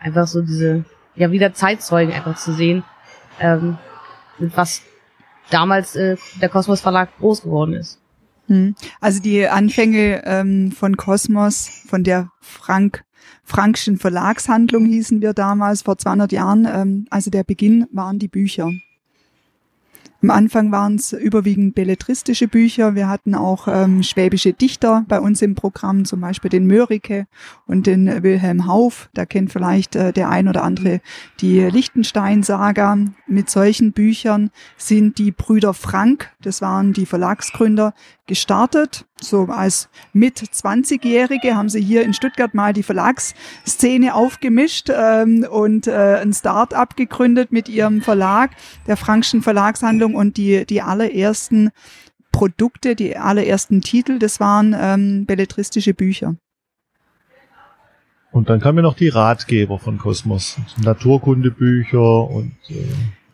einfach 0.00 0.26
so 0.26 0.40
diese, 0.40 0.84
ja, 1.14 1.30
wieder 1.30 1.52
Zeitzeugen 1.52 2.12
einfach 2.12 2.36
zu 2.36 2.52
sehen, 2.52 2.82
ähm, 3.38 3.78
was 4.40 4.82
damals 5.50 5.96
äh, 5.96 6.16
der 6.40 6.48
Kosmos 6.48 6.80
Verlag 6.80 7.10
groß 7.18 7.42
geworden 7.42 7.74
ist. 7.74 8.00
Hm. 8.46 8.74
Also 9.00 9.20
die 9.20 9.46
Anfänge 9.46 10.22
ähm, 10.24 10.72
von 10.72 10.96
Kosmos, 10.96 11.68
von 11.88 12.04
der 12.04 12.30
Frank 12.40 13.04
Frankschen 13.44 13.98
Verlagshandlung 13.98 14.86
hießen 14.86 15.20
wir 15.20 15.34
damals 15.34 15.82
vor 15.82 15.98
200 15.98 16.32
Jahren. 16.32 16.66
Ähm, 16.70 17.06
also 17.10 17.30
der 17.30 17.44
Beginn 17.44 17.86
waren 17.92 18.18
die 18.18 18.28
Bücher. 18.28 18.70
Am 20.22 20.28
Anfang 20.28 20.70
waren 20.70 20.96
es 20.96 21.14
überwiegend 21.14 21.74
belletristische 21.74 22.46
Bücher. 22.46 22.94
Wir 22.94 23.08
hatten 23.08 23.34
auch 23.34 23.68
ähm, 23.68 24.02
schwäbische 24.02 24.52
Dichter 24.52 25.06
bei 25.08 25.18
uns 25.18 25.40
im 25.40 25.54
Programm, 25.54 26.04
zum 26.04 26.20
Beispiel 26.20 26.50
den 26.50 26.66
Mörike 26.66 27.26
und 27.66 27.86
den 27.86 28.22
Wilhelm 28.22 28.66
Hauf. 28.66 29.08
Da 29.14 29.24
kennt 29.24 29.50
vielleicht 29.50 29.96
äh, 29.96 30.12
der 30.12 30.28
ein 30.28 30.46
oder 30.46 30.62
andere 30.62 31.00
die 31.40 31.60
Lichtenstein-Saga. 31.60 32.98
Mit 33.28 33.48
solchen 33.48 33.92
Büchern 33.92 34.50
sind 34.76 35.16
die 35.16 35.32
Brüder 35.32 35.72
Frank, 35.72 36.30
das 36.42 36.60
waren 36.60 36.92
die 36.92 37.06
Verlagsgründer, 37.06 37.94
gestartet. 38.30 39.04
So 39.20 39.46
als 39.46 39.90
mit 40.12 40.38
20-Jährige 40.38 41.56
haben 41.56 41.68
sie 41.68 41.82
hier 41.82 42.04
in 42.04 42.14
Stuttgart 42.14 42.54
mal 42.54 42.72
die 42.72 42.84
Verlagsszene 42.84 44.14
aufgemischt 44.14 44.88
ähm, 44.88 45.44
und 45.50 45.88
äh, 45.88 46.20
ein 46.22 46.32
Start-up 46.32 46.96
gegründet 46.96 47.50
mit 47.50 47.68
ihrem 47.68 48.00
Verlag, 48.00 48.52
der 48.86 48.96
Frankschen 48.96 49.42
Verlagshandlung 49.42 50.14
und 50.14 50.36
die, 50.36 50.64
die 50.64 50.80
allerersten 50.80 51.70
Produkte, 52.30 52.94
die 52.94 53.16
allerersten 53.16 53.80
Titel, 53.80 54.20
das 54.20 54.38
waren 54.38 54.76
ähm, 54.78 55.26
belletristische 55.26 55.92
Bücher. 55.92 56.36
Und 58.30 58.48
dann 58.48 58.60
kamen 58.60 58.78
ja 58.78 58.82
noch 58.82 58.94
die 58.94 59.08
Ratgeber 59.08 59.80
von 59.80 59.98
Kosmos, 59.98 60.56
Naturkundebücher 60.80 62.30
und 62.30 62.52
äh 62.68 62.84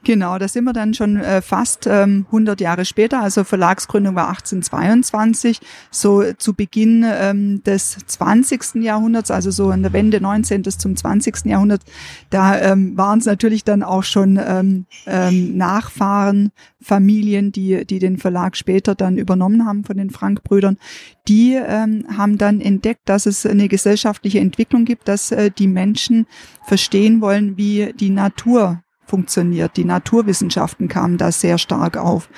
Genau, 0.06 0.38
da 0.38 0.46
sind 0.46 0.62
wir 0.62 0.72
dann 0.72 0.94
schon 0.94 1.16
äh, 1.16 1.42
fast 1.42 1.88
ähm, 1.88 2.26
100 2.26 2.60
Jahre 2.60 2.84
später. 2.84 3.22
Also 3.24 3.42
Verlagsgründung 3.42 4.14
war 4.14 4.28
1822, 4.28 5.58
so 5.90 6.22
zu 6.34 6.54
Beginn 6.54 7.04
ähm, 7.04 7.64
des 7.64 7.98
20. 8.06 8.76
Jahrhunderts, 8.84 9.32
also 9.32 9.50
so 9.50 9.72
in 9.72 9.82
der 9.82 9.92
Wende 9.92 10.20
19. 10.20 10.62
zum 10.62 10.94
20. 10.94 11.46
Jahrhundert. 11.46 11.82
Da 12.30 12.56
ähm, 12.56 12.96
waren 12.96 13.18
es 13.18 13.24
natürlich 13.24 13.64
dann 13.64 13.82
auch 13.82 14.04
schon 14.04 14.38
ähm, 14.40 14.86
ähm, 15.08 15.56
Nachfahren, 15.56 16.52
Familien, 16.80 17.50
die, 17.50 17.84
die 17.84 17.98
den 17.98 18.16
Verlag 18.16 18.56
später 18.56 18.94
dann 18.94 19.18
übernommen 19.18 19.66
haben 19.66 19.82
von 19.82 19.96
den 19.96 20.10
Frank-Brüdern. 20.10 20.78
Die 21.26 21.54
ähm, 21.54 22.06
haben 22.16 22.38
dann 22.38 22.60
entdeckt, 22.60 23.08
dass 23.08 23.26
es 23.26 23.44
eine 23.44 23.66
gesellschaftliche 23.66 24.38
Entwicklung 24.38 24.84
gibt, 24.84 25.08
dass 25.08 25.32
äh, 25.32 25.50
die 25.50 25.66
Menschen 25.66 26.28
verstehen 26.64 27.20
wollen, 27.20 27.56
wie 27.56 27.92
die 27.98 28.10
Natur 28.10 28.84
funktioniert. 29.06 29.76
Die 29.76 29.84
Naturwissenschaften 29.84 30.88
kamen 30.88 31.18
da 31.18 31.32
sehr 31.32 31.58
stark 31.58 31.96
auf. 31.96 32.28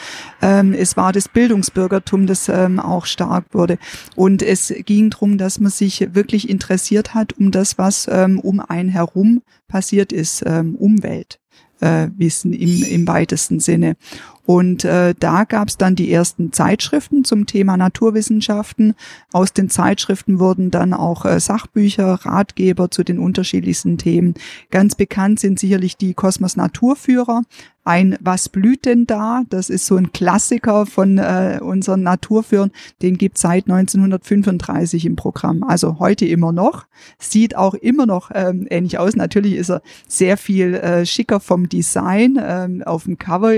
Ähm, 0.42 0.72
es 0.72 0.96
war 0.96 1.12
das 1.12 1.28
Bildungsbürgertum, 1.28 2.26
das 2.26 2.48
ähm, 2.48 2.78
auch 2.78 3.06
stark 3.06 3.46
wurde. 3.52 3.78
Und 4.14 4.42
es 4.42 4.72
ging 4.84 5.10
darum, 5.10 5.38
dass 5.38 5.58
man 5.60 5.70
sich 5.70 6.14
wirklich 6.14 6.48
interessiert 6.48 7.14
hat 7.14 7.32
um 7.38 7.50
das, 7.50 7.78
was 7.78 8.08
ähm, 8.10 8.38
um 8.38 8.60
einen 8.60 8.88
herum 8.88 9.42
passiert 9.66 10.12
ist, 10.12 10.44
ähm, 10.46 10.74
Umwelt 10.76 11.40
äh, 11.80 12.08
Wissen 12.16 12.52
im, 12.52 12.82
im 12.82 13.06
weitesten 13.06 13.60
Sinne. 13.60 13.96
Und 14.48 14.82
äh, 14.86 15.14
da 15.18 15.44
gab 15.44 15.68
es 15.68 15.76
dann 15.76 15.94
die 15.94 16.10
ersten 16.10 16.54
Zeitschriften 16.54 17.22
zum 17.22 17.44
Thema 17.44 17.76
Naturwissenschaften. 17.76 18.94
Aus 19.30 19.52
den 19.52 19.68
Zeitschriften 19.68 20.38
wurden 20.38 20.70
dann 20.70 20.94
auch 20.94 21.26
äh, 21.26 21.38
Sachbücher, 21.38 22.14
Ratgeber 22.24 22.90
zu 22.90 23.04
den 23.04 23.18
unterschiedlichsten 23.18 23.98
Themen. 23.98 24.32
Ganz 24.70 24.94
bekannt 24.94 25.38
sind 25.38 25.58
sicherlich 25.58 25.98
die 25.98 26.14
Kosmos 26.14 26.56
Naturführer 26.56 27.42
ein 27.88 28.18
Was 28.20 28.50
blüht 28.50 28.84
denn 28.84 29.06
da? 29.06 29.44
Das 29.48 29.70
ist 29.70 29.86
so 29.86 29.96
ein 29.96 30.12
Klassiker 30.12 30.84
von 30.84 31.16
äh, 31.16 31.58
unseren 31.62 32.02
Naturführern. 32.02 32.70
Den 33.00 33.16
gibt 33.16 33.38
seit 33.38 33.64
1935 33.64 35.06
im 35.06 35.16
Programm. 35.16 35.62
Also 35.64 35.98
heute 35.98 36.26
immer 36.26 36.52
noch. 36.52 36.86
Sieht 37.18 37.56
auch 37.56 37.72
immer 37.72 38.04
noch 38.04 38.30
ähm, 38.34 38.66
ähnlich 38.68 38.98
aus. 38.98 39.16
Natürlich 39.16 39.54
ist 39.54 39.70
er 39.70 39.80
sehr 40.06 40.36
viel 40.36 40.74
äh, 40.74 41.06
schicker 41.06 41.40
vom 41.40 41.70
Design 41.70 42.38
ähm, 42.40 42.82
auf 42.84 43.04
dem 43.04 43.16
Cover 43.16 43.54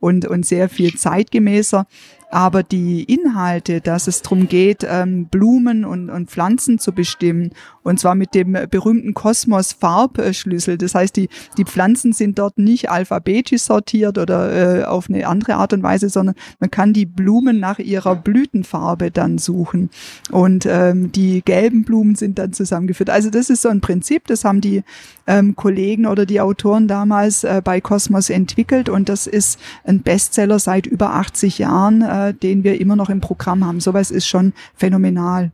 und, 0.00 0.26
und 0.26 0.44
sehr 0.44 0.68
viel 0.68 0.94
zeitgemäßer. 0.94 1.86
Aber 2.30 2.62
die 2.62 3.04
Inhalte, 3.04 3.80
dass 3.80 4.08
es 4.08 4.22
darum 4.22 4.48
geht, 4.48 4.84
ähm, 4.88 5.26
Blumen 5.26 5.84
und, 5.84 6.10
und 6.10 6.30
Pflanzen 6.30 6.78
zu 6.78 6.92
bestimmen, 6.92 7.50
und 7.82 8.00
zwar 8.00 8.16
mit 8.16 8.34
dem 8.34 8.58
berühmten 8.68 9.14
Kosmos-Farbschlüssel. 9.14 10.76
Das 10.76 10.96
heißt, 10.96 11.14
die, 11.16 11.28
die 11.56 11.64
Pflanzen 11.64 12.12
sind 12.12 12.38
dort 12.38 12.58
nicht 12.58 12.90
alphabetisch 12.90 13.62
sortiert 13.62 14.18
oder 14.18 14.80
äh, 14.80 14.84
auf 14.84 15.08
eine 15.08 15.26
andere 15.28 15.54
Art 15.54 15.72
und 15.72 15.84
Weise, 15.84 16.08
sondern 16.08 16.34
man 16.58 16.70
kann 16.70 16.92
die 16.92 17.06
Blumen 17.06 17.60
nach 17.60 17.78
ihrer 17.78 18.16
Blütenfarbe 18.16 19.12
dann 19.12 19.38
suchen. 19.38 19.90
Und 20.32 20.66
ähm, 20.66 21.12
die 21.12 21.42
gelben 21.42 21.84
Blumen 21.84 22.16
sind 22.16 22.40
dann 22.40 22.52
zusammengeführt. 22.52 23.08
Also 23.08 23.30
das 23.30 23.50
ist 23.50 23.62
so 23.62 23.68
ein 23.68 23.80
Prinzip, 23.80 24.26
das 24.26 24.44
haben 24.44 24.60
die 24.60 24.82
ähm, 25.26 25.56
Kollegen 25.56 26.06
oder 26.06 26.26
die 26.26 26.40
Autoren 26.40 26.88
damals 26.88 27.44
äh, 27.44 27.60
bei 27.64 27.80
Kosmos 27.80 28.30
entwickelt 28.30 28.88
und 28.88 29.08
das 29.08 29.26
ist 29.26 29.58
ein 29.84 30.02
Bestseller 30.02 30.58
seit 30.58 30.86
über 30.86 31.14
80 31.14 31.58
Jahren. 31.58 32.02
Äh, 32.02 32.34
den 32.34 32.64
wir 32.64 32.80
immer 32.80 32.96
noch 32.96 33.10
im 33.10 33.20
Programm 33.20 33.64
haben. 33.64 33.80
Sowas 33.80 34.10
ist 34.10 34.26
schon 34.26 34.52
phänomenal. 34.74 35.52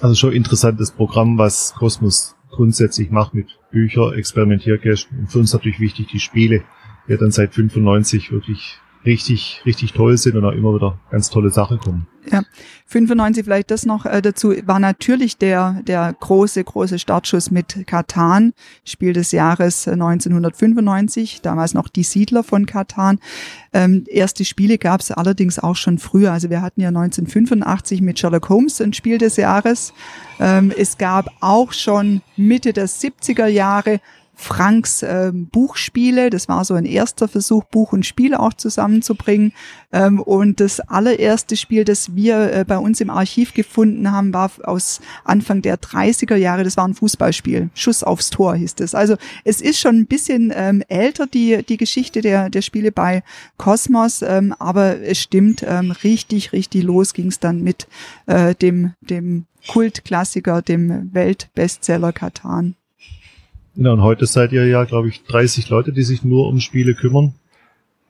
Also 0.00 0.14
schon 0.14 0.32
interessantes 0.32 0.90
Programm, 0.90 1.38
was 1.38 1.74
Kosmos 1.74 2.34
grundsätzlich 2.50 3.10
macht 3.10 3.34
mit 3.34 3.48
Bücher, 3.70 4.12
Experimentierkästen 4.14 5.18
und 5.18 5.30
für 5.30 5.38
uns 5.38 5.52
natürlich 5.52 5.80
wichtig 5.80 6.08
die 6.08 6.20
Spiele, 6.20 6.62
die 7.08 7.16
dann 7.16 7.30
seit 7.30 7.54
95 7.54 8.32
wirklich 8.32 8.78
richtig, 9.06 9.62
richtig 9.64 9.92
toll 9.92 10.18
sind 10.18 10.36
und 10.36 10.44
auch 10.44 10.52
immer 10.52 10.74
wieder 10.74 10.98
ganz 11.10 11.30
tolle 11.30 11.50
Sachen 11.50 11.78
kommen. 11.78 12.06
Ja, 12.30 12.42
95 12.86 13.44
vielleicht 13.44 13.70
das 13.70 13.86
noch 13.86 14.04
äh, 14.04 14.20
dazu, 14.20 14.52
war 14.64 14.80
natürlich 14.80 15.38
der, 15.38 15.80
der 15.86 16.12
große, 16.18 16.64
große 16.64 16.98
Startschuss 16.98 17.52
mit 17.52 17.86
Katan, 17.86 18.52
Spiel 18.84 19.12
des 19.12 19.30
Jahres 19.30 19.86
1995, 19.86 21.40
damals 21.40 21.72
noch 21.72 21.86
die 21.86 22.02
Siedler 22.02 22.42
von 22.42 22.66
Katan. 22.66 23.20
Ähm, 23.72 24.04
erste 24.08 24.44
Spiele 24.44 24.76
gab 24.76 25.00
es 25.00 25.12
allerdings 25.12 25.60
auch 25.60 25.76
schon 25.76 25.98
früher, 25.98 26.32
also 26.32 26.50
wir 26.50 26.62
hatten 26.62 26.80
ja 26.80 26.88
1985 26.88 28.02
mit 28.02 28.18
Sherlock 28.18 28.48
Holmes 28.48 28.80
ein 28.80 28.92
Spiel 28.92 29.18
des 29.18 29.36
Jahres. 29.36 29.92
Ähm, 30.40 30.72
es 30.76 30.98
gab 30.98 31.30
auch 31.40 31.72
schon 31.72 32.22
Mitte 32.36 32.72
der 32.72 32.88
70er 32.88 33.46
Jahre 33.46 34.00
Franks 34.38 35.02
äh, 35.02 35.32
Buchspiele. 35.34 36.28
Das 36.28 36.46
war 36.48 36.64
so 36.64 36.74
ein 36.74 36.84
erster 36.84 37.26
Versuch, 37.26 37.64
Buch 37.64 37.92
und 37.92 38.04
Spiel 38.04 38.34
auch 38.34 38.52
zusammenzubringen. 38.52 39.52
Ähm, 39.92 40.20
und 40.20 40.60
das 40.60 40.80
allererste 40.80 41.56
Spiel, 41.56 41.84
das 41.84 42.14
wir 42.14 42.52
äh, 42.52 42.64
bei 42.64 42.76
uns 42.76 43.00
im 43.00 43.08
Archiv 43.08 43.54
gefunden 43.54 44.12
haben, 44.12 44.34
war 44.34 44.50
aus 44.64 45.00
Anfang 45.24 45.62
der 45.62 45.78
30er 45.78 46.36
Jahre. 46.36 46.64
Das 46.64 46.76
war 46.76 46.86
ein 46.86 46.94
Fußballspiel. 46.94 47.70
Schuss 47.74 48.04
aufs 48.04 48.30
Tor 48.30 48.54
hieß 48.54 48.74
es. 48.80 48.94
Also 48.94 49.16
es 49.44 49.62
ist 49.62 49.80
schon 49.80 49.96
ein 49.96 50.06
bisschen 50.06 50.52
ähm, 50.54 50.82
älter, 50.88 51.26
die, 51.26 51.64
die 51.66 51.78
Geschichte 51.78 52.20
der, 52.20 52.50
der 52.50 52.62
Spiele 52.62 52.92
bei 52.92 53.22
Cosmos. 53.56 54.20
Ähm, 54.20 54.54
aber 54.58 55.00
es 55.00 55.18
stimmt, 55.18 55.64
ähm, 55.66 55.92
richtig, 56.04 56.52
richtig 56.52 56.84
los 56.84 57.14
ging 57.14 57.28
es 57.28 57.40
dann 57.40 57.62
mit 57.62 57.88
äh, 58.26 58.54
dem, 58.54 58.92
dem 59.00 59.46
Kultklassiker, 59.66 60.60
dem 60.60 61.12
Weltbestseller 61.14 62.12
Katan. 62.12 62.76
Genau, 63.76 63.92
und 63.92 64.02
heute 64.02 64.24
seid 64.26 64.52
ihr 64.52 64.66
ja, 64.66 64.84
glaube 64.84 65.08
ich, 65.08 65.22
30 65.24 65.68
Leute, 65.68 65.92
die 65.92 66.02
sich 66.02 66.24
nur 66.24 66.48
um 66.48 66.60
Spiele 66.60 66.94
kümmern 66.94 67.34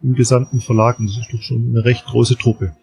im 0.03 0.15
gesamten 0.15 0.61
Verlag. 0.61 1.01
Und 1.01 1.09
das 1.09 1.19
ist 1.19 1.33
doch 1.33 1.43
schon 1.43 1.71
eine 1.71 1.85
recht 1.85 2.07
große 2.07 2.37
Truppe. 2.37 2.77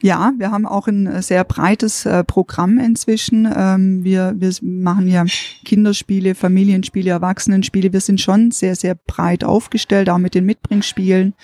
Ja, 0.00 0.32
wir 0.38 0.52
haben 0.52 0.66
auch 0.66 0.86
ein 0.86 1.22
sehr 1.22 1.42
breites 1.42 2.06
äh, 2.06 2.22
Programm 2.22 2.78
inzwischen. 2.78 3.52
Ähm, 3.52 4.04
wir, 4.04 4.34
wir 4.36 4.52
machen 4.62 5.08
ja 5.08 5.24
Kinderspiele, 5.64 6.36
Familienspiele, 6.36 7.10
Erwachsenenspiele. 7.10 7.92
Wir 7.92 8.00
sind 8.00 8.20
schon 8.20 8.52
sehr, 8.52 8.76
sehr 8.76 8.94
breit 8.94 9.42
aufgestellt, 9.42 10.08
auch 10.08 10.18
mit 10.18 10.34
den 10.34 10.44
Mitbringspielen. 10.44 11.34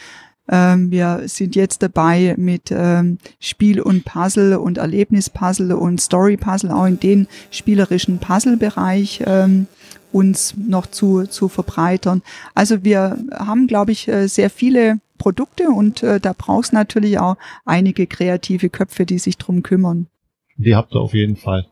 Ähm, 0.49 0.91
wir 0.93 1.23
sind 1.25 1.57
jetzt 1.57 1.83
dabei 1.83 2.35
mit 2.37 2.71
ähm, 2.71 3.19
Spiel 3.41 3.81
und 3.81 4.05
Puzzle 4.05 4.57
und 4.57 4.79
Erlebnispuzzle 4.79 5.77
und 5.77 6.01
Story-Puzzle, 6.01 6.71
auch 6.71 6.87
in 6.87 7.01
den 7.01 7.27
spielerischen 7.51 8.19
Puzzle-Bereich. 8.19 9.23
Ähm, 9.27 9.67
uns 10.15 10.55
noch 10.57 10.87
zu, 10.87 11.27
zu 11.27 11.49
verbreitern. 11.49 12.23
Also 12.55 12.85
wir 12.85 13.19
haben, 13.33 13.67
glaube 13.67 13.93
ich, 13.93 14.07
äh, 14.09 14.29
sehr 14.29 14.49
viele 14.49 15.01
Produkte 15.19 15.69
und 15.71 16.03
äh, 16.03 16.21
da 16.21 16.33
brauchst 16.37 16.73
natürlich 16.73 17.19
auch 17.19 17.37
einige 17.65 18.07
kreative 18.07 18.71
Köpfe, 18.71 19.07
die 19.07 19.19
sich 19.19 19.39
drum 19.39 19.63
kümmern. 19.63 20.07
Die 20.57 20.77
habt 20.77 20.95
ihr 20.95 21.01
auf 21.01 21.15
jeden 21.15 21.37
Fall. 21.37 21.67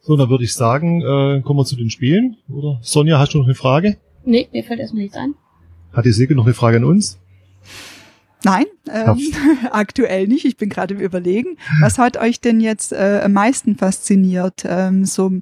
So, 0.00 0.16
dann 0.16 0.28
würde 0.28 0.44
ich 0.44 0.54
sagen, 0.54 1.00
äh, 1.00 1.40
kommen 1.42 1.58
wir 1.58 1.64
zu 1.64 1.76
den 1.76 1.90
Spielen. 1.90 2.36
Oder 2.50 2.78
Sonja, 2.82 3.18
hast 3.18 3.32
du 3.32 3.38
noch 3.38 3.46
eine 3.46 3.54
Frage? 3.54 3.96
Nee, 4.24 4.48
mir 4.52 4.64
fällt 4.64 4.80
erstmal 4.80 5.02
nichts 5.02 5.16
ein. 5.16 5.34
Hat 5.92 6.04
die 6.04 6.12
Silke 6.12 6.34
noch 6.34 6.44
eine 6.44 6.54
Frage 6.54 6.76
an 6.76 6.84
uns? 6.84 7.18
Nein, 8.44 8.66
ähm, 8.92 9.18
aktuell 9.72 10.28
nicht. 10.28 10.44
Ich 10.44 10.56
bin 10.56 10.68
gerade 10.68 10.94
im 10.94 11.00
Überlegen. 11.00 11.56
Was 11.80 11.98
hat 11.98 12.16
euch 12.16 12.40
denn 12.40 12.60
jetzt 12.60 12.92
äh, 12.92 13.22
am 13.24 13.32
meisten 13.32 13.76
fasziniert, 13.76 14.64
ähm, 14.64 15.04
so 15.04 15.32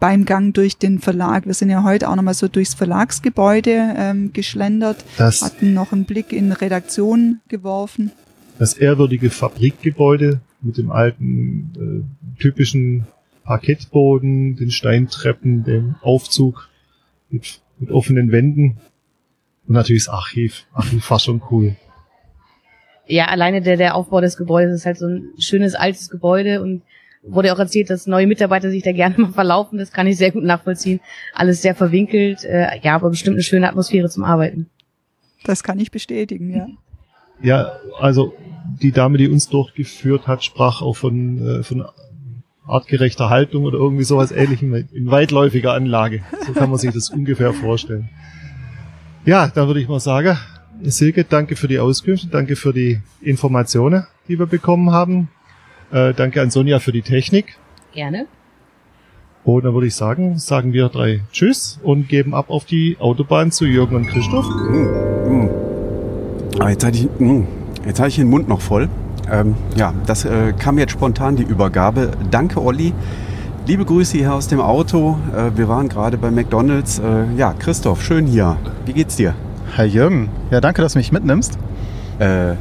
beim 0.00 0.24
Gang 0.24 0.54
durch 0.54 0.78
den 0.78 0.98
Verlag? 0.98 1.46
Wir 1.46 1.54
sind 1.54 1.68
ja 1.68 1.82
heute 1.82 2.08
auch 2.08 2.16
nochmal 2.16 2.34
so 2.34 2.48
durchs 2.48 2.74
Verlagsgebäude 2.74 3.94
ähm, 3.96 4.32
geschlendert, 4.32 5.04
das, 5.18 5.42
hatten 5.42 5.74
noch 5.74 5.92
einen 5.92 6.06
Blick 6.06 6.32
in 6.32 6.50
Redaktion 6.52 7.40
geworfen. 7.48 8.10
Das 8.58 8.72
ehrwürdige 8.72 9.28
Fabrikgebäude 9.28 10.40
mit 10.62 10.78
dem 10.78 10.90
alten 10.90 12.06
äh, 12.38 12.40
typischen 12.40 13.06
Parkettboden, 13.44 14.56
den 14.56 14.70
Steintreppen, 14.70 15.62
dem 15.62 15.96
Aufzug 16.00 16.70
mit, 17.28 17.60
mit 17.78 17.90
offenen 17.90 18.32
Wänden 18.32 18.78
und 19.68 19.74
natürlich 19.74 20.06
das 20.06 20.14
Archiv. 20.14 20.64
Archiv 20.72 21.10
war 21.10 21.20
schon 21.20 21.42
cool 21.50 21.76
ja, 23.06 23.26
alleine 23.26 23.62
der, 23.62 23.76
der 23.76 23.94
Aufbau 23.94 24.20
des 24.20 24.36
Gebäudes 24.36 24.74
ist 24.74 24.86
halt 24.86 24.98
so 24.98 25.06
ein 25.06 25.28
schönes 25.38 25.74
altes 25.74 26.10
Gebäude 26.10 26.62
und 26.62 26.82
wurde 27.22 27.52
auch 27.52 27.58
erzählt, 27.58 27.90
dass 27.90 28.06
neue 28.06 28.26
Mitarbeiter 28.26 28.70
sich 28.70 28.82
da 28.82 28.92
gerne 28.92 29.18
mal 29.18 29.32
verlaufen. 29.32 29.78
Das 29.78 29.92
kann 29.92 30.06
ich 30.06 30.16
sehr 30.16 30.30
gut 30.30 30.44
nachvollziehen. 30.44 31.00
Alles 31.34 31.62
sehr 31.62 31.74
verwinkelt, 31.74 32.44
äh, 32.44 32.78
ja, 32.82 32.94
aber 32.94 33.10
bestimmt 33.10 33.36
eine 33.36 33.42
schöne 33.42 33.68
Atmosphäre 33.68 34.08
zum 34.08 34.24
Arbeiten. 34.24 34.68
Das 35.44 35.62
kann 35.62 35.78
ich 35.78 35.90
bestätigen, 35.90 36.50
ja. 36.54 36.66
Ja, 37.42 37.72
also 38.00 38.34
die 38.80 38.92
Dame, 38.92 39.18
die 39.18 39.28
uns 39.28 39.48
durchgeführt 39.48 40.26
hat, 40.26 40.42
sprach 40.42 40.82
auch 40.82 40.96
von, 40.96 41.60
äh, 41.60 41.62
von 41.62 41.84
artgerechter 42.66 43.30
Haltung 43.30 43.64
oder 43.64 43.78
irgendwie 43.78 44.04
sowas 44.04 44.32
ähnlichem 44.32 44.74
in 44.74 45.10
weitläufiger 45.10 45.72
Anlage. 45.72 46.22
So 46.46 46.52
kann 46.52 46.70
man 46.70 46.78
sich 46.78 46.92
das 46.92 47.10
ungefähr 47.14 47.52
vorstellen. 47.52 48.08
Ja, 49.24 49.48
dann 49.48 49.66
würde 49.66 49.80
ich 49.80 49.88
mal 49.88 50.00
sagen, 50.00 50.36
Silke, 50.82 51.24
danke 51.24 51.56
für 51.56 51.68
die 51.68 51.78
Auskünfte, 51.78 52.28
danke 52.28 52.56
für 52.56 52.72
die 52.72 53.00
Informationen, 53.20 54.06
die 54.28 54.38
wir 54.38 54.46
bekommen 54.46 54.90
haben. 54.90 55.28
Äh, 55.90 56.14
danke 56.14 56.42
an 56.42 56.50
Sonja 56.50 56.78
für 56.78 56.92
die 56.92 57.02
Technik. 57.02 57.56
Gerne. 57.92 58.26
Und 59.44 59.64
dann 59.64 59.74
würde 59.74 59.86
ich 59.86 59.94
sagen, 59.94 60.38
sagen 60.38 60.72
wir 60.72 60.88
drei 60.88 61.20
Tschüss 61.32 61.78
und 61.82 62.08
geben 62.08 62.34
ab 62.34 62.50
auf 62.50 62.64
die 62.64 62.96
Autobahn 62.98 63.52
zu 63.52 63.64
Jürgen 63.64 63.94
und 63.94 64.08
Christoph. 64.08 64.48
Mm, 64.48 65.44
mm. 65.44 65.50
Ah, 66.58 66.70
jetzt 66.70 66.84
hatte 66.84 66.98
ich, 66.98 67.08
mm, 67.20 67.44
jetzt 67.86 68.00
hatte 68.00 68.08
ich 68.08 68.16
den 68.16 68.28
Mund 68.28 68.48
noch 68.48 68.60
voll. 68.60 68.88
Ähm, 69.30 69.54
ja, 69.76 69.94
das 70.06 70.24
äh, 70.24 70.52
kam 70.52 70.78
jetzt 70.78 70.92
spontan 70.92 71.36
die 71.36 71.44
Übergabe. 71.44 72.10
Danke, 72.30 72.60
Olli. 72.60 72.92
Liebe 73.68 73.84
Grüße 73.84 74.18
hier 74.18 74.34
aus 74.34 74.48
dem 74.48 74.60
Auto. 74.60 75.16
Äh, 75.32 75.56
wir 75.56 75.68
waren 75.68 75.88
gerade 75.88 76.18
bei 76.18 76.30
McDonalds. 76.30 76.98
Äh, 76.98 77.26
ja, 77.36 77.52
Christoph, 77.52 78.02
schön 78.02 78.26
hier. 78.26 78.56
Wie 78.84 78.92
geht's 78.92 79.14
dir? 79.14 79.34
Herr 79.74 79.84
Jürgen, 79.84 80.28
ja 80.50 80.60
danke, 80.60 80.82
dass 80.82 80.92
du 80.92 80.98
mich 80.98 81.12
mitnimmst. 81.12 81.58
Äh, 82.18 82.54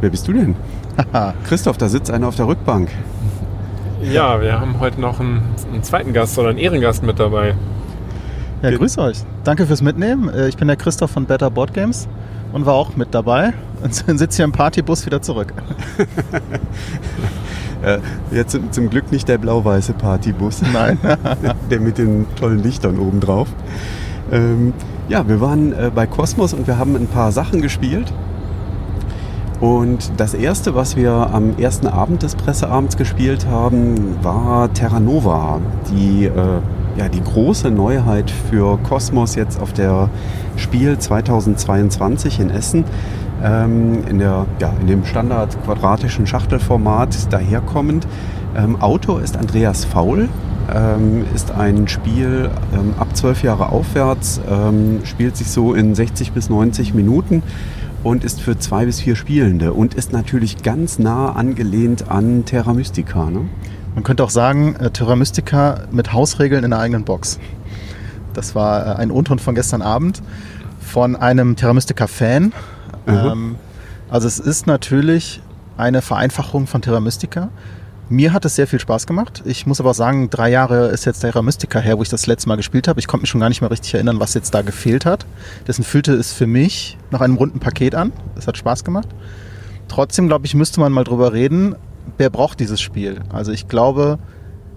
wer 0.00 0.10
bist 0.10 0.26
du 0.26 0.32
denn? 0.32 0.56
Christoph, 1.44 1.78
da 1.78 1.88
sitzt 1.88 2.10
einer 2.10 2.28
auf 2.28 2.36
der 2.36 2.46
Rückbank. 2.46 2.90
Ja, 4.02 4.40
wir 4.40 4.58
haben 4.58 4.80
heute 4.80 5.00
noch 5.00 5.20
einen, 5.20 5.42
einen, 5.72 5.82
zweiten 5.82 6.12
Gast 6.12 6.38
oder 6.38 6.48
einen 6.48 6.58
Ehrengast 6.58 7.02
mit 7.02 7.18
dabei. 7.20 7.54
Ja, 8.62 8.70
grüße 8.70 9.00
euch. 9.00 9.18
Danke 9.44 9.66
fürs 9.66 9.82
Mitnehmen. 9.82 10.28
Äh, 10.28 10.48
ich 10.48 10.56
bin 10.56 10.68
der 10.68 10.76
Christoph 10.76 11.10
von 11.10 11.26
Better 11.26 11.50
Board 11.50 11.74
Games 11.74 12.08
und 12.52 12.66
war 12.66 12.74
auch 12.74 12.96
mit 12.96 13.14
dabei 13.14 13.52
und 13.82 13.94
sitze 13.94 14.36
hier 14.36 14.44
im 14.44 14.52
Partybus 14.52 15.04
wieder 15.06 15.20
zurück. 15.20 15.52
äh, 17.82 17.98
jetzt 18.30 18.58
zum 18.70 18.90
Glück 18.90 19.12
nicht 19.12 19.28
der 19.28 19.38
blau-weiße 19.38 19.92
Partybus. 19.92 20.62
Nein. 20.72 20.98
der 21.70 21.80
mit 21.80 21.98
den 21.98 22.26
tollen 22.36 22.62
Lichtern 22.62 22.98
oben 22.98 23.20
drauf. 23.20 23.48
Ähm, 24.32 24.72
ja, 25.10 25.26
wir 25.26 25.40
waren 25.40 25.72
äh, 25.72 25.90
bei 25.92 26.06
Cosmos 26.06 26.54
und 26.54 26.68
wir 26.68 26.78
haben 26.78 26.94
ein 26.94 27.08
paar 27.08 27.32
Sachen 27.32 27.60
gespielt. 27.60 28.12
Und 29.60 30.12
das 30.16 30.32
erste, 30.32 30.74
was 30.74 30.96
wir 30.96 31.12
am 31.12 31.58
ersten 31.58 31.88
Abend 31.88 32.22
des 32.22 32.36
Presseabends 32.36 32.96
gespielt 32.96 33.46
haben, 33.46 34.16
war 34.22 34.72
Terra 34.72 35.00
Nova, 35.00 35.60
die 35.90 36.26
äh, 36.26 36.30
ja, 36.96 37.08
die 37.08 37.22
große 37.22 37.70
Neuheit 37.70 38.30
für 38.30 38.78
Cosmos 38.78 39.34
jetzt 39.34 39.60
auf 39.60 39.72
der 39.72 40.08
Spiel 40.56 40.96
2022 40.96 42.38
in 42.40 42.50
Essen. 42.50 42.84
Ähm, 43.42 44.04
in, 44.08 44.18
der, 44.18 44.46
ja, 44.60 44.72
in 44.80 44.86
dem 44.86 45.04
Standard 45.04 45.56
quadratischen 45.64 46.26
Schachtelformat 46.26 47.32
daherkommend. 47.32 48.06
Ähm, 48.56 48.80
Autor 48.80 49.22
ist 49.22 49.36
Andreas 49.36 49.84
Faul, 49.84 50.28
ähm, 50.72 51.24
ist 51.34 51.50
ein 51.52 51.88
Spiel 51.88 52.50
ähm, 52.72 52.94
ab 52.98 53.16
zwölf 53.16 53.42
Jahre 53.42 53.70
aufwärts, 53.70 54.40
ähm, 54.48 55.00
spielt 55.04 55.36
sich 55.36 55.50
so 55.50 55.74
in 55.74 55.94
60 55.94 56.32
bis 56.32 56.48
90 56.48 56.94
Minuten 56.94 57.42
und 58.02 58.24
ist 58.24 58.40
für 58.40 58.58
zwei 58.58 58.86
bis 58.86 59.00
vier 59.00 59.16
Spielende 59.16 59.72
und 59.72 59.94
ist 59.94 60.12
natürlich 60.12 60.62
ganz 60.62 60.98
nah 60.98 61.32
angelehnt 61.32 62.10
an 62.10 62.44
Terra 62.44 62.72
Mystica. 62.72 63.30
Ne? 63.30 63.48
Man 63.94 64.04
könnte 64.04 64.24
auch 64.24 64.30
sagen, 64.30 64.76
äh, 64.76 64.90
Terra 64.90 65.16
Mystica 65.16 65.84
mit 65.90 66.12
Hausregeln 66.12 66.64
in 66.64 66.70
der 66.70 66.80
eigenen 66.80 67.04
Box. 67.04 67.38
Das 68.32 68.54
war 68.54 68.86
äh, 68.86 69.00
ein 69.00 69.10
Unton 69.10 69.38
von 69.38 69.54
gestern 69.54 69.82
Abend 69.82 70.22
von 70.80 71.16
einem 71.16 71.56
Terra 71.56 71.74
Mystica-Fan. 71.74 72.52
Ähm, 73.06 73.56
also 74.08 74.26
es 74.26 74.38
ist 74.38 74.66
natürlich 74.66 75.40
eine 75.76 76.02
Vereinfachung 76.02 76.66
von 76.66 76.82
Terra 76.82 77.00
Mystica. 77.00 77.48
Mir 78.12 78.32
hat 78.32 78.44
es 78.44 78.56
sehr 78.56 78.66
viel 78.66 78.80
Spaß 78.80 79.06
gemacht. 79.06 79.40
Ich 79.44 79.68
muss 79.68 79.78
aber 79.78 79.90
auch 79.90 79.94
sagen, 79.94 80.30
drei 80.30 80.50
Jahre 80.50 80.88
ist 80.88 81.04
jetzt 81.04 81.20
Terra 81.20 81.42
Mystica 81.42 81.78
her, 81.78 81.96
wo 81.96 82.02
ich 82.02 82.08
das 82.08 82.26
letzte 82.26 82.48
Mal 82.48 82.56
gespielt 82.56 82.88
habe. 82.88 82.98
Ich 82.98 83.06
konnte 83.06 83.22
mich 83.22 83.30
schon 83.30 83.40
gar 83.40 83.48
nicht 83.48 83.60
mehr 83.60 83.70
richtig 83.70 83.94
erinnern, 83.94 84.18
was 84.18 84.34
jetzt 84.34 84.52
da 84.52 84.62
gefehlt 84.62 85.06
hat. 85.06 85.26
Dessen 85.68 85.84
fühlte 85.84 86.12
es 86.14 86.32
für 86.32 86.48
mich 86.48 86.98
nach 87.12 87.20
einem 87.20 87.36
runden 87.36 87.60
Paket 87.60 87.94
an. 87.94 88.12
Es 88.34 88.48
hat 88.48 88.56
Spaß 88.56 88.82
gemacht. 88.82 89.06
Trotzdem, 89.86 90.26
glaube 90.26 90.44
ich, 90.44 90.56
müsste 90.56 90.80
man 90.80 90.90
mal 90.90 91.04
drüber 91.04 91.32
reden, 91.32 91.76
wer 92.18 92.30
braucht 92.30 92.58
dieses 92.58 92.80
Spiel. 92.80 93.20
Also 93.32 93.52
ich 93.52 93.68
glaube, 93.68 94.18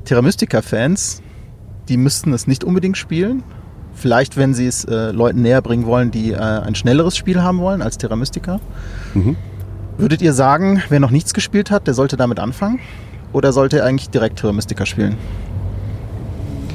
Terra 0.05 0.21
Mystica-Fans, 0.21 1.23
die 1.89 1.97
müssten 1.97 2.33
es 2.33 2.45
nicht 2.45 2.63
unbedingt 2.63 2.97
spielen. 2.97 3.41
Vielleicht, 3.95 4.37
wenn 4.37 4.53
sie 4.53 4.67
es 4.67 4.85
äh, 4.85 5.09
Leuten 5.09 5.41
näher 5.41 5.63
bringen 5.63 5.87
wollen, 5.87 6.11
die 6.11 6.33
äh, 6.33 6.37
ein 6.37 6.75
schnelleres 6.75 7.17
Spiel 7.17 7.41
haben 7.41 7.57
wollen 7.57 7.81
als 7.81 7.97
Terra 7.97 8.15
Mystica. 8.15 8.59
Mhm. 9.15 9.37
Würdet 9.97 10.21
ihr 10.21 10.33
sagen, 10.33 10.83
wer 10.89 10.99
noch 10.99 11.11
nichts 11.11 11.33
gespielt 11.33 11.71
hat, 11.71 11.87
der 11.87 11.95
sollte 11.95 12.15
damit 12.15 12.39
anfangen? 12.39 12.79
Oder 13.33 13.51
sollte 13.51 13.79
er 13.79 13.85
eigentlich 13.85 14.09
direkt 14.09 14.39
Terra 14.39 14.53
Mystica 14.53 14.85
spielen? 14.85 15.17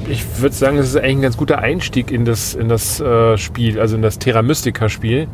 Ich 0.08 0.40
würde 0.40 0.54
sagen, 0.54 0.78
es 0.78 0.88
ist 0.88 0.96
eigentlich 0.96 1.16
ein 1.16 1.22
ganz 1.22 1.36
guter 1.36 1.58
Einstieg 1.58 2.10
in 2.10 2.24
das, 2.24 2.54
in 2.54 2.68
das 2.68 3.00
äh, 3.00 3.36
Spiel, 3.38 3.78
also 3.78 3.96
in 3.96 4.02
das 4.02 4.18
Terra 4.18 4.42
Mystica 4.42 4.88
Spiel. 4.88 5.28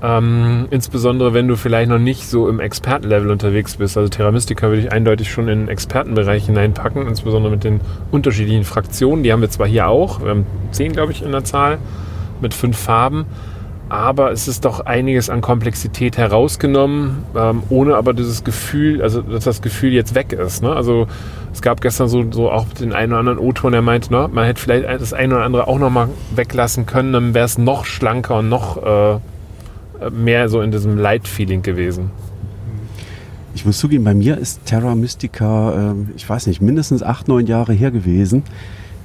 Ähm, 0.00 0.68
insbesondere 0.70 1.34
wenn 1.34 1.48
du 1.48 1.56
vielleicht 1.56 1.88
noch 1.88 1.98
nicht 1.98 2.28
so 2.28 2.48
im 2.48 2.60
Expertenlevel 2.60 3.30
unterwegs 3.30 3.76
bist. 3.76 3.96
Also 3.96 4.08
Terra 4.08 4.30
Mystica 4.30 4.68
würde 4.68 4.82
ich 4.82 4.92
eindeutig 4.92 5.30
schon 5.30 5.48
in 5.48 5.60
den 5.60 5.68
Expertenbereich 5.68 6.46
hineinpacken, 6.46 7.06
insbesondere 7.08 7.50
mit 7.50 7.64
den 7.64 7.80
unterschiedlichen 8.12 8.64
Fraktionen. 8.64 9.24
Die 9.24 9.32
haben 9.32 9.40
wir 9.40 9.50
zwar 9.50 9.66
hier 9.66 9.88
auch, 9.88 10.22
wir 10.22 10.30
haben 10.30 10.46
zehn, 10.70 10.92
glaube 10.92 11.12
ich, 11.12 11.22
in 11.22 11.32
der 11.32 11.44
Zahl, 11.44 11.78
mit 12.40 12.54
fünf 12.54 12.78
Farben. 12.78 13.26
Aber 13.88 14.32
es 14.32 14.48
ist 14.48 14.64
doch 14.64 14.80
einiges 14.80 15.30
an 15.30 15.40
Komplexität 15.40 16.18
herausgenommen, 16.18 17.24
ähm, 17.34 17.62
ohne 17.70 17.96
aber 17.96 18.12
dieses 18.12 18.44
Gefühl, 18.44 19.02
also 19.02 19.22
dass 19.22 19.44
das 19.44 19.62
Gefühl 19.62 19.92
jetzt 19.92 20.14
weg 20.14 20.32
ist. 20.32 20.62
Ne? 20.62 20.70
Also 20.70 21.06
es 21.52 21.62
gab 21.62 21.80
gestern 21.80 22.08
so, 22.08 22.30
so 22.30 22.50
auch 22.50 22.66
den 22.66 22.92
einen 22.92 23.12
oder 23.12 23.20
anderen 23.20 23.38
O-Ton, 23.38 23.72
der 23.72 23.82
meinte, 23.82 24.12
ne, 24.12 24.28
man 24.30 24.44
hätte 24.44 24.60
vielleicht 24.60 24.86
das 25.00 25.12
eine 25.14 25.36
oder 25.36 25.44
andere 25.44 25.68
auch 25.68 25.78
nochmal 25.78 26.08
weglassen 26.34 26.84
können, 26.84 27.12
dann 27.12 27.34
wäre 27.34 27.46
es 27.46 27.56
noch 27.56 27.86
schlanker 27.86 28.38
und 28.38 28.50
noch 28.50 28.76
äh, 28.82 29.18
mehr 30.10 30.48
so 30.48 30.60
in 30.60 30.70
diesem 30.70 30.98
Light-Feeling 30.98 31.62
gewesen. 31.62 32.10
Ich 33.54 33.64
muss 33.64 33.78
zugeben, 33.78 34.04
bei 34.04 34.14
mir 34.14 34.38
ist 34.38 34.66
Terra 34.66 34.94
Mystica, 34.94 35.92
äh, 35.92 35.94
ich 36.14 36.28
weiß 36.28 36.46
nicht, 36.46 36.60
mindestens 36.60 37.02
acht, 37.02 37.26
neun 37.26 37.46
Jahre 37.46 37.72
her 37.72 37.90
gewesen. 37.90 38.42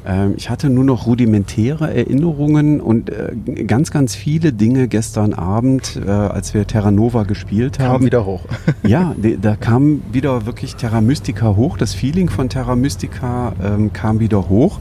Ähm, 0.05 0.33
ich 0.37 0.49
hatte 0.49 0.69
nur 0.69 0.83
noch 0.83 1.05
rudimentäre 1.05 1.93
Erinnerungen 1.93 2.81
und 2.81 3.09
äh, 3.09 3.63
ganz, 3.65 3.91
ganz 3.91 4.15
viele 4.15 4.53
Dinge 4.53 4.87
gestern 4.87 5.33
Abend, 5.33 5.99
äh, 6.05 6.09
als 6.09 6.53
wir 6.53 6.67
Terra 6.67 6.91
Nova 6.91 7.23
gespielt 7.23 7.79
haben. 7.79 7.93
Kam 7.93 8.05
wieder 8.05 8.25
hoch. 8.25 8.41
ja, 8.83 9.15
da 9.41 9.55
kam 9.55 10.01
wieder 10.11 10.45
wirklich 10.45 10.75
Terra 10.75 11.01
Mystica 11.01 11.55
hoch. 11.55 11.77
Das 11.77 11.93
Feeling 11.93 12.29
von 12.29 12.49
Terra 12.49 12.75
Mystica 12.75 13.53
ähm, 13.63 13.93
kam 13.93 14.19
wieder 14.19 14.49
hoch. 14.49 14.79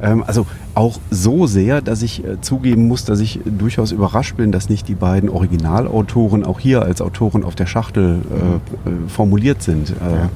Ähm, 0.00 0.22
also 0.26 0.46
auch 0.74 0.98
so 1.10 1.46
sehr, 1.46 1.80
dass 1.80 2.02
ich 2.02 2.24
äh, 2.24 2.40
zugeben 2.40 2.86
muss, 2.86 3.04
dass 3.04 3.20
ich 3.20 3.40
durchaus 3.44 3.90
überrascht 3.90 4.36
bin, 4.36 4.52
dass 4.52 4.68
nicht 4.68 4.86
die 4.88 4.94
beiden 4.94 5.28
Originalautoren 5.28 6.44
auch 6.44 6.60
hier 6.60 6.82
als 6.82 7.00
Autoren 7.00 7.42
auf 7.42 7.54
der 7.54 7.66
Schachtel 7.66 8.20
äh, 8.30 8.90
äh 8.90 9.08
formuliert 9.08 9.62
sind. 9.62 9.90
Äh, 9.90 9.92
ja, 10.04 10.16
ja. 10.16 10.30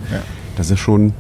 Das 0.57 0.71
ist 0.71 0.81
schon 0.81 1.12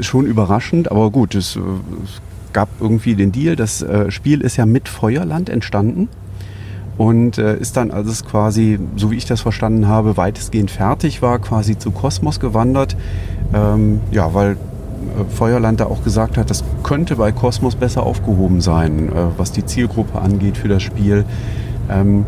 schon 0.00 0.26
überraschend, 0.26 0.90
aber 0.90 1.10
gut, 1.10 1.34
es, 1.34 1.56
äh, 1.56 1.60
es 2.04 2.20
gab 2.52 2.68
irgendwie 2.80 3.14
den 3.14 3.32
Deal. 3.32 3.56
Das 3.56 3.82
äh, 3.82 4.10
Spiel 4.10 4.40
ist 4.40 4.56
ja 4.56 4.66
mit 4.66 4.88
Feuerland 4.88 5.48
entstanden 5.48 6.08
und 6.96 7.38
äh, 7.38 7.56
ist 7.58 7.76
dann, 7.76 7.90
als 7.90 8.08
es 8.08 8.24
quasi, 8.24 8.78
so 8.96 9.10
wie 9.10 9.16
ich 9.16 9.26
das 9.26 9.40
verstanden 9.40 9.88
habe, 9.88 10.16
weitestgehend 10.16 10.70
fertig 10.70 11.22
war, 11.22 11.38
quasi 11.38 11.78
zu 11.78 11.90
Kosmos 11.90 12.40
gewandert. 12.40 12.96
Ähm, 13.52 14.00
ja, 14.10 14.32
weil 14.32 14.52
äh, 14.52 14.56
Feuerland 15.28 15.80
da 15.80 15.86
auch 15.86 16.04
gesagt 16.04 16.38
hat, 16.38 16.50
das 16.50 16.64
könnte 16.82 17.16
bei 17.16 17.32
Kosmos 17.32 17.74
besser 17.74 18.04
aufgehoben 18.04 18.60
sein, 18.60 19.08
äh, 19.08 19.12
was 19.36 19.52
die 19.52 19.64
Zielgruppe 19.64 20.20
angeht 20.20 20.56
für 20.56 20.68
das 20.68 20.82
Spiel. 20.82 21.24
Ähm, 21.90 22.24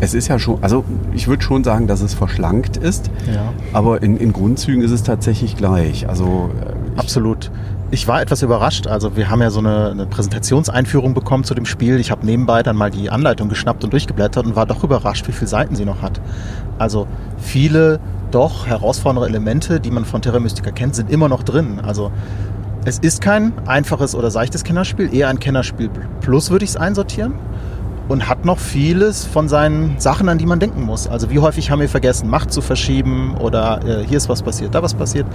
es 0.00 0.14
ist 0.14 0.28
ja 0.28 0.38
schon, 0.38 0.62
also 0.62 0.84
ich 1.12 1.28
würde 1.28 1.42
schon 1.42 1.64
sagen, 1.64 1.86
dass 1.86 2.02
es 2.02 2.14
verschlankt 2.14 2.76
ist, 2.76 3.10
ja. 3.32 3.52
aber 3.72 4.02
in, 4.02 4.16
in 4.16 4.32
Grundzügen 4.32 4.82
ist 4.82 4.92
es 4.92 5.02
tatsächlich 5.02 5.56
gleich. 5.56 6.08
Also 6.08 6.50
äh, 6.60 6.87
Absolut. 6.98 7.50
Ich 7.90 8.06
war 8.06 8.20
etwas 8.20 8.42
überrascht. 8.42 8.86
Also 8.86 9.16
wir 9.16 9.30
haben 9.30 9.40
ja 9.40 9.50
so 9.50 9.60
eine, 9.60 9.90
eine 9.90 10.06
Präsentationseinführung 10.06 11.14
bekommen 11.14 11.44
zu 11.44 11.54
dem 11.54 11.64
Spiel. 11.64 11.98
Ich 12.00 12.10
habe 12.10 12.26
nebenbei 12.26 12.62
dann 12.62 12.76
mal 12.76 12.90
die 12.90 13.08
Anleitung 13.08 13.48
geschnappt 13.48 13.82
und 13.84 13.92
durchgeblättert 13.92 14.44
und 14.44 14.56
war 14.56 14.66
doch 14.66 14.84
überrascht, 14.84 15.26
wie 15.26 15.32
viele 15.32 15.48
Seiten 15.48 15.74
sie 15.74 15.86
noch 15.86 16.02
hat. 16.02 16.20
Also 16.78 17.06
viele 17.38 17.98
doch 18.30 18.66
herausfordernde 18.66 19.28
Elemente, 19.28 19.80
die 19.80 19.90
man 19.90 20.04
von 20.04 20.20
Terra 20.20 20.38
Mystica 20.38 20.70
kennt, 20.70 20.94
sind 20.94 21.10
immer 21.10 21.28
noch 21.28 21.42
drin. 21.42 21.80
Also 21.82 22.12
es 22.84 22.98
ist 22.98 23.22
kein 23.22 23.52
einfaches 23.66 24.14
oder 24.14 24.30
seichtes 24.30 24.64
Kennerspiel, 24.64 25.12
eher 25.14 25.28
ein 25.28 25.38
Kennerspiel 25.38 25.90
plus 26.20 26.50
würde 26.50 26.64
ich 26.64 26.70
es 26.70 26.76
einsortieren 26.76 27.34
und 28.08 28.28
hat 28.28 28.44
noch 28.44 28.58
vieles 28.58 29.26
von 29.26 29.48
seinen 29.48 29.98
Sachen, 29.98 30.28
an 30.28 30.38
die 30.38 30.46
man 30.46 30.60
denken 30.60 30.82
muss. 30.82 31.06
Also 31.06 31.30
wie 31.30 31.38
häufig 31.38 31.70
haben 31.70 31.80
wir 31.80 31.88
vergessen, 31.88 32.28
Macht 32.28 32.52
zu 32.52 32.60
verschieben 32.60 33.36
oder 33.38 33.80
äh, 33.84 34.04
hier 34.06 34.16
ist 34.16 34.28
was 34.28 34.42
passiert, 34.42 34.74
da 34.74 34.82
was 34.82 34.94
passiert. 34.94 35.26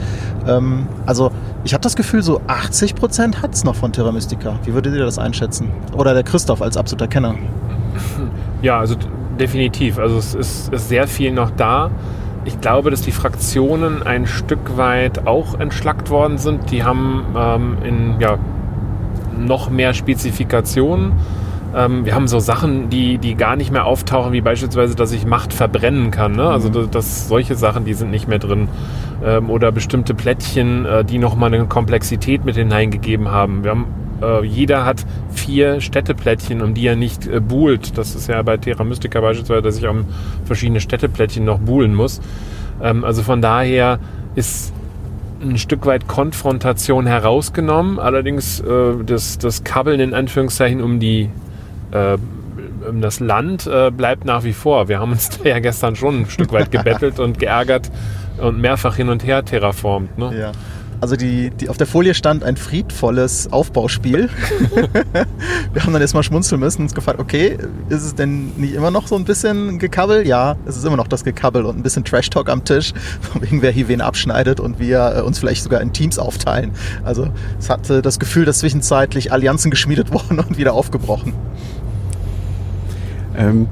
Ähm, 0.48 0.88
also 1.06 1.32
ich 1.64 1.74
habe 1.74 1.82
das 1.82 1.96
Gefühl, 1.96 2.22
so 2.22 2.42
80 2.48 2.96
Prozent 2.96 3.42
hat 3.42 3.54
es 3.54 3.64
noch 3.64 3.76
von 3.76 3.94
Terra 3.94 4.12
Mystica. 4.12 4.60
Wie 4.66 4.74
würdet 4.74 4.96
ihr 4.96 5.06
das 5.06 5.18
einschätzen? 5.18 5.70
Oder 5.96 6.14
der 6.14 6.24
Christoph 6.24 6.62
als 6.62 6.78
absoluter 6.78 7.08
Kenner? 7.08 7.36
Ja, 8.62 8.80
also 8.80 8.96
definitiv. 9.38 10.00
Also 10.00 10.16
es 10.16 10.34
ist, 10.34 10.74
ist 10.74 10.88
sehr 10.88 11.06
viel 11.06 11.34
noch 11.34 11.52
da. 11.52 11.92
Ich 12.46 12.62
glaube, 12.62 12.92
dass 12.92 13.02
die 13.02 13.12
Fraktionen 13.12 14.02
ein 14.04 14.26
Stück 14.26 14.78
weit 14.78 15.28
auch 15.28 15.60
entschlackt 15.60 16.10
worden 16.10 16.38
sind. 16.38 16.72
Die 16.72 16.86
haben 16.86 17.26
ähm, 17.36 17.78
in 17.84 18.22
ja, 18.22 18.38
noch 19.38 19.70
mehr 19.70 19.94
Spezifikationen 19.94 21.12
ähm, 21.76 22.06
wir 22.06 22.16
haben 22.16 22.28
so 22.28 22.40
Sachen, 22.40 22.90
die, 22.90 23.18
die 23.18 23.36
gar 23.36 23.56
nicht 23.56 23.72
mehr 23.72 23.86
auftauchen, 23.86 24.34
wie 24.34 24.42
beispielsweise, 24.42 24.96
dass 24.96 25.12
ich 25.12 25.26
Macht 25.26 25.54
verbrennen 25.54 26.12
kann. 26.12 26.34
Ne? 26.34 26.48
Also 26.48 26.70
mhm. 26.70 26.92
das, 26.92 27.28
solche 27.28 27.56
Sachen, 27.56 27.86
die 27.86 27.94
sind 27.94 28.12
nicht 28.12 28.28
mehr 28.28 28.40
drin. 28.40 28.68
Ähm, 29.24 29.50
oder 29.50 29.72
bestimmte 29.72 30.14
Plättchen, 30.14 30.86
äh, 30.86 31.06
die 31.06 31.18
nochmal 31.18 31.54
eine 31.54 31.66
Komplexität 31.66 32.46
mit 32.46 32.56
hineingegeben 32.56 33.32
haben. 33.32 33.64
Wir 33.64 33.72
haben 33.72 33.86
äh, 34.22 34.46
jeder 34.46 34.86
hat 34.86 35.06
vier 35.32 35.82
Städteplättchen, 35.82 36.62
um 36.62 36.74
die 36.74 36.86
er 36.86 36.96
nicht 36.96 37.28
äh, 37.28 37.40
buhlt. 37.40 37.98
Das 37.98 38.16
ist 38.16 38.28
ja 38.28 38.42
bei 38.42 38.58
Terra 38.58 38.84
Mystica 38.84 39.22
beispielsweise, 39.22 39.62
dass 39.62 39.78
ich 39.78 39.88
um 39.88 40.06
verschiedene 40.46 40.80
Städteplättchen 40.80 41.44
noch 41.44 41.60
buhlen 41.60 41.96
muss. 41.96 42.22
Ähm, 42.82 43.04
also 43.04 43.24
von 43.24 43.42
daher 43.42 44.00
ist 44.36 44.74
ein 45.42 45.58
Stück 45.58 45.86
weit 45.86 46.08
Konfrontation 46.08 47.06
herausgenommen. 47.06 48.00
Allerdings 48.00 48.62
äh, 48.62 49.04
das, 49.06 49.38
das 49.38 49.64
Kabbeln 49.64 50.00
in 50.00 50.14
Anführungszeichen 50.14 50.82
um 50.82 51.00
die 51.00 51.30
äh, 51.94 52.18
das 53.00 53.20
Land 53.20 53.68
äh, 53.68 53.92
bleibt 53.92 54.26
nach 54.26 54.44
wie 54.44 54.54
vor. 54.54 54.88
Wir 54.88 55.00
haben 55.00 55.12
uns 55.12 55.30
da 55.44 55.50
ja 55.50 55.60
gestern 55.60 55.96
schon 55.96 56.22
ein 56.22 56.30
Stück 56.30 56.52
weit 56.52 56.72
gebettelt 56.72 57.20
und 57.20 57.40
geärgert 57.40 57.90
und 58.42 58.60
mehrfach 58.60 58.96
hin 58.96 59.10
und 59.10 59.24
her 59.24 59.46
terraformt. 59.46 60.18
Ne? 60.18 60.38
Ja. 60.38 60.52
Also 61.04 61.18
die, 61.18 61.50
die 61.50 61.68
auf 61.68 61.76
der 61.76 61.86
Folie 61.86 62.14
stand 62.14 62.46
ein 62.46 62.56
friedvolles 62.56 63.52
Aufbauspiel. 63.52 64.30
wir 65.74 65.84
haben 65.84 65.92
dann 65.92 66.02
erstmal 66.02 66.24
schmunzeln 66.24 66.62
müssen 66.62 66.78
und 66.78 66.86
uns 66.86 66.94
gefragt, 66.94 67.20
okay, 67.20 67.58
ist 67.90 68.04
es 68.04 68.16
denn 68.16 68.54
nicht 68.56 68.74
immer 68.74 68.90
noch 68.90 69.08
so 69.08 69.16
ein 69.18 69.26
bisschen 69.26 69.80
Gekabbel? 69.80 70.26
Ja, 70.26 70.56
es 70.66 70.78
ist 70.78 70.86
immer 70.86 70.96
noch 70.96 71.10
das 71.10 71.26
Gekabbel 71.26 71.66
und 71.66 71.78
ein 71.78 71.84
bisschen 71.84 72.06
Trash-Talk 72.06 72.50
am 72.50 72.64
Tisch, 72.64 72.94
von 73.22 73.42
wegen 73.42 73.62
wer 73.62 73.72
hier 73.72 73.90
wen 73.90 74.00
abschneidet 74.00 74.62
und 74.62 74.80
wir 74.80 75.18
äh, 75.18 75.22
uns 75.22 75.40
vielleicht 75.40 75.64
sogar 75.64 75.82
in 75.82 75.92
Teams 75.92 76.18
aufteilen. 76.18 76.72
Also 77.04 77.28
es 77.60 77.70
hatte 77.70 78.02
das 78.02 78.18
Gefühl, 78.18 78.46
dass 78.46 78.60
zwischenzeitlich 78.60 79.34
Allianzen 79.34 79.72
geschmiedet 79.72 80.14
wurden 80.14 80.40
und 80.40 80.58
wieder 80.58 80.74
aufgebrochen. 80.74 81.34
Ähm, 83.38 83.68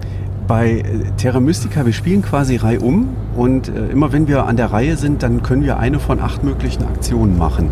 bei 0.48 0.80
äh, 0.80 0.84
Terra 1.18 1.40
Mystica, 1.40 1.86
wir 1.86 1.94
spielen 1.94 2.22
quasi 2.22 2.58
reihum 2.58 3.10
und 3.36 3.70
äh, 3.70 3.88
immer 3.88 4.12
wenn 4.12 4.28
wir 4.28 4.48
an 4.48 4.58
der 4.58 4.72
Reihe 4.72 4.98
sind, 4.98 5.24
dann 5.24 5.44
können 5.44 5.64
wir 5.64 5.80
eine 5.80 6.00
von 6.00 6.20
acht 6.20 6.44
möglichen 6.44 6.84
Aktionen 6.84 7.38
machen. 7.38 7.72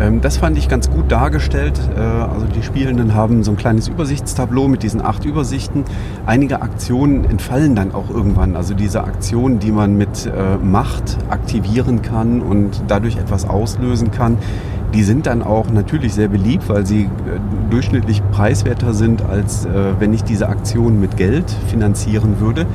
Ähm, 0.00 0.20
das 0.20 0.36
fand 0.36 0.58
ich 0.58 0.68
ganz 0.68 0.90
gut 0.90 1.10
dargestellt. 1.10 1.80
Äh, 1.96 2.00
also 2.00 2.46
die 2.46 2.62
Spielenden 2.62 3.14
haben 3.14 3.42
so 3.44 3.52
ein 3.52 3.56
kleines 3.56 3.88
Übersichtstableau 3.88 4.68
mit 4.68 4.82
diesen 4.82 5.00
acht 5.00 5.24
Übersichten. 5.24 5.84
Einige 6.26 6.60
Aktionen 6.62 7.24
entfallen 7.24 7.74
dann 7.74 7.94
auch 7.94 8.10
irgendwann. 8.10 8.56
Also 8.56 8.74
diese 8.74 9.04
Aktionen, 9.04 9.58
die 9.58 9.72
man 9.72 9.96
mit 9.96 10.26
äh, 10.26 10.56
Macht 10.62 11.18
aktivieren 11.30 12.02
kann 12.02 12.42
und 12.42 12.82
dadurch 12.88 13.16
etwas 13.16 13.48
auslösen 13.48 14.10
kann, 14.10 14.38
die 14.94 15.02
sind 15.02 15.26
dann 15.26 15.42
auch 15.42 15.70
natürlich 15.70 16.14
sehr 16.14 16.28
beliebt, 16.28 16.68
weil 16.68 16.86
sie 16.86 17.02
äh, 17.02 17.08
durchschnittlich 17.70 18.22
preiswerter 18.30 18.94
sind, 18.94 19.22
als 19.22 19.66
äh, 19.66 19.70
wenn 19.98 20.12
ich 20.12 20.24
diese 20.24 20.48
Aktion 20.48 21.00
mit 21.00 21.16
Geld 21.16 21.50
finanzieren 21.68 22.40
würde. 22.40 22.66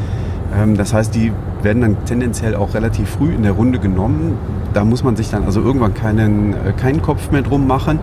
Ähm, 0.55 0.77
das 0.77 0.93
heißt, 0.93 1.15
die 1.15 1.31
werden 1.61 1.81
dann 1.81 2.05
tendenziell 2.05 2.55
auch 2.55 2.73
relativ 2.73 3.09
früh 3.09 3.33
in 3.33 3.43
der 3.43 3.53
Runde 3.53 3.79
genommen. 3.79 4.37
Da 4.73 4.83
muss 4.83 5.03
man 5.03 5.15
sich 5.15 5.29
dann 5.29 5.43
also 5.43 5.61
irgendwann 5.61 5.93
keinen, 5.93 6.53
äh, 6.53 6.73
keinen 6.73 7.01
Kopf 7.01 7.31
mehr 7.31 7.41
drum 7.41 7.67
machen. 7.67 7.99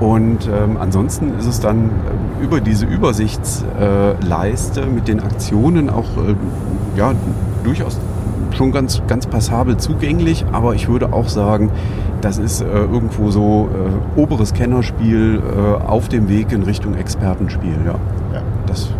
Und 0.00 0.46
ähm, 0.46 0.76
ansonsten 0.78 1.38
ist 1.38 1.46
es 1.46 1.60
dann 1.60 1.86
äh, 1.86 2.44
über 2.44 2.60
diese 2.60 2.84
Übersichtsleiste 2.84 4.86
mit 4.86 5.08
den 5.08 5.20
Aktionen 5.20 5.88
auch 5.88 6.16
äh, 6.18 6.34
ja, 6.98 7.12
durchaus 7.64 7.98
schon 8.56 8.72
ganz, 8.72 9.02
ganz 9.06 9.26
passabel 9.26 9.76
zugänglich. 9.76 10.44
Aber 10.52 10.74
ich 10.74 10.88
würde 10.88 11.12
auch 11.12 11.28
sagen, 11.28 11.70
das 12.20 12.38
ist 12.38 12.62
äh, 12.62 12.66
irgendwo 12.66 13.30
so 13.30 13.68
äh, 14.16 14.20
oberes 14.20 14.54
Kennerspiel 14.54 15.40
äh, 15.40 15.84
auf 15.84 16.08
dem 16.08 16.28
Weg 16.28 16.52
in 16.52 16.62
Richtung 16.62 16.96
Expertenspiel. 16.96 17.76
Ja, 17.84 17.94
ja. 18.32 18.42
das 18.66 18.90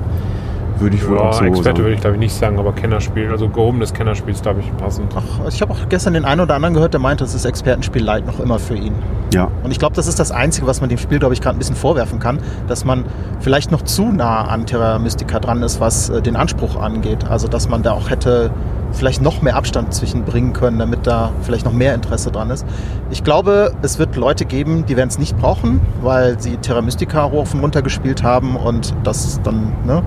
würde 0.79 0.97
ich 0.97 1.09
wohl 1.09 1.17
ja, 1.17 1.23
auch 1.23 1.33
so 1.33 1.45
Experte 1.45 1.69
sagen. 1.69 1.79
würde 1.79 1.95
ich 1.95 2.01
glaube 2.01 2.17
ich 2.17 2.21
nicht 2.21 2.35
sagen, 2.35 2.59
aber 2.59 2.73
Kennerspiel, 2.73 3.31
also 3.31 3.49
gehobenes 3.49 3.95
Kennerspiel 3.95 4.35
ist 4.35 4.43
glaube 4.43 4.61
ich 4.61 4.77
passend. 4.77 5.13
Ach, 5.17 5.41
also 5.45 5.55
ich 5.55 5.63
habe 5.63 5.73
auch 5.73 5.89
gestern 5.89 6.15
den 6.15 6.25
einen 6.25 6.43
oder 6.43 6.55
anderen 6.55 6.75
gehört, 6.75 6.93
der 6.93 7.01
meinte, 7.01 7.25
es 7.25 7.35
ist 7.35 7.45
Expertenspiel 7.45 8.03
Light 8.03 8.27
noch 8.27 8.41
immer 8.41 8.59
für 8.59 8.75
ihn. 8.75 8.95
Ja. 9.35 9.51
Und 9.63 9.71
ich 9.71 9.79
glaube, 9.79 9.97
das 9.97 10.07
ist 10.07 10.21
das 10.21 10.31
Einzige, 10.31 10.67
was 10.67 10.81
man 10.81 10.89
dem 10.89 10.99
Spiel, 10.99 11.19
glaube 11.19 11.35
ich, 11.35 11.41
gerade 11.41 11.57
ein 11.57 11.59
bisschen 11.59 11.77
vorwerfen 11.77 12.21
kann, 12.21 12.39
dass 12.69 12.85
man 12.85 13.05
vielleicht 13.41 13.73
noch 13.73 13.83
zu 13.83 14.13
nah 14.13 14.43
an 14.43 14.67
Terra 14.67 14.99
Mystica 14.99 15.41
dran 15.41 15.63
ist, 15.63 15.81
was 15.81 16.11
äh, 16.11 16.23
den 16.23 16.37
Anspruch 16.37 16.77
angeht. 16.77 17.27
Also, 17.29 17.49
dass 17.49 17.69
man 17.69 17.83
da 17.83 17.93
auch 17.93 18.11
hätte 18.11 18.51
vielleicht 18.93 19.23
noch 19.23 19.43
mehr 19.43 19.57
Abstand 19.57 19.93
zwischenbringen 19.93 20.53
können, 20.53 20.79
damit 20.79 21.07
da 21.07 21.31
vielleicht 21.43 21.65
noch 21.65 21.73
mehr 21.73 21.95
Interesse 21.95 22.31
dran 22.31 22.51
ist. 22.51 22.67
Ich 23.11 23.25
glaube, 23.25 23.73
es 23.83 23.99
wird 23.99 24.17
Leute 24.17 24.45
geben, 24.45 24.87
die 24.87 24.97
werden 24.97 25.09
es 25.09 25.19
nicht 25.19 25.37
brauchen, 25.39 25.81
weil 26.03 26.41
sie 26.41 26.57
Terra 26.57 26.81
Mystica 26.81 27.31
hoch 27.31 27.47
und 27.53 27.61
runter 27.61 27.83
gespielt 27.83 28.23
haben 28.23 28.57
und 28.57 28.95
das 29.05 29.41
dann 29.43 29.73
ne, 29.85 30.03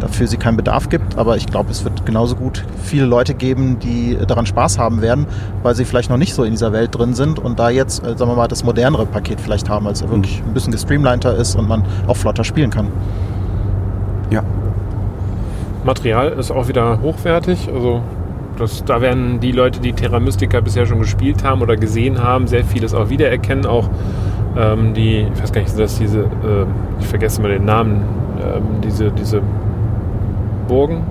dafür 0.00 0.26
sie 0.26 0.36
keinen 0.36 0.56
Bedarf 0.56 0.88
gibt. 0.88 1.18
Aber 1.18 1.36
ich 1.36 1.46
glaube, 1.46 1.70
es 1.70 1.84
wird 1.84 2.06
genauso 2.06 2.36
gut 2.36 2.64
viele 2.82 3.04
Leute 3.04 3.34
geben, 3.34 3.78
die 3.78 4.18
daran 4.26 4.46
Spaß 4.46 4.78
haben 4.78 5.02
werden, 5.02 5.26
weil 5.62 5.74
sie 5.74 5.84
vielleicht 5.84 6.10
noch 6.10 6.16
nicht 6.16 6.34
so 6.34 6.44
in 6.44 6.52
dieser 6.52 6.72
Welt 6.72 6.96
drin 6.96 7.14
sind 7.14 7.38
und 7.38 7.58
da 7.58 7.70
jetzt, 7.70 8.02
äh, 8.04 8.16
sagen 8.16 8.30
wir 8.30 8.36
mal, 8.36 8.48
das 8.48 8.64
modernere 8.64 9.06
Paket 9.06 9.40
vielleicht 9.40 9.68
haben, 9.68 9.86
als 9.86 10.02
er 10.02 10.10
wirklich 10.10 10.42
ein 10.46 10.54
bisschen 10.54 10.72
gestreamliner 10.72 11.34
ist 11.34 11.56
und 11.56 11.68
man 11.68 11.84
auch 12.06 12.16
flotter 12.16 12.44
spielen 12.44 12.70
kann. 12.70 12.88
Ja. 14.30 14.42
Material 15.84 16.28
ist 16.32 16.50
auch 16.50 16.68
wieder 16.68 17.00
hochwertig, 17.00 17.68
also 17.72 18.02
das, 18.60 18.84
da 18.84 19.00
werden 19.00 19.40
die 19.40 19.52
Leute, 19.52 19.80
die 19.80 19.92
Terra 19.92 20.20
Mystica 20.20 20.60
bisher 20.60 20.86
schon 20.86 20.98
gespielt 20.98 21.44
haben 21.44 21.62
oder 21.62 21.76
gesehen 21.76 22.22
haben, 22.22 22.46
sehr 22.46 22.64
vieles 22.64 22.94
auch 22.94 23.08
wiedererkennen. 23.08 23.66
Auch 23.66 23.88
ähm, 24.56 24.94
die, 24.94 25.26
ich 25.34 25.42
weiß 25.42 25.52
gar 25.52 25.60
nicht, 25.60 25.70
sind 25.70 25.80
das 25.80 25.98
diese, 25.98 26.20
äh, 26.20 26.66
ich 27.00 27.06
vergesse 27.06 27.40
mal 27.42 27.50
den 27.50 27.64
Namen, 27.64 28.02
ähm, 28.40 28.80
diese, 28.84 29.10
diese 29.10 29.42
Burgen, 30.68 31.02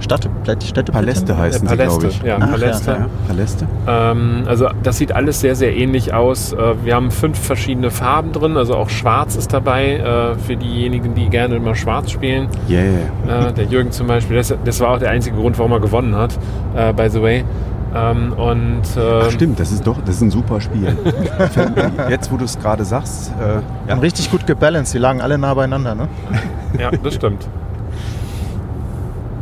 Stadt, 0.00 0.28
Städte, 0.64 0.92
Paläste 0.92 1.36
heißen 1.36 1.66
Äh, 1.66 1.70
sie, 1.70 1.76
Paläste, 1.76 1.98
glaube 2.00 2.14
ich. 2.14 2.22
ja, 2.22 2.38
Ach, 2.40 2.50
Paläste. 2.50 2.90
Ja, 2.90 3.06
Paläste. 3.26 3.66
Ähm, 3.86 4.42
also 4.46 4.68
das 4.82 4.98
sieht 4.98 5.12
alles 5.12 5.40
sehr, 5.40 5.54
sehr 5.56 5.76
ähnlich 5.76 6.14
aus. 6.14 6.52
Äh, 6.52 6.74
wir 6.84 6.94
haben 6.94 7.10
fünf 7.10 7.38
verschiedene 7.38 7.90
Farben 7.90 8.32
drin, 8.32 8.56
also 8.56 8.74
auch 8.76 8.88
Schwarz 8.88 9.36
ist 9.36 9.52
dabei 9.52 9.96
äh, 9.96 10.34
für 10.38 10.56
diejenigen, 10.56 11.14
die 11.14 11.28
gerne 11.28 11.56
immer 11.56 11.74
Schwarz 11.74 12.10
spielen. 12.10 12.48
Yeah. 12.68 13.48
Äh, 13.48 13.52
der 13.52 13.64
Jürgen 13.64 13.90
zum 13.90 14.06
Beispiel, 14.06 14.36
das, 14.36 14.54
das 14.64 14.80
war 14.80 14.90
auch 14.90 14.98
der 14.98 15.10
einzige 15.10 15.36
Grund, 15.36 15.58
warum 15.58 15.72
er 15.72 15.80
gewonnen 15.80 16.14
hat, 16.16 16.38
äh, 16.76 16.92
by 16.92 17.08
the 17.10 17.22
way. 17.22 17.44
Ähm, 17.94 18.34
und 18.34 18.82
äh, 18.98 19.20
Ach 19.22 19.30
stimmt, 19.30 19.58
das 19.58 19.72
ist 19.72 19.86
doch, 19.86 19.96
das 20.04 20.16
ist 20.16 20.20
ein 20.20 20.30
super 20.30 20.60
Spiel. 20.60 20.94
Jetzt, 22.10 22.30
wo 22.30 22.36
du 22.36 22.44
es 22.44 22.58
gerade 22.58 22.84
sagst, 22.84 23.32
äh, 23.88 23.92
Und 23.92 24.00
richtig 24.00 24.30
gut 24.30 24.46
gebalanced, 24.46 24.92
die 24.94 24.98
lagen 24.98 25.22
alle 25.22 25.38
nah 25.38 25.54
beieinander, 25.54 25.94
ne? 25.94 26.08
ja, 26.78 26.90
das 27.02 27.14
stimmt. 27.14 27.48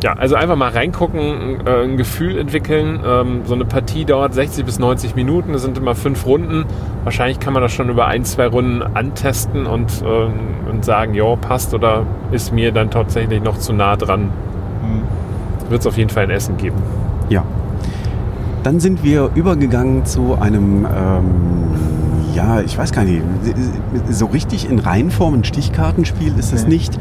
Ja, 0.06 0.12
also 0.12 0.36
einfach 0.36 0.54
mal 0.54 0.70
reingucken, 0.70 1.66
äh, 1.66 1.82
ein 1.82 1.96
Gefühl 1.96 2.38
entwickeln. 2.38 3.00
Ähm, 3.04 3.40
so 3.44 3.54
eine 3.54 3.64
Partie 3.64 4.04
dauert 4.04 4.34
60 4.34 4.64
bis 4.64 4.78
90 4.78 5.16
Minuten, 5.16 5.52
es 5.52 5.62
sind 5.62 5.76
immer 5.78 5.96
fünf 5.96 6.24
Runden. 6.26 6.64
Wahrscheinlich 7.02 7.40
kann 7.40 7.52
man 7.52 7.60
das 7.60 7.72
schon 7.72 7.88
über 7.88 8.06
ein, 8.06 8.24
zwei 8.24 8.46
Runden 8.46 8.84
antesten 8.84 9.66
und, 9.66 9.90
äh, 10.02 10.70
und 10.70 10.84
sagen, 10.84 11.14
ja, 11.14 11.34
passt 11.34 11.74
oder 11.74 12.06
ist 12.30 12.52
mir 12.52 12.70
dann 12.70 12.88
tatsächlich 12.92 13.42
noch 13.42 13.58
zu 13.58 13.72
nah 13.72 13.96
dran. 13.96 14.30
Wird 15.70 15.80
es 15.80 15.88
auf 15.88 15.98
jeden 15.98 16.10
Fall 16.10 16.22
ein 16.22 16.30
Essen 16.30 16.56
geben. 16.56 16.76
Ja. 17.28 17.42
Dann 18.62 18.78
sind 18.78 19.02
wir 19.02 19.30
übergegangen 19.34 20.04
zu 20.04 20.38
einem, 20.40 20.86
ähm, 20.86 21.24
ja, 22.36 22.60
ich 22.60 22.76
weiß 22.76 22.92
gar 22.92 23.04
nicht, 23.04 23.22
so 24.10 24.26
richtig 24.26 24.68
in 24.70 24.78
Reinform 24.78 25.34
ein 25.34 25.44
Stichkartenspiel 25.44 26.34
ist 26.38 26.52
es 26.52 26.64
Nee. 26.64 26.74
nicht. 26.74 26.98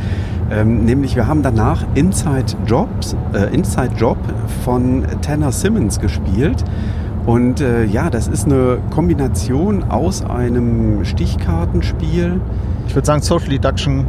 Ähm, 0.49 0.85
nämlich 0.85 1.15
wir 1.15 1.27
haben 1.27 1.41
danach 1.41 1.83
Inside 1.95 2.55
Jobs, 2.65 3.15
äh, 3.33 3.53
Inside 3.53 3.91
Job 3.97 4.17
von 4.63 5.03
Tanner 5.21 5.51
Simmons 5.51 5.99
gespielt. 5.99 6.63
Und 7.25 7.59
äh, 7.59 7.83
ja, 7.85 8.09
das 8.09 8.27
ist 8.27 8.45
eine 8.45 8.77
Kombination 8.91 9.83
aus 9.89 10.23
einem 10.23 11.03
Stichkartenspiel, 11.03 12.39
Ich 12.87 12.95
würde 12.95 13.05
sagen 13.05 13.21
Social 13.21 13.49
Deduction 13.49 14.05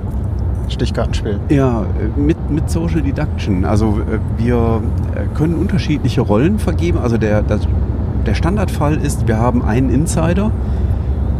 Stichkartenspiel. 0.68 1.40
Ja, 1.48 1.86
mit, 2.16 2.50
mit 2.50 2.68
Social 2.70 3.00
Deduction. 3.00 3.64
Also 3.64 3.98
äh, 4.00 4.18
wir 4.36 4.80
äh, 5.14 5.34
können 5.36 5.54
unterschiedliche 5.54 6.20
Rollen 6.20 6.58
vergeben. 6.58 6.98
Also 6.98 7.16
der, 7.16 7.42
das, 7.42 7.62
der 8.26 8.34
Standardfall 8.34 8.96
ist, 8.96 9.26
wir 9.26 9.38
haben 9.38 9.64
einen 9.64 9.88
Insider, 9.90 10.50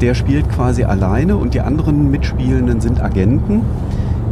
der 0.01 0.15
spielt 0.15 0.49
quasi 0.51 0.85
alleine 0.85 1.37
und 1.37 1.55
die 1.55 1.61
anderen 1.61 2.11
Mitspielenden 2.11 2.81
sind 2.81 3.03
Agenten. 3.03 3.63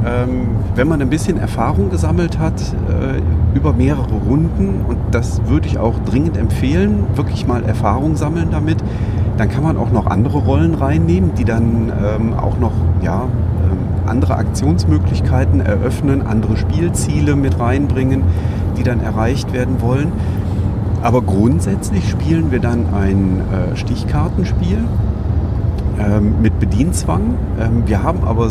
Ähm, 0.07 0.48
wenn 0.74 0.87
man 0.87 1.00
ein 1.00 1.09
bisschen 1.09 1.38
Erfahrung 1.38 1.88
gesammelt 1.88 2.38
hat 2.38 2.61
äh, 2.61 3.57
über 3.57 3.72
mehrere 3.72 4.14
Runden, 4.29 4.85
und 4.87 4.98
das 5.12 5.40
würde 5.46 5.66
ich 5.66 5.79
auch 5.79 5.94
dringend 6.05 6.37
empfehlen, 6.37 7.05
wirklich 7.14 7.46
mal 7.46 7.64
Erfahrung 7.64 8.14
sammeln 8.16 8.48
damit, 8.50 8.79
dann 9.38 9.48
kann 9.48 9.62
man 9.62 9.77
auch 9.79 9.90
noch 9.90 10.07
andere 10.07 10.38
Rollen 10.38 10.74
reinnehmen, 10.74 11.35
die 11.35 11.44
dann 11.44 11.90
ähm, 11.90 12.35
auch 12.35 12.59
noch 12.59 12.72
ja, 13.03 13.22
ähm, 13.22 13.79
andere 14.07 14.37
Aktionsmöglichkeiten 14.37 15.61
eröffnen, 15.61 16.27
andere 16.27 16.57
Spielziele 16.57 17.35
mit 17.35 17.59
reinbringen, 17.59 18.22
die 18.77 18.83
dann 18.83 19.00
erreicht 19.00 19.53
werden 19.55 19.81
wollen. 19.81 20.12
Aber 21.03 21.22
grundsätzlich 21.22 22.09
spielen 22.09 22.50
wir 22.50 22.61
dann 22.61 22.87
ein 22.94 23.40
äh, 23.40 23.77
Stichkartenspiel 23.77 24.79
ähm, 25.98 26.42
mit 26.42 26.59
Bedienzwang. 26.59 27.37
Ähm, 27.61 27.83
wir 27.87 28.02
haben 28.02 28.24
aber 28.24 28.50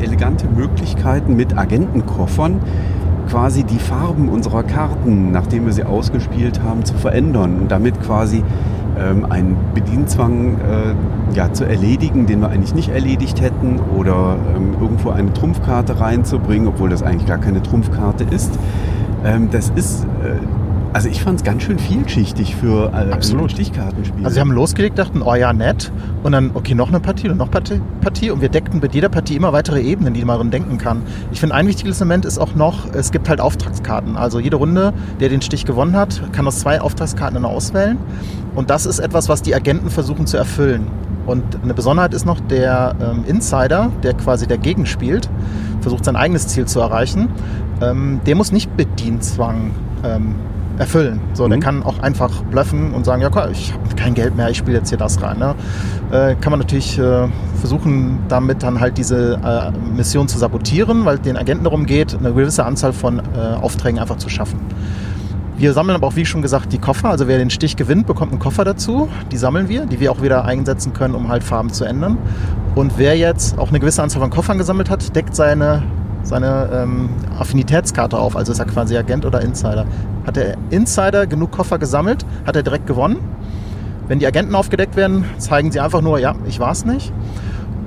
elegante 0.00 0.46
Möglichkeiten 0.48 1.36
mit 1.36 1.56
Agentenkoffern 1.56 2.60
quasi 3.28 3.64
die 3.64 3.78
Farben 3.78 4.28
unserer 4.28 4.62
Karten, 4.62 5.32
nachdem 5.32 5.66
wir 5.66 5.72
sie 5.72 5.84
ausgespielt 5.84 6.62
haben, 6.62 6.84
zu 6.84 6.94
verändern 6.94 7.58
und 7.60 7.70
damit 7.70 8.00
quasi 8.02 8.42
ähm, 8.98 9.26
einen 9.30 9.56
Bedienzwang 9.74 10.56
äh, 10.56 11.36
ja, 11.36 11.52
zu 11.52 11.64
erledigen, 11.64 12.26
den 12.26 12.40
wir 12.40 12.48
eigentlich 12.48 12.74
nicht 12.74 12.88
erledigt 12.88 13.40
hätten 13.40 13.80
oder 13.96 14.36
ähm, 14.56 14.74
irgendwo 14.80 15.10
eine 15.10 15.32
Trumpfkarte 15.32 16.00
reinzubringen, 16.00 16.68
obwohl 16.68 16.88
das 16.88 17.02
eigentlich 17.02 17.26
gar 17.26 17.38
keine 17.38 17.62
Trumpfkarte 17.62 18.24
ist. 18.24 18.58
Ähm, 19.24 19.48
das 19.50 19.70
ist, 19.74 20.06
also 20.92 21.08
ich 21.08 21.22
fand 21.22 21.40
es 21.40 21.44
ganz 21.44 21.62
schön 21.62 21.78
vielschichtig 21.78 22.56
für 22.56 22.92
äh, 22.92 23.12
Absolut. 23.12 23.44
ein 23.44 23.50
Stichkartenspiel. 23.50 24.24
Also 24.24 24.36
wir 24.36 24.40
haben 24.40 24.52
losgelegt, 24.52 24.98
dachten, 24.98 25.22
oh 25.22 25.34
ja, 25.34 25.52
nett. 25.52 25.92
Und 26.22 26.32
dann, 26.32 26.50
okay, 26.54 26.74
noch 26.74 26.88
eine 26.88 27.00
Partie 27.00 27.28
und 27.28 27.36
noch 27.36 27.50
Partie, 27.50 27.80
Partie. 28.00 28.30
Und 28.30 28.40
wir 28.40 28.48
deckten 28.48 28.80
mit 28.80 28.94
jeder 28.94 29.08
Partie 29.08 29.36
immer 29.36 29.52
weitere 29.52 29.80
Ebenen, 29.80 30.14
die 30.14 30.24
man 30.24 30.38
drin 30.38 30.50
denken 30.50 30.78
kann. 30.78 31.02
Ich 31.30 31.40
finde, 31.40 31.54
ein 31.54 31.66
wichtiges 31.66 32.00
Element 32.00 32.24
ist 32.24 32.38
auch 32.38 32.54
noch, 32.54 32.92
es 32.94 33.10
gibt 33.10 33.28
halt 33.28 33.40
Auftragskarten. 33.40 34.16
Also 34.16 34.40
jede 34.40 34.56
Runde, 34.56 34.92
der 35.20 35.28
den 35.28 35.42
Stich 35.42 35.64
gewonnen 35.64 35.94
hat, 35.94 36.22
kann 36.32 36.46
aus 36.46 36.60
zwei 36.60 36.80
Auftragskarten 36.80 37.34
dann 37.34 37.44
auswählen. 37.44 37.98
Und 38.54 38.70
das 38.70 38.86
ist 38.86 38.98
etwas, 38.98 39.28
was 39.28 39.42
die 39.42 39.54
Agenten 39.54 39.90
versuchen 39.90 40.26
zu 40.26 40.36
erfüllen. 40.36 40.86
Und 41.26 41.44
eine 41.62 41.74
Besonderheit 41.74 42.14
ist 42.14 42.24
noch, 42.24 42.40
der 42.40 42.96
ähm, 43.00 43.24
Insider, 43.26 43.92
der 44.02 44.14
quasi 44.14 44.46
dagegen 44.46 44.86
spielt, 44.86 45.28
versucht 45.82 46.06
sein 46.06 46.16
eigenes 46.16 46.48
Ziel 46.48 46.64
zu 46.64 46.80
erreichen, 46.80 47.28
ähm, 47.82 48.20
der 48.26 48.34
muss 48.34 48.50
nicht 48.50 48.74
Bedienzwang 48.76 49.72
ähm, 50.02 50.34
erfüllen. 50.78 51.20
So, 51.34 51.48
der 51.48 51.58
Mhm. 51.58 51.62
kann 51.62 51.82
auch 51.82 51.98
einfach 52.00 52.42
bluffen 52.44 52.92
und 52.94 53.04
sagen, 53.04 53.20
ja 53.22 53.30
komm, 53.30 53.50
ich 53.50 53.72
habe 53.72 53.94
kein 53.96 54.14
Geld 54.14 54.36
mehr, 54.36 54.48
ich 54.50 54.58
spiele 54.58 54.78
jetzt 54.78 54.88
hier 54.88 54.98
das 54.98 55.20
rein. 55.22 55.38
Ne? 55.38 55.54
Äh, 56.10 56.34
kann 56.36 56.50
man 56.50 56.60
natürlich 56.60 56.98
äh, 56.98 57.28
versuchen, 57.58 58.18
damit 58.28 58.62
dann 58.62 58.80
halt 58.80 58.96
diese 58.98 59.38
äh, 59.44 59.70
Mission 59.96 60.28
zu 60.28 60.38
sabotieren, 60.38 61.04
weil 61.04 61.18
den 61.18 61.36
Agenten 61.36 61.64
darum 61.64 61.86
geht, 61.86 62.16
eine 62.16 62.32
gewisse 62.32 62.64
Anzahl 62.64 62.92
von 62.92 63.18
äh, 63.18 63.22
Aufträgen 63.60 63.98
einfach 63.98 64.16
zu 64.16 64.28
schaffen. 64.28 64.60
Wir 65.56 65.72
sammeln 65.72 65.96
aber 65.96 66.06
auch, 66.06 66.14
wie 66.14 66.24
schon 66.24 66.40
gesagt, 66.40 66.72
die 66.72 66.78
Koffer. 66.78 67.10
Also 67.10 67.26
wer 67.26 67.36
den 67.36 67.50
Stich 67.50 67.74
gewinnt, 67.74 68.06
bekommt 68.06 68.30
einen 68.30 68.38
Koffer 68.40 68.64
dazu. 68.64 69.08
Die 69.32 69.36
sammeln 69.36 69.68
wir, 69.68 69.86
die 69.86 69.98
wir 69.98 70.12
auch 70.12 70.22
wieder 70.22 70.44
einsetzen 70.44 70.92
können, 70.92 71.16
um 71.16 71.28
halt 71.28 71.42
Farben 71.42 71.72
zu 71.72 71.84
ändern. 71.84 72.16
Und 72.76 72.92
wer 72.96 73.18
jetzt 73.18 73.58
auch 73.58 73.70
eine 73.70 73.80
gewisse 73.80 74.00
Anzahl 74.00 74.22
von 74.22 74.30
Koffern 74.30 74.56
gesammelt 74.56 74.88
hat, 74.88 75.16
deckt 75.16 75.34
seine, 75.34 75.82
seine 76.22 76.68
ähm, 76.72 77.08
Affinitätskarte 77.38 78.18
auf. 78.18 78.36
Also 78.36 78.52
ist 78.52 78.58
er 78.58 78.66
quasi 78.66 78.96
Agent 78.96 79.24
oder 79.24 79.40
Insider. 79.40 79.86
Hat 80.26 80.36
der 80.36 80.56
Insider 80.70 81.26
genug 81.26 81.52
Koffer 81.52 81.78
gesammelt, 81.78 82.24
hat 82.46 82.56
er 82.56 82.62
direkt 82.62 82.86
gewonnen. 82.86 83.18
Wenn 84.08 84.18
die 84.18 84.26
Agenten 84.26 84.54
aufgedeckt 84.54 84.96
werden, 84.96 85.24
zeigen 85.38 85.70
sie 85.70 85.80
einfach 85.80 86.00
nur, 86.00 86.18
ja, 86.18 86.34
ich 86.46 86.60
war 86.60 86.72
es 86.72 86.84
nicht. 86.84 87.12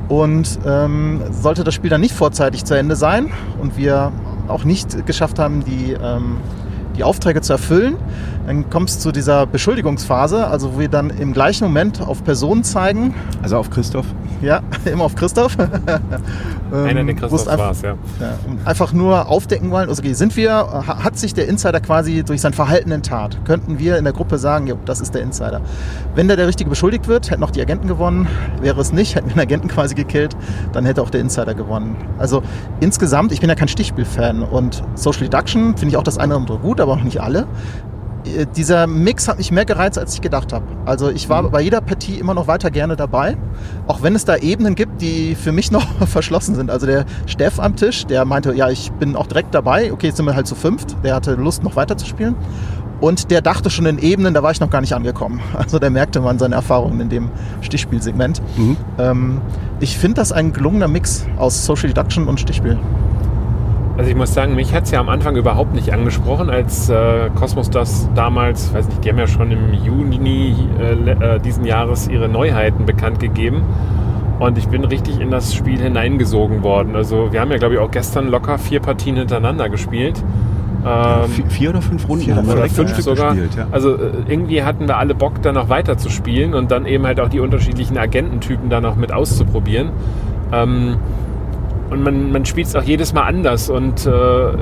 Und 0.08 0.60
ähm, 0.66 1.22
sollte 1.32 1.64
das 1.64 1.74
Spiel 1.74 1.90
dann 1.90 2.02
nicht 2.02 2.14
vorzeitig 2.14 2.66
zu 2.66 2.78
Ende 2.78 2.96
sein 2.96 3.32
und 3.62 3.78
wir 3.78 4.12
auch 4.48 4.64
nicht 4.64 5.06
geschafft 5.06 5.40
haben, 5.40 5.64
die, 5.64 5.94
ähm, 5.94 6.38
die 6.98 7.04
Aufträge 7.04 7.42
zu 7.42 7.54
erfüllen, 7.54 7.96
dann 8.48 8.70
kommt 8.70 8.90
es 8.90 9.00
zu 9.00 9.12
dieser 9.12 9.46
Beschuldigungsphase, 9.46 10.48
also 10.48 10.76
wo 10.76 10.80
wir 10.80 10.90
dann 10.90 11.10
im 11.10 11.34
gleichen 11.34 11.64
Moment 11.66 12.02
auf 12.02 12.24
Personen 12.24 12.64
zeigen. 12.64 13.14
Also 13.42 13.58
auf 13.58 13.70
Christoph? 13.70 14.06
Ja, 14.42 14.62
immer 14.86 15.04
auf 15.06 15.16
Christoph. 15.16 15.58
Einer 16.72 16.94
der 16.94 17.00
Ähm, 17.02 17.16
Christoph 17.16 17.48
einfach- 17.48 17.66
war 17.66 17.72
es, 17.72 17.82
ja. 17.82 17.96
einfach 18.66 18.94
nur 18.94 19.28
aufdecken 19.30 19.72
wollen, 19.72 19.90
also 19.90 20.02
okay, 20.02 20.14
sind 20.14 20.36
wir, 20.38 20.52
ha- 20.54 21.04
hat 21.04 21.18
sich 21.18 21.34
der 21.34 21.48
Insider 21.48 21.80
quasi 21.82 22.24
durch 22.24 22.40
sein 22.42 22.54
Verhalten 22.54 22.92
enttarnt? 22.92 23.40
Könnten 23.46 23.78
wir 23.78 23.98
in 23.98 24.06
der 24.06 24.14
Gruppe 24.14 24.38
sagen, 24.38 24.68
ja, 24.68 24.76
das 24.86 25.02
ist 25.02 25.14
der 25.14 25.22
Insider. 25.22 25.62
Wenn 26.16 26.28
der 26.28 26.38
der 26.38 26.48
Richtige 26.48 26.70
beschuldigt 26.70 27.08
wird, 27.08 27.30
hätten 27.30 27.44
auch 27.44 27.52
die 27.52 27.62
Agenten 27.62 27.88
gewonnen. 27.88 28.28
Wäre 28.62 28.80
es 28.80 28.94
nicht, 28.94 29.16
hätten 29.16 29.28
wir 29.28 29.36
den 29.36 29.42
Agenten 29.42 29.68
quasi 29.68 29.96
gekillt, 29.96 30.36
dann 30.72 30.86
hätte 30.86 31.02
auch 31.02 31.10
der 31.10 31.22
Insider 31.22 31.54
gewonnen. 31.54 31.96
Also 32.18 32.42
insgesamt, 32.80 33.32
ich 33.34 33.42
bin 33.42 33.50
ja 33.50 33.56
kein 33.56 33.68
Stichspiel-Fan 33.68 34.42
und 34.42 34.82
Social 34.96 35.24
Deduction 35.24 35.76
finde 35.78 35.90
ich 35.90 35.98
auch 35.98 36.04
das 36.04 36.18
eine 36.18 36.34
oder 36.34 36.42
andere 36.42 36.58
gut, 36.60 36.80
aber 36.80 36.94
auch 36.94 37.04
nicht 37.04 37.22
alle. 37.22 37.48
Äh, 38.26 38.46
Dieser 38.56 38.88
Mix 38.88 39.28
hat 39.28 39.38
mich 39.38 39.52
mehr 39.52 39.66
gereizt, 39.66 39.98
als 39.98 40.14
ich 40.14 40.22
gedacht 40.22 40.54
habe. 40.54 40.66
Also 40.86 41.10
ich 41.10 41.30
war 41.30 41.44
bei 41.44 41.62
jeder 41.62 41.82
Partie 41.82 42.16
immer 42.16 42.34
noch 42.34 42.48
weiter 42.48 42.72
gerne 42.72 42.96
dabei, 42.96 43.38
auch 43.88 44.02
wenn 44.02 44.16
es 44.16 44.26
da 44.26 44.36
Ebenen 44.38 44.76
gibt, 44.76 45.02
die 45.02 45.36
für 45.36 45.52
mich 45.52 45.72
noch 45.72 45.86
verschlossen 46.08 46.56
sind. 46.56 46.70
Also 46.70 46.86
der 46.86 47.06
Steff 47.26 47.60
am 47.60 47.76
Tisch, 47.76 48.06
der 48.06 48.26
meinte, 48.26 48.54
ja, 48.54 48.70
ich 48.70 48.92
bin 48.94 49.16
auch 49.16 49.28
direkt 49.28 49.54
dabei. 49.54 49.92
Okay, 49.92 50.08
jetzt 50.08 50.18
sind 50.18 50.26
wir 50.26 50.36
halt 50.36 50.48
zu 50.48 50.56
fünft. 50.56 50.96
Der 51.04 51.16
hatte 51.16 51.36
Lust, 51.36 51.64
noch 51.64 51.76
weiter 51.76 51.98
zu 51.98 52.06
spielen. 52.06 52.36
Und 53.00 53.32
der 53.32 53.42
dachte 53.42 53.72
schon 53.72 53.88
in 53.88 53.98
Ebenen, 53.98 54.36
da 54.36 54.44
war 54.44 54.52
ich 54.52 54.60
noch 54.60 54.70
gar 54.70 54.80
nicht 54.82 54.94
angekommen. 54.94 55.42
Also 55.58 55.80
der 55.80 55.90
merkte 55.90 56.22
man 56.22 56.38
seine 56.38 56.56
Erfahrungen 56.56 57.00
in 57.02 57.10
dem 57.10 57.30
Stichspielsegment. 57.62 58.42
Mhm. 58.58 58.78
Ähm, 59.00 59.42
ich 59.80 59.98
finde 59.98 60.16
das 60.16 60.32
ein 60.32 60.54
gelungener 60.54 60.88
Mix 60.88 61.26
aus 61.38 61.66
Social 61.66 61.88
Deduction 61.88 62.28
und 62.28 62.40
Stichspiel. 62.40 62.78
Also 64.02 64.10
ich 64.10 64.18
muss 64.18 64.34
sagen, 64.34 64.56
mich 64.56 64.74
hat 64.74 64.86
es 64.86 64.92
ja 64.92 65.00
am 65.00 65.10
Anfang 65.10 65.36
überhaupt 65.36 65.76
nicht 65.76 65.94
angesprochen, 65.94 66.50
als 66.50 66.90
äh, 66.90 67.30
Cosmos 67.36 67.70
das 67.70 68.10
damals, 68.16 68.74
weiß 68.74 68.88
nicht, 68.88 69.06
die 69.06 69.10
haben 69.10 69.20
ja 69.20 69.28
schon 69.28 69.52
im 69.52 69.76
Juni 69.76 70.56
äh, 70.80 71.12
äh, 71.12 71.40
diesen 71.40 71.66
Jahres 71.66 72.08
ihre 72.08 72.28
Neuheiten 72.28 72.88
bekannt 72.88 73.20
gegeben. 73.20 73.62
Und 74.40 74.58
ich 74.58 74.68
bin 74.70 74.86
richtig 74.86 75.20
in 75.20 75.30
das 75.30 75.54
Spiel 75.54 75.80
hineingesogen 75.80 76.64
worden. 76.64 76.96
Also 76.96 77.32
wir 77.32 77.42
haben 77.42 77.52
ja, 77.52 77.58
glaube 77.58 77.76
ich, 77.76 77.80
auch 77.80 77.92
gestern 77.92 78.30
locker 78.30 78.58
vier 78.58 78.80
Partien 78.80 79.18
hintereinander 79.18 79.70
gespielt. 79.70 80.24
Ähm, 80.84 81.30
vier, 81.50 81.70
oder 81.70 81.84
fünf 81.84 82.10
Runden 82.10 82.26
vier 82.26 82.40
oder 82.40 82.68
fünf 82.70 82.94
Stück 82.94 83.04
sogar. 83.04 83.36
gespielt. 83.36 83.54
Ja. 83.56 83.68
Also 83.70 83.94
äh, 83.98 84.14
irgendwie 84.28 84.64
hatten 84.64 84.88
wir 84.88 84.98
alle 84.98 85.14
Bock, 85.14 85.44
da 85.44 85.52
noch 85.52 85.70
weiter 85.70 86.00
zu 86.00 86.10
spielen 86.10 86.56
und 86.56 86.72
dann 86.72 86.88
eben 86.88 87.06
halt 87.06 87.20
auch 87.20 87.30
die 87.30 87.40
unterschiedlichen 87.40 88.00
Agententypen 88.00 88.72
da 88.72 88.82
noch 88.82 88.96
mit 88.96 89.14
auszuprobieren. 89.14 89.92
Ähm, 90.52 90.96
und 91.92 92.04
man, 92.04 92.32
man 92.32 92.46
spielt 92.46 92.68
es 92.68 92.76
auch 92.76 92.84
jedes 92.84 93.12
Mal 93.14 93.24
anders. 93.24 93.70
Und 93.70 94.06
äh, 94.06 94.10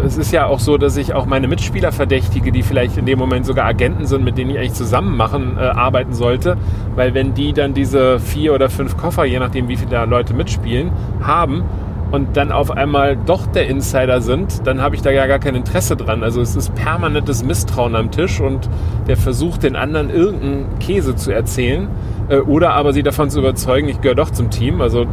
es 0.03 0.17
ist 0.17 0.31
ja 0.31 0.47
auch 0.47 0.59
so, 0.59 0.79
dass 0.79 0.97
ich 0.97 1.13
auch 1.13 1.27
meine 1.27 1.47
Mitspieler 1.47 1.91
verdächtige, 1.91 2.51
die 2.51 2.63
vielleicht 2.63 2.97
in 2.97 3.05
dem 3.05 3.19
Moment 3.19 3.45
sogar 3.45 3.65
Agenten 3.67 4.07
sind, 4.07 4.23
mit 4.23 4.37
denen 4.37 4.49
ich 4.49 4.57
eigentlich 4.57 4.73
zusammen 4.73 5.15
machen, 5.15 5.55
äh, 5.57 5.61
arbeiten 5.61 6.13
sollte. 6.13 6.57
Weil 6.95 7.13
wenn 7.13 7.35
die 7.35 7.53
dann 7.53 7.75
diese 7.75 8.19
vier 8.19 8.55
oder 8.55 8.69
fünf 8.69 8.97
Koffer, 8.97 9.25
je 9.25 9.37
nachdem 9.37 9.67
wie 9.67 9.77
viele 9.77 9.91
da 9.91 10.03
Leute 10.05 10.33
mitspielen, 10.33 10.91
haben 11.21 11.63
und 12.11 12.35
dann 12.35 12.51
auf 12.51 12.71
einmal 12.71 13.15
doch 13.15 13.45
der 13.45 13.67
Insider 13.67 14.21
sind, 14.21 14.65
dann 14.65 14.81
habe 14.81 14.95
ich 14.95 15.03
da 15.03 15.11
ja 15.11 15.27
gar 15.27 15.37
kein 15.37 15.53
Interesse 15.53 15.95
dran. 15.95 16.23
Also 16.23 16.41
es 16.41 16.55
ist 16.55 16.73
permanentes 16.73 17.43
Misstrauen 17.43 17.95
am 17.95 18.09
Tisch 18.09 18.41
und 18.41 18.67
der 19.07 19.17
versucht 19.17 19.61
den 19.61 19.75
anderen 19.75 20.09
irgendeinen 20.09 20.79
Käse 20.79 21.15
zu 21.15 21.31
erzählen 21.31 21.89
äh, 22.29 22.37
oder 22.37 22.73
aber 22.73 22.91
sie 22.91 23.03
davon 23.03 23.29
zu 23.29 23.37
überzeugen, 23.37 23.87
ich 23.87 24.01
gehöre 24.01 24.15
doch 24.15 24.31
zum 24.31 24.49
Team. 24.49 24.81
Also 24.81 25.05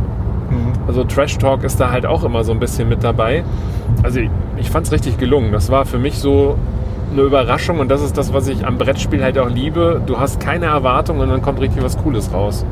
also 0.86 1.04
Trash 1.04 1.38
Talk 1.38 1.64
ist 1.64 1.80
da 1.80 1.90
halt 1.90 2.06
auch 2.06 2.24
immer 2.24 2.44
so 2.44 2.52
ein 2.52 2.60
bisschen 2.60 2.88
mit 2.88 3.02
dabei. 3.02 3.44
Also 4.02 4.20
ich, 4.20 4.30
ich 4.56 4.70
fand 4.70 4.86
es 4.86 4.92
richtig 4.92 5.18
gelungen. 5.18 5.52
Das 5.52 5.70
war 5.70 5.84
für 5.84 5.98
mich 5.98 6.18
so 6.18 6.56
eine 7.12 7.22
Überraschung 7.22 7.78
und 7.78 7.88
das 7.88 8.02
ist 8.02 8.16
das, 8.18 8.32
was 8.32 8.48
ich 8.48 8.66
am 8.66 8.78
Brettspiel 8.78 9.22
halt 9.22 9.38
auch 9.38 9.48
liebe. 9.48 10.02
Du 10.04 10.18
hast 10.18 10.40
keine 10.40 10.66
Erwartung 10.66 11.20
und 11.20 11.28
dann 11.28 11.42
kommt 11.42 11.60
richtig 11.60 11.82
was 11.82 11.96
Cooles 11.98 12.32
raus. 12.32 12.64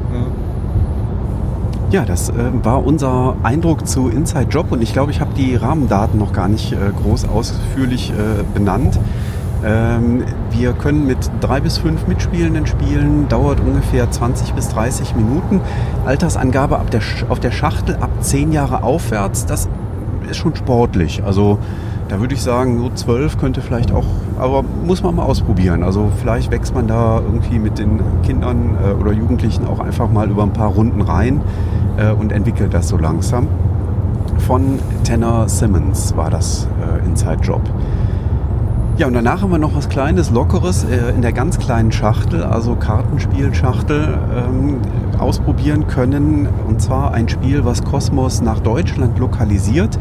Ja, 1.91 2.05
das 2.05 2.31
äh, 2.31 2.35
war 2.63 2.85
unser 2.85 3.37
Eindruck 3.45 3.87
zu 3.87 4.09
Inside 4.09 4.49
Job 4.51 4.73
und 4.73 4.83
ich 4.83 4.93
glaube, 4.93 5.13
ich 5.13 5.21
habe 5.21 5.31
die 5.37 5.55
Rahmendaten 5.55 6.19
noch 6.19 6.33
gar 6.33 6.49
nicht 6.49 6.73
äh, 6.73 6.77
groß 7.03 7.29
ausführlich 7.29 8.11
äh, 8.11 8.43
benannt. 8.53 8.99
Ähm, 9.65 10.25
wir 10.51 10.73
können 10.75 11.07
mit 11.07 11.31
drei 11.41 11.61
bis 11.61 11.79
fünf 11.79 12.07
Mitspielenden 12.07 12.67
spielen, 12.67 13.29
dauert 13.29 13.61
ungefähr 13.61 14.11
20 14.11 14.53
bis 14.53 14.69
30 14.69 15.17
Minuten. 15.17 15.61
Altersangabe 16.05 16.79
ab 16.79 16.91
der, 16.91 17.01
auf 17.29 17.41
der 17.41 17.51
Schachtel 17.51 17.97
ab 17.97 18.11
10 18.21 18.53
Jahre 18.53 18.83
aufwärts, 18.83 19.47
das 19.47 19.69
ist 20.29 20.37
schon 20.37 20.55
sportlich. 20.55 21.25
Also 21.25 21.59
da 22.09 22.21
würde 22.21 22.35
ich 22.35 22.43
sagen, 22.43 22.79
so 22.79 22.91
12 22.91 23.39
könnte 23.39 23.63
vielleicht 23.63 23.91
auch, 23.91 24.05
aber 24.39 24.63
muss 24.63 25.03
man 25.03 25.17
mal 25.17 25.23
ausprobieren. 25.23 25.83
Also 25.83 26.11
vielleicht 26.21 26.51
wächst 26.51 26.75
man 26.75 26.87
da 26.87 27.21
irgendwie 27.21 27.59
mit 27.59 27.79
den 27.79 28.01
Kindern 28.23 28.77
äh, 28.85 28.93
oder 28.93 29.13
Jugendlichen 29.13 29.67
auch 29.67 29.81
einfach 29.81 30.11
mal 30.11 30.31
über 30.31 30.43
ein 30.43 30.53
paar 30.53 30.69
Runden 30.69 31.01
rein 31.01 31.41
äh, 31.97 32.11
und 32.13 32.33
entwickelt 32.33 32.75
das 32.75 32.89
so 32.89 32.99
langsam. 32.99 33.49
Von 34.47 34.79
Tanner 35.05 35.49
Simmons 35.49 36.15
war 36.17 36.29
das 36.29 36.69
äh, 36.83 37.07
Inside 37.07 37.39
Job. 37.43 37.63
Ja, 38.97 39.09
und 39.09 39.15
danach 39.15 39.43
haben 39.43 39.51
wir 39.51 39.59
noch 39.59 39.75
was 39.75 39.89
Kleines, 39.89 40.31
Lockeres 40.31 40.85
äh, 40.85 41.11
in 41.11 41.21
der 41.21 41.33
ganz 41.33 41.59
kleinen 41.59 41.91
Schachtel, 41.91 42.45
also 42.45 42.77
Kartenspielschachtel, 42.77 44.17
ähm, 44.37 44.77
ausprobieren 45.19 45.89
können. 45.89 46.47
Und 46.69 46.81
zwar 46.81 47.13
ein 47.13 47.29
Spiel, 47.29 47.65
was 47.65 47.83
Cosmos 47.83 48.41
nach 48.41 48.61
Deutschland 48.61 49.19
lokalisiert. 49.19 49.99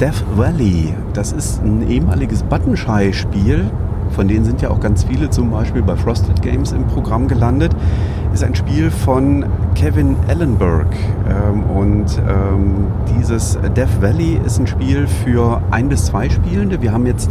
Death 0.00 0.22
Valley. 0.36 0.94
Das 1.14 1.32
ist 1.32 1.64
ein 1.64 1.90
ehemaliges 1.90 2.44
Buttonschei-Spiel. 2.44 3.68
Von 4.10 4.28
denen 4.28 4.44
sind 4.44 4.62
ja 4.62 4.70
auch 4.70 4.78
ganz 4.78 5.02
viele 5.02 5.28
zum 5.30 5.50
Beispiel 5.50 5.82
bei 5.82 5.96
Frosted 5.96 6.42
Games 6.42 6.70
im 6.70 6.84
Programm 6.86 7.26
gelandet. 7.26 7.74
Ist 8.32 8.44
ein 8.44 8.54
Spiel 8.54 8.92
von 8.92 9.46
Kevin 9.74 10.14
Ellenberg. 10.28 10.94
Ähm, 11.28 11.64
und 11.64 12.22
ähm, 12.28 12.86
dieses 13.18 13.58
Death 13.76 14.00
Valley 14.00 14.38
ist 14.46 14.60
ein 14.60 14.68
Spiel 14.68 15.08
für 15.08 15.60
ein 15.72 15.88
bis 15.88 16.04
zwei 16.04 16.30
Spielende. 16.30 16.80
Wir 16.82 16.92
haben 16.92 17.06
jetzt 17.06 17.28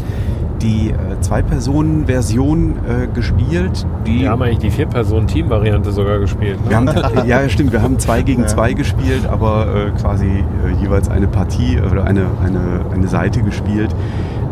die 0.62 0.90
äh, 0.90 1.20
Zwei-Personen-Version 1.22 2.76
äh, 2.88 3.08
gespielt. 3.08 3.86
Die 4.06 4.22
Wir 4.22 4.30
haben 4.30 4.42
eigentlich 4.42 4.60
die 4.60 4.72
Vier-Personen-Team-Variante 4.72 5.92
sogar 5.92 6.20
gespielt. 6.20 6.64
Ne? 6.64 6.70
wir 6.70 6.78
haben, 6.78 7.28
ja, 7.28 7.48
stimmt. 7.50 7.72
Wir 7.72 7.82
haben 7.82 8.00
zwei 8.00 8.22
gegen 8.22 8.44
Ja. 8.44 8.48
zwei 8.48 8.74
gespielt, 8.74 9.28
aber 9.28 9.68
äh, 9.88 9.92
quasi 10.00 10.26
äh, 10.28 10.82
jeweils 10.82 11.10
eine 11.10 11.28
Partie 11.28 11.80
oder 11.80 12.06
eine, 12.06 12.28
eine, 12.44 12.82
eine 12.94 13.08
Seite 13.08 13.42
gespielt. 13.42 13.94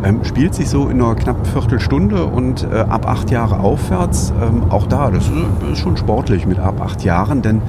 Ähm, 0.04 0.24
spielt 0.24 0.56
sich 0.56 0.70
so 0.70 0.88
in 0.88 1.02
einer 1.02 1.16
knappen 1.16 1.44
Viertelstunde 1.46 2.24
und 2.26 2.66
äh, 2.72 2.80
ab 2.80 3.06
acht 3.06 3.32
Jahre 3.32 3.60
aufwärts, 3.60 4.34
ähm, 4.42 4.64
auch 4.70 4.88
da, 4.88 5.12
das 5.12 5.26
ist, 5.26 5.34
ist 5.74 5.80
schon 5.80 5.98
sportlich 5.98 6.46
mit 6.48 6.58
ab 6.58 6.82
acht 6.82 7.04
Jahren, 7.04 7.42
denn 7.42 7.62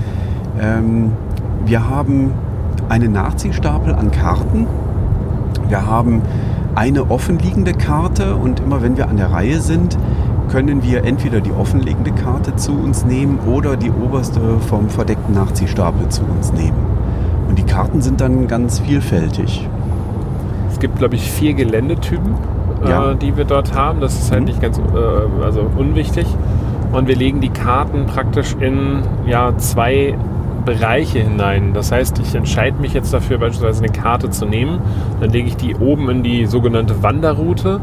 ähm, 0.61 1.11
wir 1.67 1.89
haben 1.91 2.33
einen 2.89 3.13
Nachziehstapel 3.13 3.95
an 3.95 4.13
Karten. 4.13 4.67
Wir 5.69 5.87
haben 5.87 6.23
eine 6.75 7.11
offenliegende 7.11 7.73
Karte 7.73 8.37
und 8.37 8.61
immer 8.61 8.83
wenn 8.83 8.97
wir 8.97 9.09
an 9.09 9.17
der 9.17 9.33
Reihe 9.33 9.61
sind, 9.61 9.97
können 10.51 10.83
wir 10.83 11.05
entweder 11.05 11.41
die 11.41 11.53
offenliegende 11.53 12.11
Karte 12.13 12.57
zu 12.57 12.73
uns 12.73 13.05
nehmen 13.05 13.39
oder 13.47 13.77
die 13.77 13.91
oberste 13.91 14.41
vom 14.69 14.89
verdeckten 14.89 15.35
Nachziehstapel 15.35 16.09
zu 16.09 16.23
uns 16.25 16.53
nehmen. 16.53 16.77
Und 17.49 17.59
die 17.59 17.65
Karten 17.65 18.01
sind 18.01 18.21
dann 18.21 18.47
ganz 18.49 18.81
vielfältig. 18.81 19.69
Es 20.71 20.79
gibt, 20.81 20.97
glaube 20.99 21.15
ich, 21.17 21.31
vier 21.31 21.55
Geländetypen, 21.55 22.35
Ja. 22.87 23.13
äh, 23.13 23.17
die 23.17 23.37
wir 23.37 23.45
dort 23.45 23.75
haben. 23.75 24.01
Das 24.01 24.15
ist 24.15 24.31
halt 24.31 24.41
Mhm. 24.43 24.47
nicht 24.47 24.63
ganz 24.63 24.79
äh, 24.79 25.45
also 25.45 25.67
unwichtig. 25.77 26.27
Und 26.93 27.07
wir 27.07 27.15
legen 27.17 27.41
die 27.41 27.51
Karten 27.51 28.07
praktisch 28.07 28.57
in 28.59 29.03
ja, 29.27 29.57
zwei 29.59 30.15
Bereiche 30.61 31.21
hinein. 31.21 31.73
Das 31.75 31.93
heißt, 31.93 32.19
ich 32.19 32.35
entscheide 32.35 32.81
mich 32.81 32.93
jetzt 32.95 33.13
dafür, 33.13 33.39
beispielsweise 33.39 33.83
eine 33.85 33.93
Karte 33.93 34.31
zu 34.31 34.47
nehmen. 34.47 34.81
Dann 35.21 35.31
lege 35.31 35.49
ich 35.49 35.57
die 35.57 35.75
oben 35.77 36.09
in 36.11 36.23
die 36.23 36.47
sogenannte 36.47 37.03
Wanderroute. 37.03 37.81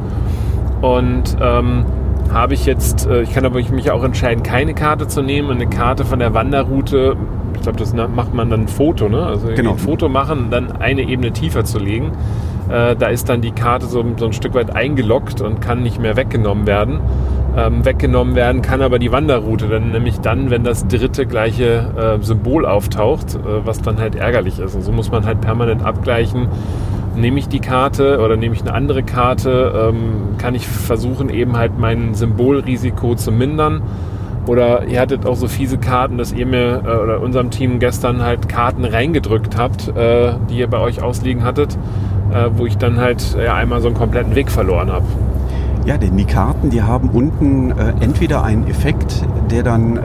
Und 0.82 1.38
ähm, 1.42 1.86
habe 2.32 2.54
ich 2.54 2.66
jetzt, 2.66 3.08
äh, 3.08 3.22
ich 3.22 3.34
kann 3.34 3.46
aber 3.46 3.60
mich 3.72 3.92
auch 3.92 4.04
entscheiden, 4.04 4.44
keine 4.44 4.74
Karte 4.74 5.08
zu 5.08 5.22
nehmen. 5.22 5.52
Eine 5.52 5.68
Karte 5.68 6.06
von 6.06 6.20
der 6.20 6.34
Wanderroute, 6.34 7.16
ich 7.56 7.62
glaube, 7.62 7.80
das 7.80 7.94
macht 7.94 8.34
man 8.34 8.50
dann 8.50 8.62
ein 8.62 8.68
Foto, 8.68 9.10
ne? 9.10 9.26
Also 9.26 9.48
Genau. 9.56 9.72
ein 9.72 9.78
Foto 9.78 10.10
machen 10.10 10.46
und 10.46 10.52
dann 10.52 10.72
eine 10.74 11.02
Ebene 11.02 11.32
tiefer 11.32 11.64
zu 11.64 11.80
legen. 11.80 12.12
Äh, 12.70 12.96
da 12.96 13.08
ist 13.08 13.30
dann 13.30 13.42
die 13.42 13.52
Karte 13.52 13.86
so, 13.86 14.04
so 14.18 14.26
ein 14.26 14.34
Stück 14.34 14.54
weit 14.54 14.76
eingeloggt 14.76 15.42
und 15.42 15.62
kann 15.62 15.84
nicht 15.84 16.00
mehr 16.02 16.16
weggenommen 16.18 16.68
werden. 16.68 17.00
Ähm, 17.58 17.84
weggenommen 17.84 18.36
werden 18.36 18.62
kann 18.62 18.84
aber 18.84 19.00
die 19.00 19.12
Wanderroute, 19.12 19.68
dann 19.68 19.90
nämlich 19.90 20.20
dann, 20.20 20.52
wenn 20.52 20.64
das 20.64 20.88
dritte 20.88 21.26
gleiche 21.26 22.20
äh, 22.20 22.24
Symbol 22.24 22.68
auftaucht, 22.68 23.34
äh, 23.34 23.66
was 23.66 23.82
dann 23.82 23.98
halt 23.98 24.14
ärgerlich 24.14 24.60
ist. 24.60 24.76
Und 24.76 24.84
so 24.84 24.92
muss 24.92 25.10
man 25.10 25.26
halt 25.26 25.42
permanent 25.42 25.84
abgleichen, 25.84 26.50
nehme 27.16 27.40
ich 27.40 27.48
die 27.48 27.60
Karte 27.60 28.20
oder 28.20 28.38
nehme 28.38 28.54
ich 28.54 28.62
eine 28.62 28.74
andere 28.74 29.02
Karte, 29.02 29.90
ähm, 29.90 30.38
kann 30.38 30.54
ich 30.54 30.68
versuchen 30.68 31.30
eben 31.30 31.58
halt 31.58 31.80
mein 31.80 32.14
Symbolrisiko 32.14 33.16
zu 33.16 33.32
mindern. 33.32 33.82
Oder 34.46 34.86
ihr 34.86 35.02
hattet 35.02 35.26
auch 35.26 35.36
so 35.36 35.48
fiese 35.48 35.80
Karten, 35.80 36.20
dass 36.20 36.34
ihr 36.34 36.46
mir 36.46 36.84
äh, 36.86 37.04
oder 37.04 37.22
unserem 37.22 37.50
Team 37.50 37.80
gestern 37.80 38.22
halt 38.22 38.48
Karten 38.48 38.86
reingedrückt 38.86 39.58
habt, 39.58 39.88
äh, 39.98 40.34
die 40.48 40.60
ihr 40.60 40.68
bei 40.68 40.80
euch 40.80 41.02
ausliegen 41.02 41.44
hattet, 41.44 41.76
äh, 42.32 42.50
wo 42.56 42.68
ich 42.68 42.78
dann 42.78 43.00
halt 43.00 43.36
ja, 43.44 43.56
einmal 43.56 43.82
so 43.82 43.88
einen 43.88 43.98
kompletten 43.98 44.36
Weg 44.36 44.52
verloren 44.52 44.92
habe. 44.92 45.06
Ja, 45.88 45.98
denn 45.98 46.18
die 46.18 46.26
Karten, 46.26 46.70
die 46.70 46.82
haben 46.82 47.08
unten 47.12 47.72
äh, 47.72 47.94
entweder 48.02 48.44
einen 48.44 48.68
Effekt, 48.68 49.26
der 49.50 49.64
dann 49.64 49.96
äh, 49.96 50.02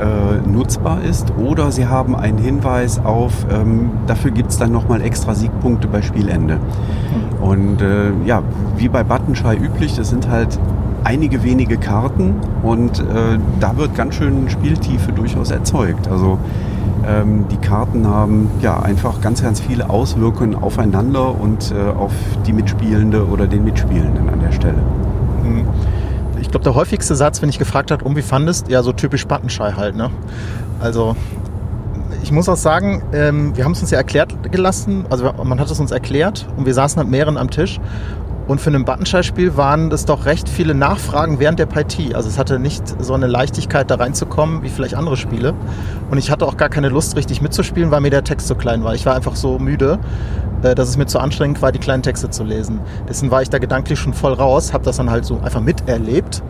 nutzbar 0.49 1.03
ist, 1.03 1.33
oder 1.37 1.73
sie 1.73 1.89
haben 1.89 2.15
einen 2.15 2.39
Hinweis 2.39 3.05
auf, 3.05 3.33
ähm, 3.51 3.91
dafür 4.07 4.31
gibt 4.31 4.53
es 4.53 4.59
dann 4.59 4.71
nochmal 4.71 5.03
extra 5.03 5.35
Siegpunkte 5.35 5.89
bei 5.89 6.01
Spielende. 6.01 6.61
Und 7.41 7.83
äh, 7.83 8.13
ja, 8.25 8.45
wie 8.77 8.89
bei 8.89 9.03
Buttonschei 9.03 9.57
üblich, 9.57 9.97
das 9.97 10.11
sind 10.11 10.31
halt 10.31 10.57
einige 11.03 11.43
wenige 11.43 11.79
Karten 11.79 12.37
und 12.63 13.01
äh, 13.01 13.41
da 13.59 13.77
wird 13.77 13.97
ganz 13.97 14.15
schön 14.15 14.49
Spieltiefe 14.51 15.11
durchaus 15.11 15.51
erzeugt. 15.51 16.07
Also 16.07 16.39
ähm, 17.05 17.47
die 17.51 17.57
Karten 17.57 18.07
haben 18.07 18.49
ja 18.61 18.79
einfach 18.79 19.21
ganz, 19.21 19.43
ganz 19.43 19.59
viele 19.59 19.91
Auswirkungen 19.91 20.55
aufeinander 20.55 21.41
und 21.41 21.73
äh, 21.73 21.91
auf 21.91 22.13
die 22.47 22.53
Mitspielende 22.53 23.27
oder 23.27 23.49
den 23.49 23.65
Mitspielenden 23.65 24.29
an 24.29 24.39
der 24.39 24.53
Stelle. 24.53 24.79
Ich 26.41 26.51
glaube, 26.51 26.65
der 26.65 26.75
häufigste 26.75 27.15
Satz, 27.15 27.43
wenn 27.43 27.49
ich 27.49 27.59
gefragt 27.59 27.91
habe, 27.91 28.05
um 28.05 28.17
wie 28.17 28.23
fandest, 28.23 28.69
ja, 28.69 28.83
so 28.83 28.93
typisch 28.93 29.27
Buttonschei 29.27 29.73
halt, 29.73 29.97
ne? 29.97 30.11
Also, 30.81 31.17
ich 32.23 32.33
muss 32.33 32.49
auch 32.49 32.57
sagen, 32.57 33.03
ähm, 33.13 33.57
wir 33.57 33.65
haben 33.65 33.73
es 33.73 33.81
uns 33.81 33.91
ja 33.91 33.99
erklärt 33.99 34.53
gelassen, 34.53 35.07
also 35.11 35.33
man 35.45 35.59
hat 35.61 35.71
es 35.71 35.81
uns 35.81 35.91
erklärt 35.91 36.47
und 36.57 36.67
wir 36.67 36.75
saßen 36.75 37.01
mit 37.03 37.11
mehreren 37.11 37.37
am 37.37 37.51
Tisch 37.51 37.81
und 38.49 38.61
für 38.61 38.71
ein 38.71 38.85
Buttonschei-Spiel 38.85 39.57
waren 39.57 39.89
das 39.89 40.05
doch 40.05 40.27
recht 40.27 40.49
viele 40.49 40.75
Nachfragen 40.75 41.39
während 41.39 41.59
der 41.59 41.67
Partie. 41.67 42.15
Also 42.15 42.29
es 42.29 42.39
hatte 42.39 42.59
nicht 42.59 42.83
so 43.03 43.15
eine 43.15 43.29
Leichtigkeit 43.29 43.91
da 43.91 43.95
reinzukommen 43.95 44.63
wie 44.63 44.69
vielleicht 44.69 44.95
andere 44.95 45.17
Spiele. 45.17 45.55
Und 46.11 46.19
ich 46.19 46.31
hatte 46.31 46.47
auch 46.47 46.57
gar 46.57 46.69
keine 46.69 46.89
Lust 46.89 47.17
richtig 47.17 47.41
mitzuspielen, 47.41 47.91
weil 47.91 48.01
mir 48.01 48.11
der 48.11 48.25
Text 48.25 48.49
so 48.49 48.55
klein 48.55 48.83
war. 48.83 48.95
Ich 48.95 49.07
war 49.07 49.15
einfach 49.15 49.37
so 49.37 49.59
müde, 49.59 49.99
äh, 50.63 50.75
dass 50.75 50.89
es 50.89 50.97
mir 50.97 51.07
zu 51.07 51.21
anstrengend 51.21 51.63
war, 51.63 51.71
die 51.71 51.79
kleinen 51.79 52.03
Texte 52.03 52.31
zu 52.31 52.43
lesen. 52.43 52.81
Deswegen 53.09 53.31
war 53.31 53.43
ich 53.43 53.51
da 53.51 53.59
gedanklich 53.59 53.99
schon 53.99 54.13
voll 54.13 54.33
raus, 54.33 54.73
habe 54.73 54.85
das 54.85 54.97
dann 54.97 55.11
halt 55.11 55.25
so 55.25 55.39
einfach 55.41 55.61
miterlebt. 55.61 56.43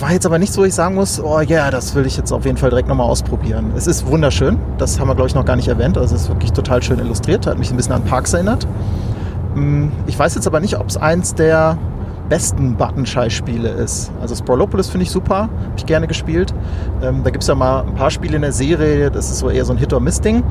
War 0.00 0.12
jetzt 0.12 0.26
aber 0.26 0.38
nicht 0.38 0.52
so, 0.52 0.64
ich 0.64 0.74
sagen 0.74 0.94
muss, 0.94 1.22
oh 1.22 1.40
ja, 1.40 1.62
yeah, 1.62 1.70
das 1.70 1.94
will 1.94 2.04
ich 2.04 2.16
jetzt 2.16 2.32
auf 2.32 2.44
jeden 2.44 2.58
Fall 2.58 2.68
direkt 2.68 2.88
nochmal 2.88 3.06
ausprobieren. 3.06 3.72
Es 3.76 3.86
ist 3.86 4.06
wunderschön, 4.06 4.58
das 4.76 5.00
haben 5.00 5.08
wir 5.08 5.14
glaube 5.14 5.28
ich 5.28 5.34
noch 5.34 5.46
gar 5.46 5.56
nicht 5.56 5.68
erwähnt. 5.68 5.96
Also 5.96 6.16
es 6.16 6.22
ist 6.22 6.28
wirklich 6.28 6.52
total 6.52 6.82
schön 6.82 6.98
illustriert, 6.98 7.46
hat 7.46 7.58
mich 7.58 7.70
ein 7.70 7.76
bisschen 7.76 7.94
an 7.94 8.04
Parks 8.04 8.34
erinnert. 8.34 8.66
Hm, 9.54 9.90
ich 10.06 10.18
weiß 10.18 10.34
jetzt 10.34 10.46
aber 10.46 10.60
nicht, 10.60 10.78
ob 10.78 10.88
es 10.88 10.96
eins 10.96 11.34
der 11.34 11.78
besten 12.28 12.76
Buttonschei-Spiele 12.76 13.68
ist. 13.68 14.10
Also 14.22 14.34
Sprawlopolis 14.36 14.88
finde 14.88 15.04
ich 15.04 15.10
super, 15.10 15.36
habe 15.36 15.50
ich 15.76 15.84
gerne 15.84 16.06
gespielt. 16.06 16.54
Ähm, 17.02 17.22
da 17.24 17.30
gibt 17.30 17.42
es 17.42 17.48
ja 17.48 17.54
mal 17.56 17.82
ein 17.82 17.94
paar 17.94 18.10
Spiele 18.10 18.36
in 18.36 18.42
der 18.42 18.52
Serie, 18.52 19.10
das 19.10 19.30
ist 19.30 19.40
so 19.40 19.50
eher 19.50 19.64
so 19.64 19.72
ein 19.72 19.78
Hit-or-Miss-Ding. 19.78 20.42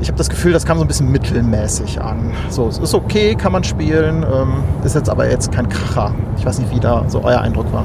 Ich 0.00 0.06
habe 0.06 0.16
das 0.16 0.30
Gefühl, 0.30 0.52
das 0.52 0.64
kam 0.64 0.78
so 0.78 0.84
ein 0.84 0.86
bisschen 0.86 1.10
mittelmäßig 1.10 2.00
an. 2.00 2.30
So, 2.50 2.68
es 2.68 2.78
ist 2.78 2.94
okay, 2.94 3.34
kann 3.34 3.50
man 3.50 3.64
spielen, 3.64 4.24
ähm, 4.32 4.62
ist 4.84 4.94
jetzt 4.94 5.10
aber 5.10 5.28
jetzt 5.28 5.50
kein 5.50 5.68
Kracher. 5.68 6.14
Ich 6.38 6.46
weiß 6.46 6.60
nicht, 6.60 6.72
wie 6.72 6.78
da 6.78 7.04
so 7.08 7.24
euer 7.24 7.40
Eindruck 7.40 7.72
war. 7.72 7.84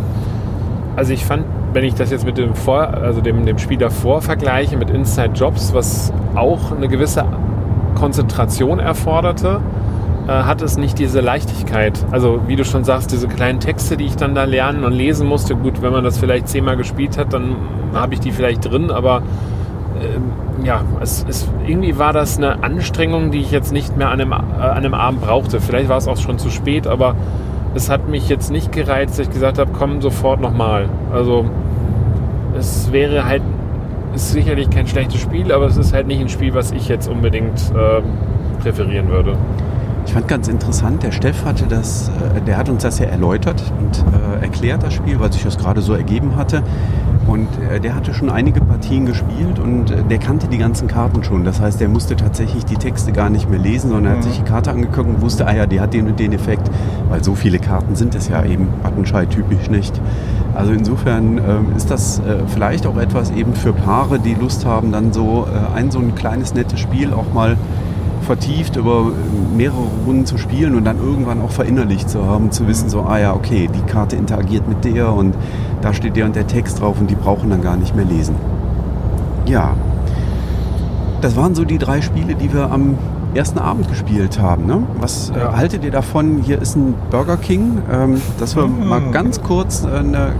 Also 0.95 1.11
ich 1.11 1.25
fand, 1.25 1.43
wenn 1.73 1.83
ich 1.83 1.95
das 1.95 2.11
jetzt 2.11 2.23
mit 2.23 2.37
dem, 2.37 2.53
Vor 2.53 2.87
also 2.87 3.19
dem, 3.19 3.47
dem 3.47 3.57
Spiel 3.57 3.79
davor 3.79 4.21
vergleiche, 4.21 4.77
mit 4.77 4.91
Inside 4.91 5.31
Jobs, 5.33 5.73
was 5.73 6.13
auch 6.35 6.71
eine 6.71 6.87
gewisse 6.87 7.25
Konzentration 7.95 8.77
erforderte, 8.77 9.59
äh, 10.27 10.31
hat 10.31 10.61
es 10.61 10.77
nicht 10.77 10.99
diese 10.99 11.19
Leichtigkeit. 11.19 12.05
Also 12.11 12.41
wie 12.47 12.55
du 12.55 12.63
schon 12.63 12.83
sagst, 12.83 13.11
diese 13.11 13.27
kleinen 13.27 13.59
Texte, 13.59 13.97
die 13.97 14.05
ich 14.05 14.15
dann 14.15 14.35
da 14.35 14.45
lernen 14.45 14.83
und 14.83 14.93
lesen 14.93 15.27
musste. 15.27 15.55
Gut, 15.55 15.81
wenn 15.81 15.91
man 15.91 16.03
das 16.03 16.17
vielleicht 16.17 16.47
zehnmal 16.47 16.77
gespielt 16.77 17.17
hat, 17.17 17.33
dann 17.33 17.55
habe 17.93 18.13
ich 18.13 18.19
die 18.19 18.31
vielleicht 18.31 18.69
drin, 18.69 18.89
aber 18.89 19.21
äh, 19.99 20.65
ja, 20.65 20.81
es, 21.01 21.25
es, 21.27 21.49
irgendwie 21.67 21.97
war 21.97 22.13
das 22.13 22.37
eine 22.37 22.63
Anstrengung, 22.63 23.31
die 23.31 23.39
ich 23.39 23.51
jetzt 23.51 23.73
nicht 23.73 23.97
mehr 23.97 24.09
an 24.09 24.21
einem, 24.21 24.31
äh, 24.31 24.35
an 24.35 24.77
einem 24.77 24.93
Abend 24.93 25.21
brauchte. 25.21 25.59
Vielleicht 25.59 25.89
war 25.89 25.97
es 25.97 26.07
auch 26.07 26.17
schon 26.17 26.37
zu 26.37 26.49
spät, 26.49 26.87
aber 26.87 27.15
es 27.75 27.89
hat 27.89 28.07
mich 28.07 28.29
jetzt 28.29 28.51
nicht 28.51 28.71
gereizt, 28.71 29.19
dass 29.19 29.27
ich 29.27 29.33
gesagt 29.33 29.57
habe, 29.57 29.71
komm 29.77 30.01
sofort 30.01 30.39
nochmal. 30.39 30.87
Also 31.11 31.45
es 32.57 32.91
wäre 32.91 33.25
halt, 33.25 33.41
ist 34.15 34.31
sicherlich 34.31 34.69
kein 34.69 34.87
schlechtes 34.87 35.19
Spiel, 35.19 35.51
aber 35.51 35.65
es 35.65 35.77
ist 35.77 35.93
halt 35.93 36.07
nicht 36.07 36.21
ein 36.21 36.29
Spiel, 36.29 36.53
was 36.53 36.71
ich 36.71 36.87
jetzt 36.87 37.09
unbedingt 37.09 37.59
äh, 37.75 38.01
präferieren 38.61 39.09
würde. 39.09 39.35
Ich 40.05 40.13
fand 40.13 40.27
ganz 40.27 40.47
interessant, 40.47 41.01
der 41.01 41.11
Steff 41.11 41.45
hatte 41.45 41.65
das, 41.65 42.09
äh, 42.09 42.41
der 42.41 42.57
hat 42.57 42.69
uns 42.69 42.83
das 42.83 42.99
ja 42.99 43.05
erläutert 43.05 43.63
und 43.79 44.03
äh, 44.13 44.43
erklärt, 44.43 44.83
das 44.83 44.93
Spiel, 44.93 45.19
weil 45.19 45.31
sich 45.31 45.43
das 45.43 45.57
gerade 45.57 45.81
so 45.81 45.93
ergeben 45.93 46.35
hatte. 46.35 46.61
Und 47.25 47.47
äh, 47.71 47.79
der 47.79 47.95
hatte 47.95 48.13
schon 48.13 48.29
einige 48.29 48.59
Partien 48.59 49.05
gespielt 49.05 49.59
und 49.59 49.93
der 50.09 50.17
kannte 50.17 50.47
die 50.47 50.57
ganzen 50.57 50.87
Karten 50.87 51.23
schon. 51.23 51.45
Das 51.45 51.61
heißt, 51.61 51.79
der 51.79 51.87
musste 51.87 52.15
tatsächlich 52.15 52.65
die 52.65 52.75
Texte 52.75 53.13
gar 53.13 53.29
nicht 53.29 53.49
mehr 53.49 53.59
lesen, 53.59 53.91
sondern 53.91 54.13
er 54.13 54.17
hat 54.17 54.23
sich 54.23 54.37
die 54.37 54.43
Karte 54.43 54.71
angeguckt 54.71 55.07
und 55.07 55.21
wusste, 55.21 55.47
ah 55.47 55.55
ja, 55.55 55.65
die 55.65 55.79
hat 55.79 55.93
den 55.93 56.07
und 56.07 56.19
den 56.19 56.33
Effekt. 56.33 56.69
Weil 57.09 57.23
so 57.23 57.33
viele 57.33 57.59
Karten 57.59 57.95
sind 57.95 58.13
es 58.13 58.27
ja 58.27 58.43
eben 58.43 58.67
Buttonschei-typisch 58.83 59.69
nicht. 59.69 59.99
Also 60.53 60.73
insofern 60.73 61.37
äh, 61.37 61.77
ist 61.77 61.89
das 61.89 62.19
äh, 62.19 62.45
vielleicht 62.47 62.85
auch 62.85 62.97
etwas 62.97 63.31
eben 63.31 63.53
für 63.53 63.71
Paare, 63.73 64.19
die 64.19 64.35
Lust 64.35 64.65
haben, 64.65 64.91
dann 64.91 65.13
so 65.13 65.47
äh, 65.47 65.77
ein 65.77 65.91
so 65.91 65.99
ein 65.99 66.13
kleines 66.13 66.53
nettes 66.53 66.79
Spiel 66.79 67.13
auch 67.13 67.33
mal 67.33 67.57
vertieft 68.23 68.75
über 68.75 69.11
mehrere 69.55 69.83
Runden 70.05 70.25
zu 70.25 70.37
spielen 70.37 70.75
und 70.75 70.85
dann 70.85 70.97
irgendwann 70.97 71.41
auch 71.41 71.51
verinnerlicht 71.51 72.09
zu 72.09 72.25
haben, 72.25 72.51
zu 72.51 72.67
wissen, 72.67 72.89
so, 72.89 73.01
ah 73.01 73.19
ja, 73.19 73.33
okay, 73.33 73.69
die 73.73 73.91
Karte 73.91 74.15
interagiert 74.15 74.67
mit 74.67 74.83
der 74.85 75.13
und 75.13 75.35
da 75.81 75.93
steht 75.93 76.15
der 76.15 76.25
und 76.25 76.35
der 76.35 76.47
Text 76.47 76.79
drauf 76.79 76.99
und 76.99 77.09
die 77.09 77.15
brauchen 77.15 77.49
dann 77.49 77.61
gar 77.61 77.75
nicht 77.75 77.95
mehr 77.95 78.05
lesen. 78.05 78.35
Ja, 79.45 79.75
das 81.21 81.35
waren 81.35 81.55
so 81.55 81.65
die 81.65 81.77
drei 81.77 82.01
Spiele, 82.01 82.35
die 82.35 82.51
wir 82.53 82.71
am 82.71 82.97
ersten 83.33 83.59
Abend 83.59 83.87
gespielt 83.89 84.39
haben. 84.39 84.65
Ne? 84.65 84.83
Was 84.99 85.31
äh, 85.31 85.39
ja. 85.39 85.55
haltet 85.55 85.83
ihr 85.83 85.91
davon? 85.91 86.41
Hier 86.43 86.61
ist 86.61 86.75
ein 86.75 86.93
Burger 87.09 87.37
King, 87.37 87.81
ähm, 87.91 88.21
dass 88.39 88.55
wir 88.55 88.67
mhm. 88.67 88.87
mal 88.87 89.01
ganz 89.11 89.41
kurz 89.41 89.83
äh, 89.83 89.97
eine 89.97 90.33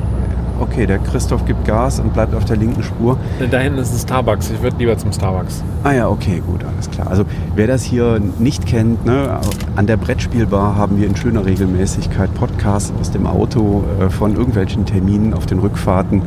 okay, 0.64 0.86
der 0.86 1.00
Christoph 1.00 1.46
gibt 1.46 1.66
Gas 1.66 2.00
und 2.00 2.14
bleibt 2.14 2.34
auf 2.34 2.46
der 2.46 2.58
linken 2.58 2.82
Spur. 2.84 3.18
Da 3.52 3.60
hinten 3.60 3.80
ist 3.80 3.94
ein 3.94 4.00
Starbucks. 4.00 4.50
Ich 4.52 4.62
würde 4.62 4.78
lieber 4.78 4.98
zum 4.98 5.12
Starbucks. 5.12 5.64
Ah 5.84 5.92
ja, 5.92 6.10
okay, 6.10 6.42
gut, 6.46 6.64
alles 6.64 6.90
klar. 6.90 7.08
Also 7.08 7.26
wer 7.56 7.68
das 7.68 7.84
hier 7.84 8.20
nicht 8.40 8.66
kennt, 8.66 9.06
ne, 9.06 9.40
an 9.76 9.88
der 9.88 9.98
Brettspielbar 9.98 10.76
haben 10.76 10.98
wir 10.98 11.08
in 11.08 11.16
schöner 11.16 11.46
Regelmäßigkeit 11.46 12.34
Podcasts 12.34 12.94
aus 13.00 13.12
dem 13.12 13.28
Auto 13.28 13.84
äh, 14.00 14.10
von 14.10 14.36
irgendwelchen 14.36 14.86
Terminen 14.86 15.34
auf 15.34 15.46
den 15.46 15.60
Rückfahrten. 15.60 16.22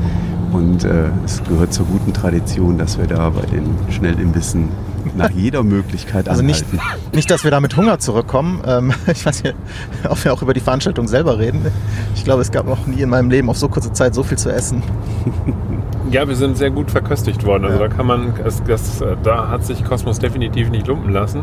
Und 0.52 0.84
äh, 0.84 1.08
es 1.24 1.42
gehört 1.44 1.72
zur 1.72 1.86
guten 1.86 2.12
Tradition, 2.12 2.78
dass 2.78 2.98
wir 2.98 3.06
da 3.06 3.30
bei 3.30 3.46
den 3.46 3.64
Schnellimbissen 3.90 4.68
nach 5.16 5.30
jeder 5.30 5.62
Möglichkeit 5.62 6.28
Also 6.28 6.42
nicht, 6.42 6.64
nicht, 7.14 7.30
dass 7.30 7.44
wir 7.44 7.50
da 7.50 7.60
mit 7.60 7.76
Hunger 7.76 7.98
zurückkommen. 7.98 8.62
Ähm, 8.66 8.92
ich 9.06 9.24
weiß 9.24 9.42
nicht, 9.42 9.54
ob 10.08 10.22
wir 10.24 10.32
auch 10.32 10.42
über 10.42 10.54
die 10.54 10.60
Veranstaltung 10.60 11.08
selber 11.08 11.38
reden. 11.38 11.66
Ich 12.14 12.24
glaube, 12.24 12.42
es 12.42 12.50
gab 12.50 12.66
noch 12.66 12.86
nie 12.86 13.00
in 13.00 13.08
meinem 13.08 13.30
Leben 13.30 13.50
auf 13.50 13.58
so 13.58 13.68
kurze 13.68 13.92
Zeit 13.92 14.14
so 14.14 14.22
viel 14.22 14.38
zu 14.38 14.50
essen. 14.50 14.82
Ja, 16.08 16.28
wir 16.28 16.36
sind 16.36 16.56
sehr 16.56 16.70
gut 16.70 16.92
verköstigt 16.92 17.44
worden. 17.44 17.64
Also 17.64 17.80
ja. 17.80 17.88
da 17.88 17.92
kann 17.92 18.06
man, 18.06 18.34
das, 18.42 18.62
das, 18.62 19.02
da 19.24 19.48
hat 19.48 19.66
sich 19.66 19.84
Kosmos 19.84 20.20
definitiv 20.20 20.70
nicht 20.70 20.86
lumpen 20.86 21.12
lassen. 21.12 21.42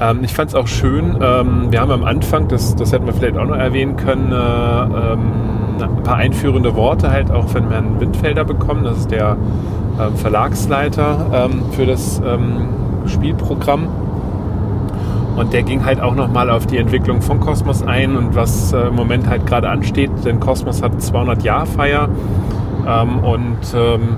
Ähm, 0.00 0.22
ich 0.22 0.32
fand 0.32 0.50
es 0.50 0.54
auch 0.54 0.66
schön, 0.66 1.18
ähm, 1.20 1.68
wir 1.70 1.80
haben 1.80 1.90
am 1.90 2.04
Anfang, 2.04 2.48
das, 2.48 2.76
das 2.76 2.92
hätten 2.92 3.06
wir 3.06 3.12
vielleicht 3.12 3.36
auch 3.36 3.46
noch 3.46 3.56
erwähnen 3.56 3.96
können, 3.96 4.32
äh, 4.32 5.12
ähm, 5.12 5.32
ein 5.80 6.02
paar 6.02 6.16
einführende 6.16 6.74
Worte 6.74 7.10
halt 7.10 7.30
auch 7.30 7.48
von 7.48 7.70
Herrn 7.70 8.00
Windfelder 8.00 8.44
bekommen. 8.44 8.84
Das 8.84 8.98
ist 8.98 9.10
der 9.10 9.36
äh, 9.98 10.16
Verlagsleiter 10.16 11.48
ähm, 11.50 11.62
für 11.72 11.86
das 11.86 12.20
ähm, 12.24 12.68
Spielprogramm. 13.06 13.88
Und 15.36 15.52
der 15.52 15.62
ging 15.62 15.84
halt 15.84 16.00
auch 16.00 16.14
nochmal 16.14 16.50
auf 16.50 16.66
die 16.66 16.78
Entwicklung 16.78 17.22
von 17.22 17.38
Kosmos 17.38 17.82
ein 17.82 18.16
und 18.16 18.34
was 18.34 18.72
äh, 18.72 18.88
im 18.88 18.96
Moment 18.96 19.28
halt 19.28 19.46
gerade 19.46 19.68
ansteht. 19.68 20.10
Denn 20.24 20.40
Kosmos 20.40 20.82
hat 20.82 21.00
200 21.00 21.42
Jahr 21.44 21.64
Feier 21.64 22.08
ähm, 22.86 23.18
und 23.18 23.58
ähm, 23.74 24.16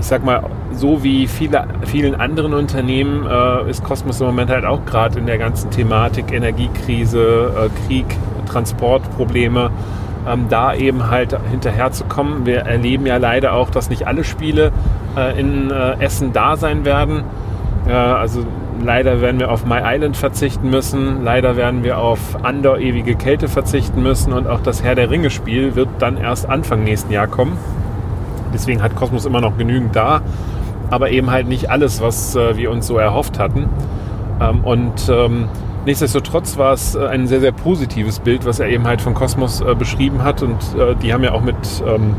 ich 0.00 0.06
sag 0.06 0.24
mal, 0.24 0.42
so 0.72 1.02
wie 1.02 1.26
viele, 1.26 1.66
vielen 1.84 2.14
anderen 2.14 2.54
Unternehmen 2.54 3.26
äh, 3.26 3.70
ist 3.70 3.82
Kosmos 3.82 4.20
im 4.20 4.26
Moment 4.26 4.50
halt 4.50 4.64
auch 4.64 4.84
gerade 4.84 5.18
in 5.18 5.26
der 5.26 5.38
ganzen 5.38 5.70
Thematik 5.70 6.32
Energiekrise, 6.32 7.52
äh, 7.56 7.86
Krieg, 7.86 8.06
Transportprobleme 8.46 9.70
ähm, 10.26 10.46
da 10.48 10.74
eben 10.74 11.10
halt 11.10 11.36
hinterherzukommen. 11.50 12.46
Wir 12.46 12.60
erleben 12.60 13.06
ja 13.06 13.16
leider 13.16 13.52
auch, 13.52 13.70
dass 13.70 13.90
nicht 13.90 14.06
alle 14.06 14.24
Spiele 14.24 14.72
äh, 15.16 15.38
in 15.38 15.70
äh, 15.70 16.00
Essen 16.00 16.32
da 16.32 16.56
sein 16.56 16.84
werden. 16.84 17.24
Äh, 17.88 17.92
also 17.92 18.44
leider 18.82 19.20
werden 19.20 19.40
wir 19.40 19.50
auf 19.50 19.64
My 19.64 19.80
Island 19.84 20.16
verzichten 20.16 20.70
müssen. 20.70 21.24
Leider 21.24 21.56
werden 21.56 21.84
wir 21.84 21.98
auf 21.98 22.44
Andor 22.44 22.78
ewige 22.78 23.14
Kälte 23.14 23.48
verzichten 23.48 24.02
müssen. 24.02 24.32
Und 24.32 24.46
auch 24.46 24.60
das 24.60 24.82
Herr 24.82 24.94
der 24.94 25.10
Ringe 25.10 25.30
Spiel 25.30 25.74
wird 25.74 25.88
dann 25.98 26.16
erst 26.16 26.48
Anfang 26.48 26.84
nächsten 26.84 27.12
Jahr 27.12 27.26
kommen. 27.26 27.56
Deswegen 28.52 28.82
hat 28.82 28.96
Cosmos 28.96 29.26
immer 29.26 29.40
noch 29.40 29.56
genügend 29.56 29.94
da. 29.94 30.20
Aber 30.90 31.10
eben 31.10 31.30
halt 31.30 31.48
nicht 31.48 31.70
alles, 31.70 32.00
was 32.00 32.36
äh, 32.36 32.56
wir 32.56 32.70
uns 32.70 32.86
so 32.86 32.96
erhofft 32.96 33.38
hatten. 33.38 33.68
Ähm, 34.40 34.60
und 34.64 35.08
ähm, 35.08 35.48
nichtsdestotrotz 35.86 36.58
war 36.58 36.72
es 36.72 36.94
äh, 36.94 37.06
ein 37.06 37.26
sehr, 37.26 37.40
sehr 37.40 37.52
positives 37.52 38.18
Bild, 38.18 38.44
was 38.44 38.60
er 38.60 38.68
eben 38.68 38.86
halt 38.86 39.00
von 39.00 39.14
Cosmos 39.14 39.60
äh, 39.62 39.74
beschrieben 39.74 40.22
hat. 40.22 40.42
Und 40.42 40.58
äh, 40.78 40.94
die 40.96 41.14
haben 41.14 41.24
ja 41.24 41.32
auch 41.32 41.40
mit 41.40 41.56
ähm, 41.86 42.14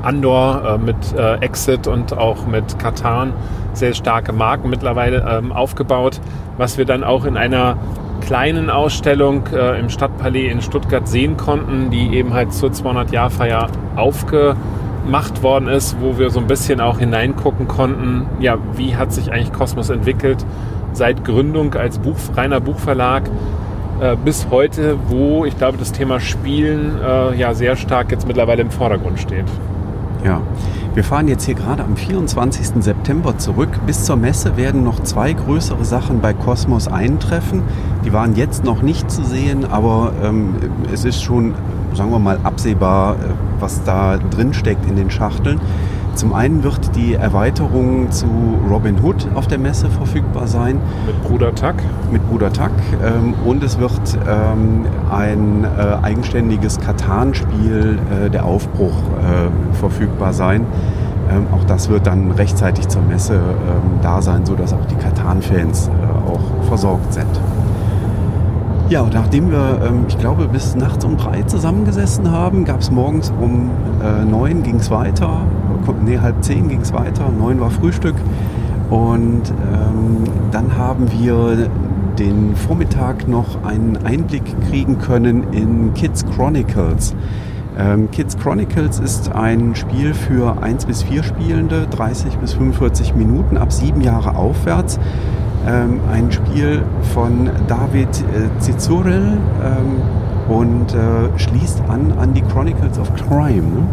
Andor, 0.00 0.78
mit 0.78 0.96
Exit 1.40 1.88
und 1.88 2.16
auch 2.16 2.46
mit 2.46 2.78
Katan 2.78 3.32
sehr 3.72 3.94
starke 3.94 4.32
Marken 4.32 4.70
mittlerweile 4.70 5.26
ähm, 5.28 5.50
aufgebaut, 5.50 6.20
was 6.56 6.78
wir 6.78 6.84
dann 6.84 7.02
auch 7.02 7.24
in 7.24 7.36
einer 7.36 7.76
kleinen 8.20 8.70
Ausstellung 8.70 9.48
im 9.48 9.90
Stadtpalais 9.90 10.50
in 10.52 10.62
Stuttgart 10.62 11.08
sehen 11.08 11.36
konnten, 11.36 11.90
die 11.90 12.14
eben 12.16 12.32
halt 12.32 12.52
zur 12.52 12.70
200-Jahr-Feier 12.70 13.68
aufgemacht 15.08 15.42
worden 15.42 15.68
ist, 15.68 15.96
wo 16.00 16.18
wir 16.18 16.28
so 16.28 16.38
ein 16.38 16.46
bisschen 16.46 16.80
auch 16.80 16.98
hineingucken 16.98 17.66
konnten, 17.66 18.26
ja, 18.40 18.58
wie 18.74 18.94
hat 18.94 19.10
sich 19.10 19.32
eigentlich 19.32 19.52
Kosmos 19.52 19.88
entwickelt 19.88 20.44
seit 20.92 21.24
Gründung 21.24 21.74
als 21.74 21.98
Buch, 21.98 22.16
reiner 22.36 22.60
Buchverlag 22.60 23.22
äh, 24.00 24.16
bis 24.22 24.48
heute, 24.50 24.98
wo 25.08 25.46
ich 25.46 25.56
glaube, 25.56 25.78
das 25.78 25.92
Thema 25.92 26.20
Spielen 26.20 26.98
äh, 27.00 27.34
ja 27.36 27.54
sehr 27.54 27.76
stark 27.76 28.10
jetzt 28.10 28.26
mittlerweile 28.26 28.60
im 28.60 28.70
Vordergrund 28.70 29.18
steht. 29.18 29.46
Ja, 30.24 30.42
wir 30.92 31.04
fahren 31.04 31.26
jetzt 31.26 31.46
hier 31.46 31.54
gerade 31.54 31.84
am 31.84 31.96
24. 31.96 32.82
September 32.82 33.38
zurück. 33.38 33.70
Bis 33.86 34.04
zur 34.04 34.16
Messe 34.16 34.58
werden 34.58 34.84
noch 34.84 35.02
zwei 35.04 35.32
größere 35.32 35.84
Sachen 35.86 36.20
bei 36.20 36.34
Cosmos 36.34 36.86
eintreffen. 36.88 37.62
Die 38.04 38.12
waren 38.12 38.34
jetzt 38.34 38.62
noch 38.64 38.82
nicht 38.82 39.10
zu 39.10 39.24
sehen, 39.24 39.64
aber 39.64 40.12
ähm, 40.22 40.56
es 40.92 41.04
ist 41.04 41.22
schon, 41.22 41.54
sagen 41.94 42.10
wir 42.10 42.18
mal, 42.18 42.40
absehbar, 42.42 43.14
äh, 43.14 43.47
was 43.60 43.82
da 43.84 44.16
drin 44.16 44.54
steckt 44.54 44.86
in 44.86 44.96
den 44.96 45.10
Schachteln. 45.10 45.60
Zum 46.18 46.34
einen 46.34 46.64
wird 46.64 46.96
die 46.96 47.14
Erweiterung 47.14 48.10
zu 48.10 48.26
Robin 48.68 48.96
Hood 49.00 49.28
auf 49.36 49.46
der 49.46 49.58
Messe 49.58 49.88
verfügbar 49.88 50.48
sein. 50.48 50.80
Mit 51.06 51.22
Bruder 51.22 51.54
Tuck. 51.54 51.76
Mit 52.10 52.28
Bruder 52.28 52.52
Tuck. 52.52 52.72
Ähm, 53.04 53.34
und 53.44 53.62
es 53.62 53.78
wird 53.78 54.18
ähm, 54.28 54.86
ein 55.12 55.64
äh, 55.64 56.04
eigenständiges 56.04 56.80
Katan-Spiel, 56.80 58.00
äh, 58.10 58.30
der 58.30 58.46
Aufbruch, 58.46 58.94
äh, 58.94 59.76
verfügbar 59.76 60.32
sein. 60.32 60.66
Ähm, 61.30 61.46
auch 61.52 61.62
das 61.64 61.88
wird 61.88 62.08
dann 62.08 62.32
rechtzeitig 62.32 62.88
zur 62.88 63.02
Messe 63.02 63.34
ähm, 63.34 64.00
da 64.02 64.20
sein, 64.20 64.44
sodass 64.44 64.72
auch 64.72 64.86
die 64.86 64.96
Katan-Fans 64.96 65.88
äh, 65.88 66.28
auch 66.28 66.66
versorgt 66.66 67.12
sind. 67.14 67.30
Ja, 68.90 69.02
und 69.02 69.12
nachdem 69.12 69.50
wir, 69.50 69.82
ähm, 69.84 70.06
ich 70.08 70.18
glaube, 70.18 70.48
bis 70.48 70.74
nachts 70.74 71.04
um 71.04 71.18
drei 71.18 71.42
zusammengesessen 71.42 72.30
haben, 72.30 72.64
gab 72.64 72.80
es 72.80 72.90
morgens 72.90 73.30
um 73.38 73.70
äh, 74.02 74.24
neun 74.24 74.62
ging 74.62 74.76
es 74.76 74.90
weiter, 74.90 75.42
nee, 76.06 76.18
halb 76.18 76.42
zehn 76.42 76.68
ging 76.68 76.80
es 76.80 76.94
weiter, 76.94 77.28
neun 77.28 77.60
war 77.60 77.70
Frühstück. 77.70 78.14
Und 78.88 79.42
ähm, 79.50 80.24
dann 80.52 80.78
haben 80.78 81.12
wir 81.12 81.68
den 82.18 82.56
Vormittag 82.56 83.28
noch 83.28 83.62
einen 83.62 83.98
Einblick 84.06 84.42
kriegen 84.70 84.96
können 84.98 85.52
in 85.52 85.92
Kids 85.92 86.24
Chronicles. 86.34 87.14
Ähm, 87.78 88.10
Kids 88.10 88.38
Chronicles 88.38 89.00
ist 89.00 89.30
ein 89.34 89.74
Spiel 89.74 90.14
für 90.14 90.62
1 90.62 90.86
bis 90.86 91.02
4 91.02 91.24
Spielende, 91.24 91.86
30 91.90 92.38
bis 92.38 92.54
45 92.54 93.14
Minuten, 93.14 93.58
ab 93.58 93.70
sieben 93.70 94.00
Jahre 94.00 94.34
aufwärts 94.34 94.98
ähm, 95.68 96.00
ein 96.10 96.32
Spiel 96.32 96.82
von 97.14 97.50
David 97.66 98.08
äh, 98.08 98.48
ähm, 98.70 100.02
und 100.48 100.94
äh, 100.94 101.38
schließt 101.38 101.82
an 101.88 102.12
an 102.18 102.32
die 102.32 102.42
Chronicles 102.42 102.98
of 102.98 103.12
Crime. 103.14 103.62
Ne? 103.62 103.86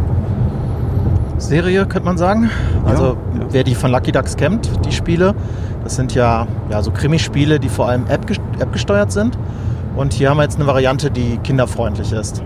Serie, 1.38 1.86
könnte 1.86 2.06
man 2.06 2.18
sagen. 2.18 2.50
Also 2.86 3.18
ja, 3.34 3.40
ja. 3.40 3.46
wer 3.52 3.64
die 3.64 3.76
von 3.76 3.92
Lucky 3.92 4.12
Ducks 4.12 4.38
kennt, 4.38 4.70
die 4.86 4.92
Spiele, 4.94 5.36
das 5.84 5.96
sind 5.96 6.16
ja, 6.16 6.48
ja 6.70 6.82
so 6.82 6.92
Krimispiele, 6.92 7.60
die 7.60 7.70
vor 7.70 7.90
allem 7.90 8.06
App, 8.08 8.26
App 8.60 8.72
gesteuert 8.72 9.12
sind. 9.12 9.38
Und 9.98 10.14
hier 10.14 10.30
haben 10.30 10.38
wir 10.38 10.44
jetzt 10.44 10.58
eine 10.58 10.68
Variante, 10.68 11.12
die 11.12 11.38
kinderfreundlich 11.38 12.12
ist 12.14 12.42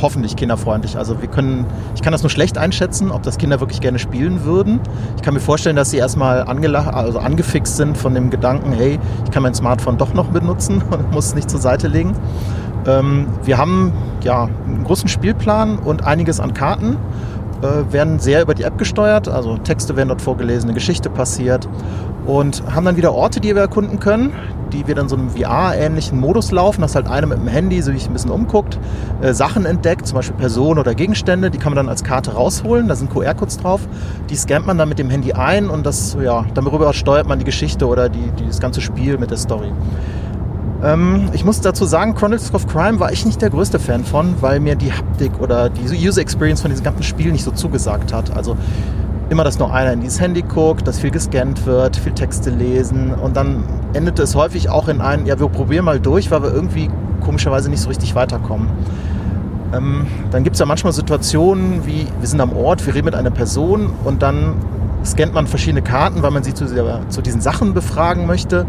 hoffentlich 0.00 0.36
kinderfreundlich. 0.36 0.96
Also 0.96 1.20
wir 1.20 1.28
können, 1.28 1.66
ich 1.94 2.02
kann 2.02 2.12
das 2.12 2.22
nur 2.22 2.30
schlecht 2.30 2.58
einschätzen, 2.58 3.10
ob 3.10 3.22
das 3.22 3.38
Kinder 3.38 3.60
wirklich 3.60 3.80
gerne 3.80 3.98
spielen 3.98 4.44
würden. 4.44 4.80
Ich 5.16 5.22
kann 5.22 5.34
mir 5.34 5.40
vorstellen, 5.40 5.76
dass 5.76 5.90
sie 5.90 5.98
erstmal 5.98 6.42
also 6.42 7.18
angefixt 7.18 7.76
sind 7.76 7.96
von 7.96 8.14
dem 8.14 8.30
Gedanken, 8.30 8.72
hey, 8.72 8.98
ich 9.24 9.30
kann 9.30 9.42
mein 9.42 9.54
Smartphone 9.54 9.98
doch 9.98 10.14
noch 10.14 10.28
benutzen 10.28 10.82
und 10.90 11.12
muss 11.12 11.26
es 11.26 11.34
nicht 11.34 11.50
zur 11.50 11.60
Seite 11.60 11.88
legen. 11.88 12.14
Ähm, 12.86 13.26
wir 13.44 13.58
haben 13.58 13.92
ja 14.22 14.48
einen 14.66 14.84
großen 14.84 15.08
Spielplan 15.08 15.78
und 15.78 16.04
einiges 16.04 16.40
an 16.40 16.54
Karten 16.54 16.96
äh, 17.62 17.92
werden 17.92 18.18
sehr 18.18 18.42
über 18.42 18.54
die 18.54 18.62
App 18.62 18.78
gesteuert, 18.78 19.28
also 19.28 19.56
Texte 19.58 19.96
werden 19.96 20.08
dort 20.08 20.22
vorgelesen, 20.22 20.68
eine 20.68 20.74
Geschichte 20.74 21.10
passiert. 21.10 21.68
Und 22.26 22.62
haben 22.72 22.84
dann 22.84 22.96
wieder 22.96 23.12
Orte, 23.12 23.40
die 23.40 23.54
wir 23.54 23.62
erkunden 23.62 23.98
können, 23.98 24.32
die 24.72 24.86
wir 24.86 24.94
dann 24.94 25.08
so 25.08 25.16
einem 25.16 25.30
VR-ähnlichen 25.30 26.20
Modus 26.20 26.52
laufen, 26.52 26.82
dass 26.82 26.94
halt 26.94 27.08
einer 27.08 27.26
mit 27.26 27.38
dem 27.38 27.48
Handy 27.48 27.80
sich 27.82 28.06
ein 28.06 28.12
bisschen 28.12 28.30
umguckt, 28.30 28.78
äh, 29.20 29.32
Sachen 29.32 29.64
entdeckt, 29.64 30.06
zum 30.06 30.16
Beispiel 30.16 30.36
Personen 30.36 30.78
oder 30.78 30.94
Gegenstände, 30.94 31.50
die 31.50 31.58
kann 31.58 31.72
man 31.72 31.76
dann 31.76 31.88
als 31.88 32.04
Karte 32.04 32.34
rausholen, 32.34 32.88
da 32.88 32.94
sind 32.94 33.10
QR-Codes 33.10 33.58
drauf, 33.58 33.80
die 34.28 34.36
scannt 34.36 34.66
man 34.66 34.78
dann 34.78 34.88
mit 34.88 34.98
dem 34.98 35.10
Handy 35.10 35.32
ein 35.32 35.70
und 35.70 35.84
das, 35.86 36.16
ja, 36.22 36.44
darüber 36.54 36.92
steuert 36.92 37.26
man 37.26 37.38
die 37.38 37.44
Geschichte 37.44 37.86
oder 37.86 38.08
die, 38.08 38.30
die 38.38 38.46
das 38.46 38.60
ganze 38.60 38.80
Spiel 38.80 39.18
mit 39.18 39.30
der 39.30 39.38
Story. 39.38 39.72
Ähm, 40.82 41.28
ich 41.32 41.44
muss 41.44 41.60
dazu 41.60 41.84
sagen, 41.84 42.14
Chronicles 42.14 42.54
of 42.54 42.66
Crime 42.66 43.00
war 43.00 43.12
ich 43.12 43.26
nicht 43.26 43.42
der 43.42 43.50
größte 43.50 43.78
Fan 43.78 44.04
von, 44.04 44.34
weil 44.40 44.60
mir 44.60 44.76
die 44.76 44.92
Haptik 44.92 45.40
oder 45.40 45.68
die 45.68 46.08
User 46.08 46.20
Experience 46.20 46.62
von 46.62 46.70
diesem 46.70 46.84
ganzen 46.84 47.02
Spiel 47.02 47.32
nicht 47.32 47.44
so 47.44 47.50
zugesagt 47.50 48.12
hat. 48.12 48.34
Also 48.36 48.56
immer, 49.28 49.44
dass 49.44 49.58
nur 49.58 49.72
einer 49.72 49.92
in 49.92 50.00
dieses 50.00 50.20
Handy 50.20 50.42
guckt, 50.42 50.88
dass 50.88 50.98
viel 50.98 51.10
gescannt 51.10 51.66
wird, 51.66 51.96
viel 51.96 52.12
Texte 52.12 52.50
lesen 52.50 53.14
und 53.14 53.36
dann 53.36 53.62
endete 53.92 54.22
es 54.22 54.34
häufig 54.34 54.70
auch 54.70 54.88
in 54.88 55.00
ein, 55.00 55.26
ja, 55.26 55.38
wir 55.38 55.48
probieren 55.48 55.84
mal 55.84 56.00
durch, 56.00 56.30
weil 56.30 56.42
wir 56.42 56.52
irgendwie 56.52 56.90
komischerweise 57.20 57.70
nicht 57.70 57.80
so 57.80 57.88
richtig 57.88 58.14
weiterkommen. 58.14 58.68
Ähm, 59.72 60.06
dann 60.30 60.42
gibt 60.42 60.54
es 60.54 60.60
ja 60.60 60.66
manchmal 60.66 60.92
Situationen 60.92 61.86
wie, 61.86 62.06
wir 62.18 62.28
sind 62.28 62.40
am 62.40 62.56
Ort, 62.56 62.84
wir 62.86 62.94
reden 62.94 63.04
mit 63.04 63.14
einer 63.14 63.30
Person 63.30 63.92
und 64.04 64.22
dann 64.22 64.54
scannt 65.04 65.34
man 65.34 65.46
verschiedene 65.46 65.82
Karten, 65.82 66.22
weil 66.22 66.30
man 66.30 66.42
sie 66.42 66.54
zu, 66.54 66.66
zu 67.08 67.22
diesen 67.22 67.40
Sachen 67.40 67.74
befragen 67.74 68.26
möchte. 68.26 68.66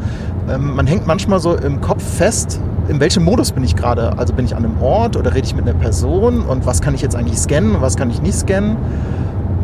Ähm, 0.49 0.75
man 0.75 0.87
hängt 0.87 1.07
manchmal 1.07 1.39
so 1.39 1.55
im 1.55 1.81
Kopf 1.81 2.03
fest, 2.03 2.59
in 2.87 2.99
welchem 2.99 3.23
Modus 3.23 3.51
bin 3.51 3.63
ich 3.63 3.75
gerade? 3.75 4.17
Also 4.17 4.33
bin 4.33 4.45
ich 4.45 4.55
an 4.55 4.65
einem 4.65 4.81
Ort 4.81 5.15
oder 5.15 5.33
rede 5.33 5.45
ich 5.45 5.55
mit 5.55 5.67
einer 5.67 5.77
Person 5.77 6.41
und 6.41 6.65
was 6.65 6.81
kann 6.81 6.95
ich 6.95 7.01
jetzt 7.01 7.15
eigentlich 7.15 7.37
scannen 7.37 7.75
und 7.75 7.81
was 7.81 7.95
kann 7.95 8.09
ich 8.09 8.21
nicht 8.21 8.35
scannen? 8.35 8.77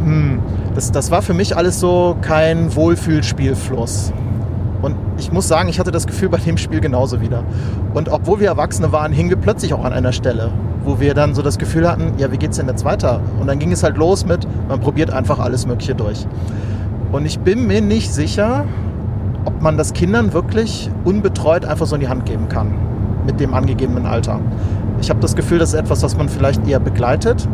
hm, 0.07 0.39
das, 0.75 0.91
das 0.91 1.11
war 1.11 1.21
für 1.21 1.33
mich 1.33 1.55
alles 1.57 1.79
so 1.79 2.15
kein 2.21 2.75
Wohlfühlspielfluss. 2.75 4.13
Und 4.81 4.95
ich 5.17 5.31
muss 5.31 5.47
sagen, 5.47 5.69
ich 5.69 5.79
hatte 5.79 5.91
das 5.91 6.07
Gefühl 6.07 6.29
bei 6.29 6.37
dem 6.37 6.57
Spiel 6.57 6.79
genauso 6.79 7.19
wieder. 7.19 7.43
Und 7.93 8.09
obwohl 8.09 8.39
wir 8.39 8.47
Erwachsene 8.47 8.91
waren, 8.91 9.11
hingen 9.11 9.29
wir 9.29 9.37
plötzlich 9.37 9.73
auch 9.73 9.83
an 9.83 9.91
einer 9.91 10.11
Stelle, 10.11 10.51
wo 10.87 10.99
wir 10.99 11.13
dann 11.13 11.35
so 11.35 11.41
das 11.41 11.57
Gefühl 11.57 11.87
hatten, 11.87 12.13
ja, 12.17 12.31
wie 12.31 12.37
geht's 12.37 12.57
denn 12.57 12.67
jetzt 12.67 12.85
weiter? 12.85 13.21
Und 13.39 13.47
dann 13.47 13.59
ging 13.59 13.71
es 13.71 13.83
halt 13.83 13.97
los 13.97 14.25
mit, 14.25 14.47
man 14.67 14.79
probiert 14.79 15.11
einfach 15.11 15.39
alles 15.39 15.67
Mögliche 15.67 15.93
durch. 15.93 16.25
Und 17.11 17.25
ich 17.25 17.39
bin 17.39 17.67
mir 17.67 17.81
nicht 17.81 18.13
sicher, 18.13 18.65
ob 19.45 19.61
man 19.61 19.77
das 19.77 19.93
Kindern 19.93 20.33
wirklich 20.33 20.89
unbetreut 21.05 21.65
einfach 21.65 21.85
so 21.85 21.95
in 21.95 22.01
die 22.01 22.07
Hand 22.07 22.25
geben 22.25 22.49
kann, 22.49 22.73
mit 23.25 23.39
dem 23.39 23.53
angegebenen 23.53 24.05
Alter. 24.05 24.39
Ich 24.99 25.09
habe 25.09 25.19
das 25.19 25.35
Gefühl, 25.35 25.59
das 25.59 25.69
ist 25.69 25.79
etwas, 25.79 26.01
was 26.01 26.17
man 26.17 26.27
vielleicht 26.27 26.67
eher 26.67 26.79
begleitet 26.79 27.47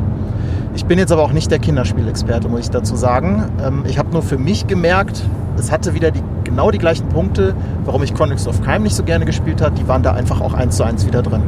ich 0.75 0.86
bin 0.86 0.97
jetzt 0.97 1.11
aber 1.11 1.21
auch 1.21 1.31
nicht 1.31 1.51
der 1.51 1.59
Kinderspielexperte, 1.59 2.49
muss 2.49 2.61
ich 2.61 2.69
dazu 2.71 2.95
sagen. 2.95 3.43
Ähm, 3.63 3.84
ich 3.88 3.99
habe 3.99 4.09
nur 4.09 4.23
für 4.23 4.38
mich 4.38 4.65
gemerkt, 4.65 5.21
es 5.57 5.71
hatte 5.71 5.93
wieder 5.93 6.09
die, 6.09 6.23
genau 6.43 6.71
die 6.71 6.79
gleichen 6.79 7.07
Punkte, 7.09 7.55
warum 7.86 8.01
ich 8.01 8.13
Chronicles 8.13 8.47
of 8.47 8.61
Crime 8.63 8.79
nicht 8.79 8.95
so 8.95 9.03
gerne 9.03 9.25
gespielt 9.25 9.61
habe. 9.61 9.75
Die 9.75 9.88
waren 9.88 10.01
da 10.01 10.13
einfach 10.13 10.41
auch 10.41 10.53
eins 10.53 10.77
zu 10.77 10.84
eins 10.84 11.05
wieder 11.05 11.21
drin. 11.21 11.43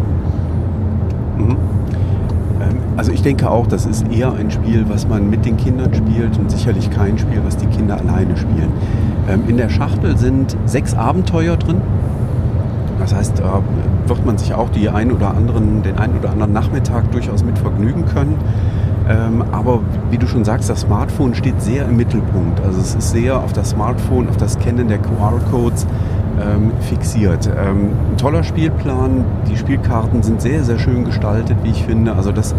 Mhm. 1.37 1.57
Also 2.97 3.11
ich 3.11 3.21
denke 3.21 3.49
auch, 3.49 3.67
das 3.67 3.85
ist 3.85 4.07
eher 4.11 4.33
ein 4.33 4.51
Spiel, 4.51 4.85
was 4.87 5.07
man 5.07 5.29
mit 5.29 5.45
den 5.45 5.57
Kindern 5.57 5.93
spielt 5.93 6.37
und 6.37 6.49
sicherlich 6.49 6.89
kein 6.91 7.17
Spiel, 7.17 7.41
was 7.45 7.57
die 7.57 7.67
Kinder 7.67 7.97
alleine 7.97 8.37
spielen. 8.37 8.71
Ähm, 9.29 9.43
in 9.47 9.57
der 9.57 9.69
Schachtel 9.69 10.17
sind 10.17 10.55
sechs 10.65 10.93
Abenteuer 10.93 11.57
drin. 11.57 11.81
Das 12.99 13.13
heißt, 13.13 13.39
da 13.39 13.61
wird 14.07 14.25
man 14.25 14.37
sich 14.37 14.53
auch 14.53 14.69
die 14.69 14.89
ein 14.89 15.11
oder 15.11 15.35
anderen, 15.35 15.83
den 15.83 15.97
einen 15.97 16.17
oder 16.17 16.31
anderen 16.31 16.53
Nachmittag 16.53 17.11
durchaus 17.11 17.43
mit 17.43 17.57
vergnügen 17.57 18.05
können. 18.05 18.37
Ähm, 19.07 19.43
aber 19.51 19.81
wie 20.09 20.17
du 20.17 20.25
schon 20.25 20.45
sagst, 20.45 20.69
das 20.69 20.81
Smartphone 20.81 21.35
steht 21.35 21.61
sehr 21.61 21.85
im 21.85 21.97
Mittelpunkt. 21.97 22.61
Also 22.61 22.79
es 22.79 22.95
ist 22.95 23.11
sehr 23.11 23.37
auf 23.37 23.53
das 23.53 23.71
Smartphone, 23.71 24.29
auf 24.29 24.37
das 24.37 24.57
Kennen 24.57 24.87
der 24.87 24.97
QR-Codes 24.97 25.85
ähm, 26.41 26.71
fixiert. 26.81 27.47
Ähm, 27.47 27.91
ein 28.11 28.17
toller 28.17 28.43
Spielplan, 28.43 29.25
die 29.49 29.57
Spielkarten 29.57 30.23
sind 30.23 30.41
sehr, 30.41 30.63
sehr 30.63 30.79
schön 30.79 31.05
gestaltet, 31.05 31.57
wie 31.63 31.71
ich 31.71 31.83
finde. 31.83 32.13
Also 32.15 32.31
das 32.31 32.55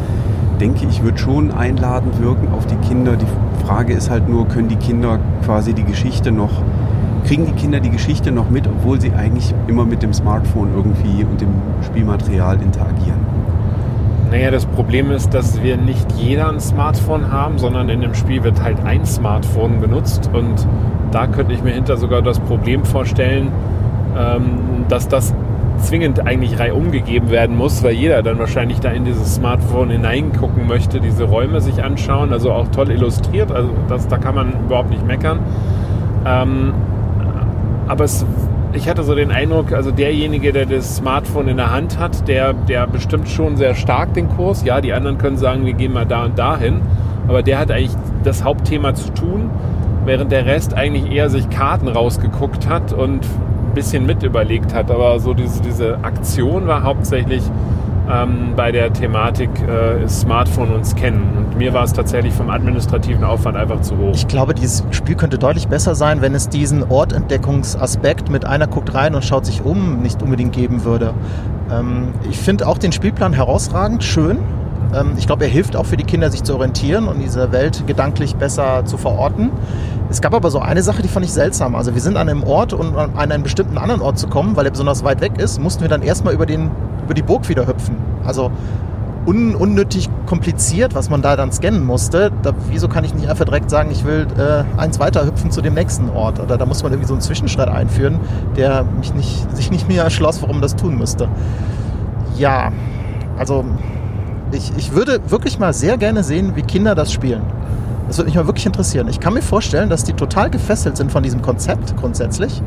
denke 0.60 0.86
ich, 0.86 1.02
wird 1.02 1.20
schon 1.20 1.50
einladend 1.50 2.20
wirken 2.20 2.48
auf 2.52 2.66
die 2.66 2.76
Kinder. 2.76 3.16
Die 3.16 3.64
Frage 3.66 3.92
ist 3.92 4.10
halt 4.10 4.28
nur, 4.28 4.48
können 4.48 4.68
die 4.68 4.76
Kinder 4.76 5.18
quasi 5.44 5.74
die 5.74 5.84
Geschichte 5.84 6.32
noch 6.32 6.62
kriegen 7.26 7.46
die 7.46 7.52
Kinder 7.52 7.80
die 7.80 7.90
Geschichte 7.90 8.30
noch 8.30 8.50
mit, 8.50 8.68
obwohl 8.68 9.00
sie 9.00 9.12
eigentlich 9.12 9.52
immer 9.66 9.84
mit 9.84 10.00
dem 10.02 10.12
Smartphone 10.12 10.70
irgendwie 10.74 11.24
und 11.24 11.40
dem 11.40 11.48
Spielmaterial 11.82 12.62
interagieren? 12.62 13.18
Naja, 14.30 14.50
das 14.50 14.64
Problem 14.66 15.10
ist, 15.10 15.34
dass 15.34 15.62
wir 15.62 15.76
nicht 15.76 16.12
jeder 16.12 16.48
ein 16.48 16.60
Smartphone 16.60 17.32
haben, 17.32 17.58
sondern 17.58 17.88
in 17.88 18.00
dem 18.00 18.14
Spiel 18.14 18.42
wird 18.44 18.62
halt 18.62 18.84
ein 18.84 19.04
Smartphone 19.06 19.80
benutzt 19.80 20.30
und 20.32 20.66
da 21.16 21.26
könnte 21.26 21.54
ich 21.54 21.62
mir 21.62 21.72
hinter 21.72 21.96
sogar 21.96 22.20
das 22.20 22.38
Problem 22.40 22.84
vorstellen, 22.84 23.50
ähm, 24.18 24.84
dass 24.90 25.08
das 25.08 25.34
zwingend 25.78 26.26
eigentlich 26.26 26.58
reihum 26.58 26.92
gegeben 26.92 27.30
werden 27.30 27.56
muss, 27.56 27.82
weil 27.82 27.94
jeder 27.94 28.22
dann 28.22 28.38
wahrscheinlich 28.38 28.80
da 28.80 28.90
in 28.90 29.06
dieses 29.06 29.36
Smartphone 29.36 29.88
hineingucken 29.88 30.66
möchte, 30.66 31.00
diese 31.00 31.24
Räume 31.24 31.62
sich 31.62 31.82
anschauen, 31.82 32.34
also 32.34 32.52
auch 32.52 32.68
toll 32.68 32.90
illustriert, 32.90 33.50
also 33.50 33.70
das, 33.88 34.08
da 34.08 34.18
kann 34.18 34.34
man 34.34 34.52
überhaupt 34.66 34.90
nicht 34.90 35.06
meckern. 35.06 35.38
Ähm, 36.26 36.74
aber 37.88 38.04
es, 38.04 38.26
ich 38.74 38.86
hatte 38.86 39.02
so 39.02 39.14
den 39.14 39.30
Eindruck, 39.30 39.72
also 39.72 39.92
derjenige, 39.92 40.52
der 40.52 40.66
das 40.66 40.96
Smartphone 40.96 41.48
in 41.48 41.56
der 41.56 41.72
Hand 41.72 41.98
hat, 41.98 42.28
der, 42.28 42.52
der 42.52 42.86
bestimmt 42.86 43.30
schon 43.30 43.56
sehr 43.56 43.74
stark 43.74 44.12
den 44.12 44.28
Kurs. 44.28 44.64
Ja, 44.64 44.82
die 44.82 44.92
anderen 44.92 45.16
können 45.16 45.38
sagen, 45.38 45.64
wir 45.64 45.72
gehen 45.72 45.94
mal 45.94 46.04
da 46.04 46.26
und 46.26 46.38
da 46.38 46.58
hin, 46.58 46.82
aber 47.26 47.42
der 47.42 47.58
hat 47.58 47.70
eigentlich 47.70 47.96
das 48.22 48.44
Hauptthema 48.44 48.92
zu 48.92 49.14
tun, 49.14 49.50
während 50.06 50.32
der 50.32 50.46
Rest 50.46 50.74
eigentlich 50.74 51.10
eher 51.10 51.28
sich 51.28 51.50
Karten 51.50 51.88
rausgeguckt 51.88 52.68
hat 52.68 52.92
und 52.92 53.26
bisschen 53.74 54.06
mit 54.06 54.22
überlegt 54.22 54.74
hat. 54.74 54.90
Aber 54.90 55.20
so 55.20 55.34
diese, 55.34 55.60
diese 55.62 55.98
Aktion 56.02 56.66
war 56.66 56.82
hauptsächlich 56.82 57.42
ähm, 58.10 58.54
bei 58.56 58.72
der 58.72 58.92
Thematik 58.92 59.50
äh, 59.68 60.08
Smartphone 60.08 60.72
und 60.72 60.86
Scannen. 60.86 61.36
Und 61.36 61.58
mir 61.58 61.72
war 61.72 61.84
es 61.84 61.92
tatsächlich 61.92 62.32
vom 62.32 62.50
administrativen 62.50 63.24
Aufwand 63.24 63.56
einfach 63.56 63.80
zu 63.82 63.98
hoch. 63.98 64.12
Ich 64.14 64.28
glaube, 64.28 64.54
dieses 64.54 64.84
Spiel 64.90 65.16
könnte 65.16 65.38
deutlich 65.38 65.68
besser 65.68 65.94
sein, 65.94 66.22
wenn 66.22 66.34
es 66.34 66.48
diesen 66.48 66.84
Ortentdeckungsaspekt 66.84 68.30
mit 68.30 68.44
einer 68.44 68.66
guckt 68.66 68.94
rein 68.94 69.14
und 69.14 69.24
schaut 69.24 69.46
sich 69.46 69.64
um 69.64 70.00
nicht 70.00 70.22
unbedingt 70.22 70.52
geben 70.52 70.84
würde. 70.84 71.14
Ähm, 71.70 72.14
ich 72.30 72.38
finde 72.38 72.66
auch 72.66 72.78
den 72.78 72.92
Spielplan 72.92 73.32
herausragend, 73.32 74.04
schön. 74.04 74.38
Ähm, 74.94 75.12
ich 75.18 75.26
glaube, 75.26 75.44
er 75.44 75.50
hilft 75.50 75.76
auch 75.76 75.86
für 75.86 75.96
die 75.96 76.04
Kinder, 76.04 76.30
sich 76.30 76.44
zu 76.44 76.54
orientieren 76.54 77.08
und 77.08 77.20
diese 77.20 77.52
Welt 77.52 77.86
gedanklich 77.86 78.36
besser 78.36 78.84
zu 78.84 78.96
verorten. 78.96 79.50
Es 80.08 80.20
gab 80.20 80.34
aber 80.34 80.50
so 80.50 80.60
eine 80.60 80.82
Sache, 80.82 81.02
die 81.02 81.08
fand 81.08 81.26
ich 81.26 81.32
seltsam. 81.32 81.74
Also 81.74 81.94
wir 81.94 82.00
sind 82.00 82.16
an 82.16 82.28
einem 82.28 82.44
Ort 82.44 82.72
und 82.72 82.88
um 82.88 82.96
an 82.96 83.14
einen 83.16 83.42
bestimmten 83.42 83.76
anderen 83.76 84.00
Ort 84.00 84.18
zu 84.18 84.28
kommen, 84.28 84.56
weil 84.56 84.64
er 84.64 84.70
besonders 84.70 85.02
weit 85.04 85.20
weg 85.20 85.38
ist, 85.38 85.60
mussten 85.60 85.82
wir 85.82 85.88
dann 85.88 86.02
erstmal 86.02 86.32
über, 86.32 86.46
den, 86.46 86.70
über 87.04 87.14
die 87.14 87.22
Burg 87.22 87.48
wieder 87.48 87.66
hüpfen. 87.66 87.96
Also 88.24 88.50
un, 89.26 89.56
unnötig 89.56 90.08
kompliziert, 90.26 90.94
was 90.94 91.10
man 91.10 91.22
da 91.22 91.36
dann 91.36 91.50
scannen 91.50 91.84
musste. 91.84 92.30
Da, 92.42 92.52
wieso 92.70 92.88
kann 92.88 93.04
ich 93.04 93.14
nicht 93.14 93.28
einfach 93.28 93.44
direkt 93.44 93.68
sagen, 93.68 93.90
ich 93.90 94.04
will 94.04 94.26
äh, 94.38 94.64
eins 94.80 95.00
weiter 95.00 95.26
hüpfen 95.26 95.50
zu 95.50 95.60
dem 95.60 95.74
nächsten 95.74 96.08
Ort? 96.10 96.38
Oder 96.38 96.56
da 96.56 96.66
muss 96.66 96.82
man 96.82 96.92
irgendwie 96.92 97.08
so 97.08 97.14
einen 97.14 97.20
Zwischenschritt 97.20 97.68
einführen, 97.68 98.20
der 98.56 98.84
mich 98.84 99.12
nicht, 99.14 99.46
sich 99.56 99.70
nicht 99.70 99.88
mehr 99.88 100.04
erschloss, 100.04 100.40
warum 100.42 100.60
das 100.60 100.76
tun 100.76 100.96
müsste. 100.96 101.28
Ja, 102.36 102.70
also 103.38 103.64
ich, 104.52 104.72
ich 104.76 104.92
würde 104.94 105.20
wirklich 105.28 105.58
mal 105.58 105.72
sehr 105.72 105.98
gerne 105.98 106.22
sehen, 106.22 106.54
wie 106.54 106.62
Kinder 106.62 106.94
das 106.94 107.12
spielen. 107.12 107.42
Das 108.06 108.18
würde 108.18 108.28
mich 108.28 108.36
mal 108.36 108.46
wirklich 108.46 108.66
interessieren. 108.66 109.08
Ich 109.08 109.20
kann 109.20 109.34
mir 109.34 109.42
vorstellen, 109.42 109.90
dass 109.90 110.04
die 110.04 110.12
total 110.12 110.50
gefesselt 110.50 110.96
sind 110.96 111.10
von 111.10 111.22
diesem 111.22 111.42
Konzept 111.42 111.96
grundsätzlich. 111.96 112.62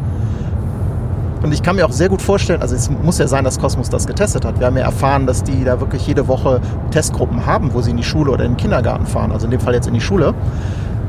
Und 1.41 1.53
ich 1.53 1.63
kann 1.63 1.77
mir 1.77 1.85
auch 1.85 1.91
sehr 1.93 2.09
gut 2.09 2.21
vorstellen, 2.21 2.61
also 2.61 2.75
es 2.75 2.89
muss 2.89 3.17
ja 3.17 3.27
sein, 3.27 3.45
dass 3.45 3.59
Cosmos 3.59 3.89
das 3.89 4.05
getestet 4.05 4.43
hat. 4.43 4.59
Wir 4.59 4.67
haben 4.67 4.75
ja 4.75 4.83
erfahren, 4.83 5.25
dass 5.25 5.43
die 5.43 5.63
da 5.63 5.79
wirklich 5.79 6.05
jede 6.05 6.27
Woche 6.27 6.59
Testgruppen 6.91 7.45
haben, 7.45 7.73
wo 7.73 7.81
sie 7.81 7.91
in 7.91 7.97
die 7.97 8.03
Schule 8.03 8.31
oder 8.31 8.43
in 8.43 8.51
den 8.51 8.57
Kindergarten 8.57 9.05
fahren. 9.05 9.31
Also 9.31 9.45
in 9.45 9.51
dem 9.51 9.61
Fall 9.61 9.73
jetzt 9.73 9.87
in 9.87 9.93
die 9.93 10.01
Schule. 10.01 10.33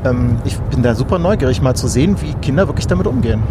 Ähm, 0.05 0.37
ich 0.45 0.57
bin 0.57 0.83
da 0.83 0.95
super 0.95 1.19
neugierig, 1.19 1.61
mal 1.61 1.75
zu 1.75 1.87
sehen, 1.87 2.15
wie 2.21 2.33
Kinder 2.35 2.67
wirklich 2.67 2.87
damit 2.87 3.07
umgehen 3.07 3.43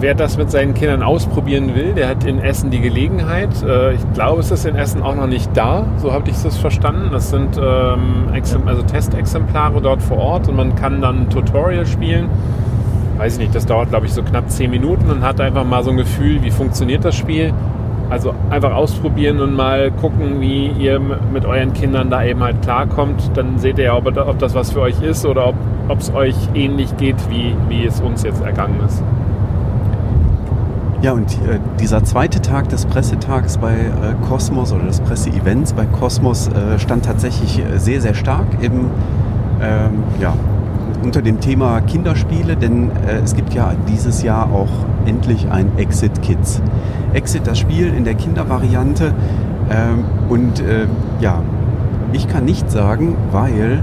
wer 0.00 0.14
das 0.14 0.36
mit 0.36 0.50
seinen 0.50 0.74
Kindern 0.74 1.02
ausprobieren 1.02 1.74
will, 1.74 1.92
der 1.92 2.08
hat 2.08 2.24
in 2.24 2.38
Essen 2.40 2.70
die 2.70 2.80
Gelegenheit. 2.80 3.50
Äh, 3.62 3.94
ich 3.94 4.12
glaube, 4.14 4.40
es 4.40 4.50
ist 4.50 4.64
in 4.64 4.74
Essen 4.74 5.02
auch 5.02 5.14
noch 5.14 5.26
nicht 5.26 5.50
da, 5.54 5.86
so 5.98 6.12
habe 6.12 6.28
ich 6.30 6.44
es 6.44 6.56
verstanden. 6.56 7.10
Das 7.12 7.30
sind 7.30 7.58
ähm, 7.62 8.28
also 8.66 8.82
Testexemplare 8.82 9.80
dort 9.80 10.02
vor 10.02 10.18
Ort 10.18 10.48
und 10.48 10.56
man 10.56 10.74
kann 10.74 11.00
dann 11.00 11.22
ein 11.22 11.30
Tutorial 11.30 11.86
spielen. 11.86 12.28
Weiß 13.18 13.34
ich 13.34 13.40
nicht, 13.40 13.54
das 13.54 13.66
dauert 13.66 13.90
glaube 13.90 14.06
ich 14.06 14.12
so 14.14 14.22
knapp 14.22 14.50
10 14.50 14.70
Minuten 14.70 15.10
und 15.10 15.22
hat 15.22 15.40
einfach 15.40 15.64
mal 15.64 15.84
so 15.84 15.90
ein 15.90 15.96
Gefühl, 15.96 16.42
wie 16.42 16.50
funktioniert 16.50 17.04
das 17.04 17.16
Spiel. 17.16 17.52
Also 18.08 18.34
einfach 18.48 18.74
ausprobieren 18.74 19.40
und 19.40 19.54
mal 19.54 19.92
gucken, 19.92 20.40
wie 20.40 20.66
ihr 20.66 20.98
mit 20.98 21.44
euren 21.44 21.72
Kindern 21.74 22.10
da 22.10 22.24
eben 22.24 22.42
halt 22.42 22.60
klarkommt. 22.62 23.30
Dann 23.34 23.58
seht 23.58 23.78
ihr 23.78 23.84
ja, 23.84 23.96
ob, 23.96 24.06
ob 24.16 24.38
das 24.38 24.54
was 24.54 24.72
für 24.72 24.80
euch 24.80 25.00
ist 25.00 25.24
oder 25.26 25.52
ob 25.86 25.98
es 25.98 26.12
euch 26.12 26.34
ähnlich 26.54 26.96
geht, 26.96 27.16
wie, 27.30 27.54
wie 27.68 27.84
es 27.84 28.00
uns 28.00 28.24
jetzt 28.24 28.42
ergangen 28.42 28.80
ist. 28.84 29.00
Ja, 31.02 31.12
und 31.12 31.32
äh, 31.32 31.58
dieser 31.80 32.04
zweite 32.04 32.42
Tag 32.42 32.68
des 32.68 32.84
Pressetags 32.84 33.56
bei 33.56 33.72
äh, 33.72 34.14
oder 34.30 34.84
des 34.84 35.00
Presseevents 35.00 35.72
bei 35.72 35.86
Cosmos 35.86 36.48
äh, 36.48 36.78
stand 36.78 37.06
tatsächlich 37.06 37.58
äh, 37.58 37.78
sehr, 37.78 38.02
sehr 38.02 38.12
stark 38.12 38.46
im, 38.60 38.90
ähm, 39.62 40.02
ja, 40.20 40.34
unter 41.02 41.22
dem 41.22 41.40
Thema 41.40 41.80
Kinderspiele, 41.80 42.54
denn 42.54 42.90
äh, 42.90 43.20
es 43.24 43.34
gibt 43.34 43.54
ja 43.54 43.72
dieses 43.88 44.22
Jahr 44.22 44.52
auch 44.52 44.68
endlich 45.06 45.50
ein 45.50 45.78
Exit 45.78 46.20
Kids. 46.20 46.60
Exit, 47.14 47.46
das 47.46 47.58
Spiel 47.58 47.94
in 47.94 48.04
der 48.04 48.14
Kindervariante. 48.14 49.14
Ähm, 49.70 50.04
und 50.28 50.60
äh, 50.60 50.86
ja, 51.20 51.42
ich 52.12 52.28
kann 52.28 52.44
nicht 52.44 52.70
sagen, 52.70 53.16
weil 53.32 53.82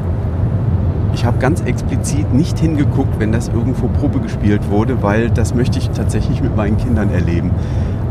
ich 1.17 1.25
habe 1.25 1.39
ganz 1.39 1.61
explizit 1.61 2.31
nicht 2.31 2.59
hingeguckt, 2.59 3.19
wenn 3.19 3.31
das 3.31 3.47
irgendwo 3.47 3.87
Probe 3.87 4.19
gespielt 4.19 4.69
wurde, 4.69 5.01
weil 5.01 5.31
das 5.31 5.55
möchte 5.55 5.79
ich 5.79 5.89
tatsächlich 5.89 6.43
mit 6.43 6.55
meinen 6.55 6.77
Kindern 6.77 7.09
erleben. 7.09 7.49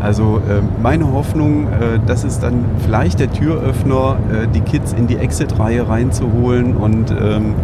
Also 0.03 0.39
äh, 0.39 0.61
meine 0.83 1.13
Hoffnung, 1.13 1.69
äh, 1.69 2.01
das 2.05 2.25
ist 2.25 2.43
dann 2.43 2.65
vielleicht 2.85 3.21
der 3.21 3.31
Türöffner, 3.31 4.17
äh, 4.33 4.49
die 4.53 4.61
Kids 4.61 4.93
in 4.93 5.07
die 5.07 5.19
Exit-Reihe 5.19 5.89
reinzuholen. 5.89 6.77
Und 6.77 7.13
ähm, 7.13 7.55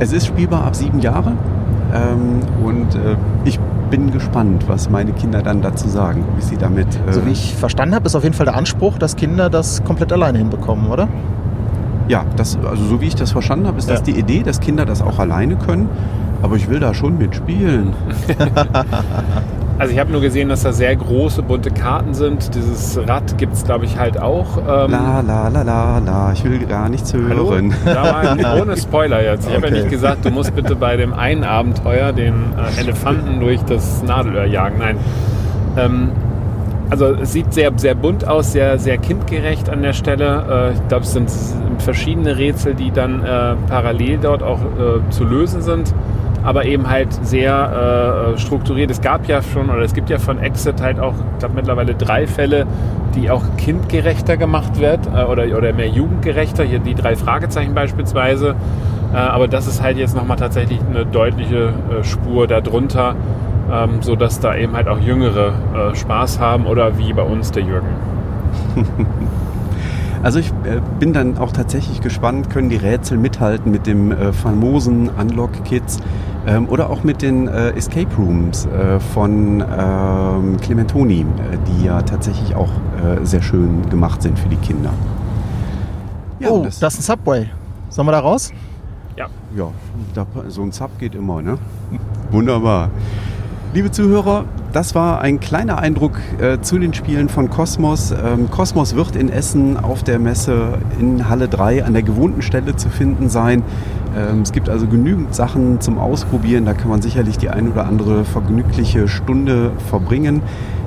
es 0.00 0.12
ist 0.12 0.26
spielbar 0.26 0.64
ab 0.64 0.74
sieben 0.74 0.98
Jahre. 0.98 1.34
Ähm, 1.94 2.40
und 2.64 2.96
äh, 2.96 3.16
ich 3.44 3.60
bin 3.90 4.10
gespannt, 4.10 4.64
was 4.66 4.90
meine 4.90 5.12
Kinder 5.12 5.40
dann 5.40 5.62
dazu 5.62 5.88
sagen, 5.88 6.24
wie 6.36 6.42
sie 6.42 6.56
damit. 6.56 6.88
so 7.10 7.24
wie 7.24 7.30
ich 7.30 7.54
verstanden 7.54 7.94
habe, 7.94 8.06
ist 8.06 8.16
auf 8.16 8.24
jeden 8.24 8.34
Fall 8.34 8.46
der 8.46 8.56
Anspruch, 8.56 8.98
dass 8.98 9.14
Kinder 9.14 9.50
das 9.50 9.84
komplett 9.84 10.12
alleine 10.12 10.38
hinbekommen, 10.38 10.90
oder? 10.90 11.06
Ja, 12.08 12.24
das, 12.36 12.58
also 12.58 12.84
so 12.84 13.00
wie 13.00 13.06
ich 13.06 13.14
das 13.14 13.32
verstanden 13.32 13.66
habe, 13.66 13.78
ist 13.78 13.88
ja. 13.88 13.94
das 13.94 14.02
die 14.02 14.12
Idee, 14.12 14.42
dass 14.42 14.60
Kinder 14.60 14.84
das 14.84 15.02
auch 15.02 15.18
alleine 15.18 15.56
können. 15.56 15.88
Aber 16.42 16.56
ich 16.56 16.68
will 16.68 16.78
da 16.78 16.92
schon 16.92 17.16
mitspielen. 17.16 17.94
also 19.78 19.94
ich 19.94 19.98
habe 19.98 20.12
nur 20.12 20.20
gesehen, 20.20 20.50
dass 20.50 20.62
da 20.62 20.74
sehr 20.74 20.94
große, 20.94 21.42
bunte 21.42 21.70
Karten 21.70 22.12
sind. 22.12 22.54
Dieses 22.54 22.98
Rad 23.08 23.38
gibt 23.38 23.54
es, 23.54 23.64
glaube 23.64 23.86
ich, 23.86 23.98
halt 23.98 24.20
auch. 24.20 24.58
Ähm 24.58 24.90
la, 24.90 25.20
la, 25.20 25.48
la, 25.48 25.62
la, 25.62 25.98
la. 26.00 26.32
Ich 26.34 26.44
will 26.44 26.58
gar 26.66 26.90
nichts 26.90 27.14
hören. 27.14 27.74
Hallo? 27.86 28.60
Ohne 28.60 28.76
Spoiler 28.76 29.22
jetzt. 29.22 29.48
Ich 29.48 29.56
okay. 29.56 29.56
habe 29.56 29.74
ja 29.74 29.82
nicht 29.82 29.90
gesagt, 29.90 30.26
du 30.26 30.30
musst 30.30 30.54
bitte 30.54 30.76
bei 30.76 30.98
dem 30.98 31.14
einen 31.14 31.44
Abenteuer 31.44 32.12
den 32.12 32.34
äh, 32.58 32.78
Elefanten 32.78 33.40
durch 33.40 33.62
das 33.62 34.02
Nadelöhr 34.02 34.44
jagen. 34.44 34.78
Nein. 34.80 34.98
Ähm, 35.78 36.10
also 36.94 37.06
es 37.06 37.32
sieht 37.32 37.52
sehr, 37.52 37.72
sehr 37.76 37.96
bunt 37.96 38.24
aus, 38.24 38.52
sehr, 38.52 38.78
sehr 38.78 38.98
kindgerecht 38.98 39.68
an 39.68 39.82
der 39.82 39.94
Stelle. 39.94 40.70
Äh, 40.70 40.74
ich 40.74 40.88
glaube, 40.88 41.02
es 41.02 41.12
sind 41.12 41.28
verschiedene 41.78 42.38
Rätsel, 42.38 42.74
die 42.74 42.92
dann 42.92 43.24
äh, 43.24 43.56
parallel 43.68 44.18
dort 44.18 44.44
auch 44.44 44.60
äh, 44.60 45.10
zu 45.10 45.24
lösen 45.24 45.60
sind, 45.60 45.92
aber 46.44 46.66
eben 46.66 46.88
halt 46.88 47.12
sehr 47.26 48.34
strukturiert. 48.36 48.90
Es 48.90 49.00
gab 49.00 49.26
ja 49.26 49.40
schon, 49.42 49.70
oder 49.70 49.80
es 49.80 49.94
gibt 49.94 50.08
ja 50.08 50.18
von 50.18 50.38
Exit 50.38 50.80
halt 50.80 51.00
auch, 51.00 51.14
ich 51.14 51.38
glaube 51.40 51.54
mittlerweile 51.56 51.94
drei 51.94 52.28
Fälle, 52.28 52.66
die 53.16 53.30
auch 53.30 53.42
kindgerechter 53.56 54.36
gemacht 54.36 54.78
wird 54.78 55.00
oder, 55.08 55.44
oder 55.56 55.72
mehr 55.72 55.88
jugendgerechter. 55.88 56.62
Hier 56.62 56.80
die 56.80 56.94
drei 56.94 57.16
Fragezeichen 57.16 57.72
beispielsweise. 57.72 58.56
aber 59.14 59.48
das 59.48 59.66
ist 59.66 59.82
halt 59.82 59.96
jetzt 59.96 60.14
nochmal 60.14 60.36
tatsächlich 60.36 60.80
eine 60.90 61.06
deutliche 61.06 61.72
Spur 62.02 62.46
darunter 62.46 63.16
ähm, 63.70 64.02
sodass 64.02 64.40
da 64.40 64.56
eben 64.56 64.74
halt 64.74 64.88
auch 64.88 64.98
Jüngere 64.98 65.52
äh, 65.74 65.94
Spaß 65.94 66.38
haben 66.40 66.66
oder 66.66 66.98
wie 66.98 67.12
bei 67.12 67.22
uns 67.22 67.50
der 67.50 67.62
Jürgen. 67.62 67.88
Also 70.24 70.38
ich 70.38 70.48
äh, 70.64 70.80
bin 70.98 71.12
dann 71.12 71.36
auch 71.36 71.52
tatsächlich 71.52 72.00
gespannt, 72.00 72.48
können 72.48 72.70
die 72.70 72.76
Rätsel 72.76 73.18
mithalten 73.18 73.70
mit 73.70 73.86
dem 73.86 74.10
äh, 74.10 74.32
famosen 74.32 75.10
Unlock-Kits 75.10 75.98
ähm, 76.46 76.66
oder 76.70 76.88
auch 76.88 77.04
mit 77.04 77.20
den 77.20 77.46
äh, 77.46 77.72
Escape 77.72 78.08
Rooms 78.16 78.64
äh, 78.64 79.00
von 79.00 79.60
ähm, 79.60 80.56
Clementoni, 80.62 81.20
äh, 81.20 81.58
die 81.68 81.84
ja 81.84 82.00
tatsächlich 82.00 82.54
auch 82.56 82.70
äh, 82.70 83.22
sehr 83.22 83.42
schön 83.42 83.90
gemacht 83.90 84.22
sind 84.22 84.38
für 84.38 84.48
die 84.48 84.56
Kinder. 84.56 84.94
Ja, 86.40 86.48
oh, 86.48 86.64
das, 86.64 86.78
das 86.78 86.94
ist 86.94 87.10
ein 87.10 87.18
Subway. 87.18 87.50
Sollen 87.90 88.08
wir 88.08 88.12
da 88.12 88.20
raus? 88.20 88.50
Ja. 89.18 89.26
Ja, 89.54 89.72
da, 90.14 90.26
so 90.48 90.62
ein 90.62 90.72
Sub 90.72 90.98
geht 90.98 91.14
immer, 91.14 91.42
ne? 91.42 91.58
Wunderbar. 92.30 92.88
Liebe 93.74 93.90
Zuhörer, 93.90 94.44
das 94.72 94.94
war 94.94 95.20
ein 95.20 95.40
kleiner 95.40 95.78
Eindruck 95.78 96.20
äh, 96.40 96.60
zu 96.60 96.78
den 96.78 96.94
Spielen 96.94 97.28
von 97.28 97.50
Cosmos. 97.50 98.12
Ähm, 98.12 98.48
Cosmos 98.48 98.94
wird 98.94 99.16
in 99.16 99.28
Essen 99.28 99.76
auf 99.76 100.04
der 100.04 100.20
Messe 100.20 100.78
in 101.00 101.28
Halle 101.28 101.48
3 101.48 101.84
an 101.84 101.92
der 101.92 102.04
gewohnten 102.04 102.40
Stelle 102.40 102.76
zu 102.76 102.88
finden 102.88 103.28
sein. 103.28 103.64
Ähm, 104.16 104.42
es 104.42 104.52
gibt 104.52 104.68
also 104.68 104.86
genügend 104.86 105.34
Sachen 105.34 105.80
zum 105.80 105.98
Ausprobieren. 105.98 106.66
Da 106.66 106.74
kann 106.74 106.88
man 106.88 107.02
sicherlich 107.02 107.36
die 107.36 107.50
ein 107.50 107.72
oder 107.72 107.86
andere 107.86 108.24
vergnügliche 108.24 109.08
Stunde 109.08 109.72
verbringen. 109.90 110.42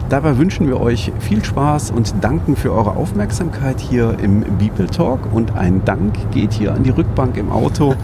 Dabei 0.07 0.37
wünschen 0.37 0.65
wir 0.65 0.79
euch 0.79 1.11
viel 1.19 1.43
Spaß 1.43 1.91
und 1.91 2.15
danken 2.21 2.55
für 2.55 2.71
eure 2.71 2.91
Aufmerksamkeit 2.91 3.81
hier 3.81 4.15
im 4.23 4.45
Beeple 4.59 4.87
Talk. 4.87 5.33
Und 5.33 5.57
ein 5.57 5.83
Dank 5.83 6.31
geht 6.31 6.53
hier 6.53 6.73
an 6.73 6.83
die 6.83 6.91
Rückbank 6.91 7.35
im 7.35 7.51
Auto, 7.51 7.95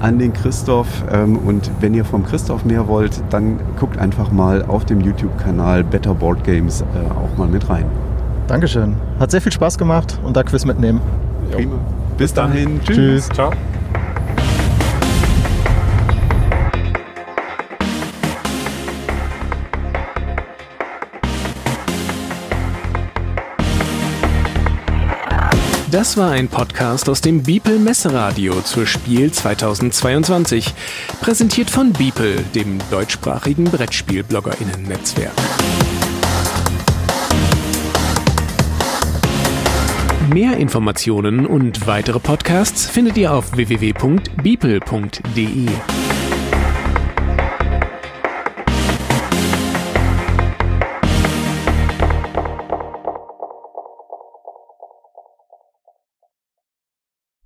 an 0.00 0.18
den 0.18 0.32
Christoph. 0.32 0.88
Ähm, 1.12 1.36
und 1.38 1.70
wenn 1.80 1.94
ihr 1.94 2.04
vom 2.04 2.24
Christoph 2.24 2.64
mehr 2.64 2.86
wollt, 2.88 3.22
dann 3.30 3.58
guckt 3.78 3.98
einfach 3.98 4.30
mal 4.30 4.64
auf 4.64 4.84
dem 4.84 5.00
YouTube-Kanal 5.00 5.84
Better 5.84 6.14
Board 6.14 6.44
Games 6.44 6.82
äh, 6.82 7.10
auch 7.10 7.36
mal 7.36 7.48
mit 7.48 7.68
rein. 7.68 7.86
Dankeschön. 8.46 8.94
Hat 9.18 9.30
sehr 9.30 9.40
viel 9.40 9.52
Spaß 9.52 9.78
gemacht 9.78 10.18
und 10.22 10.36
da 10.36 10.42
Quiz 10.42 10.64
mitnehmen. 10.64 11.00
Prima. 11.50 11.76
Bis 12.16 12.32
dahin. 12.32 12.80
Tschüss. 12.82 13.28
Ciao. 13.28 13.50
Das 25.96 26.18
war 26.18 26.32
ein 26.32 26.48
Podcast 26.48 27.08
aus 27.08 27.22
dem 27.22 27.42
Beeple 27.42 27.78
Messeradio 27.78 28.60
zur 28.60 28.86
Spiel 28.86 29.32
2022. 29.32 30.74
Präsentiert 31.22 31.70
von 31.70 31.94
Beeple, 31.94 32.42
dem 32.54 32.78
deutschsprachigen 32.90 33.64
Brettspiel-BloggerInnen-Netzwerk. 33.64 35.32
Mehr 40.28 40.58
Informationen 40.58 41.46
und 41.46 41.86
weitere 41.86 42.20
Podcasts 42.20 42.84
findet 42.84 43.16
ihr 43.16 43.32
auf 43.32 43.56
www.beeple.de. 43.56 44.26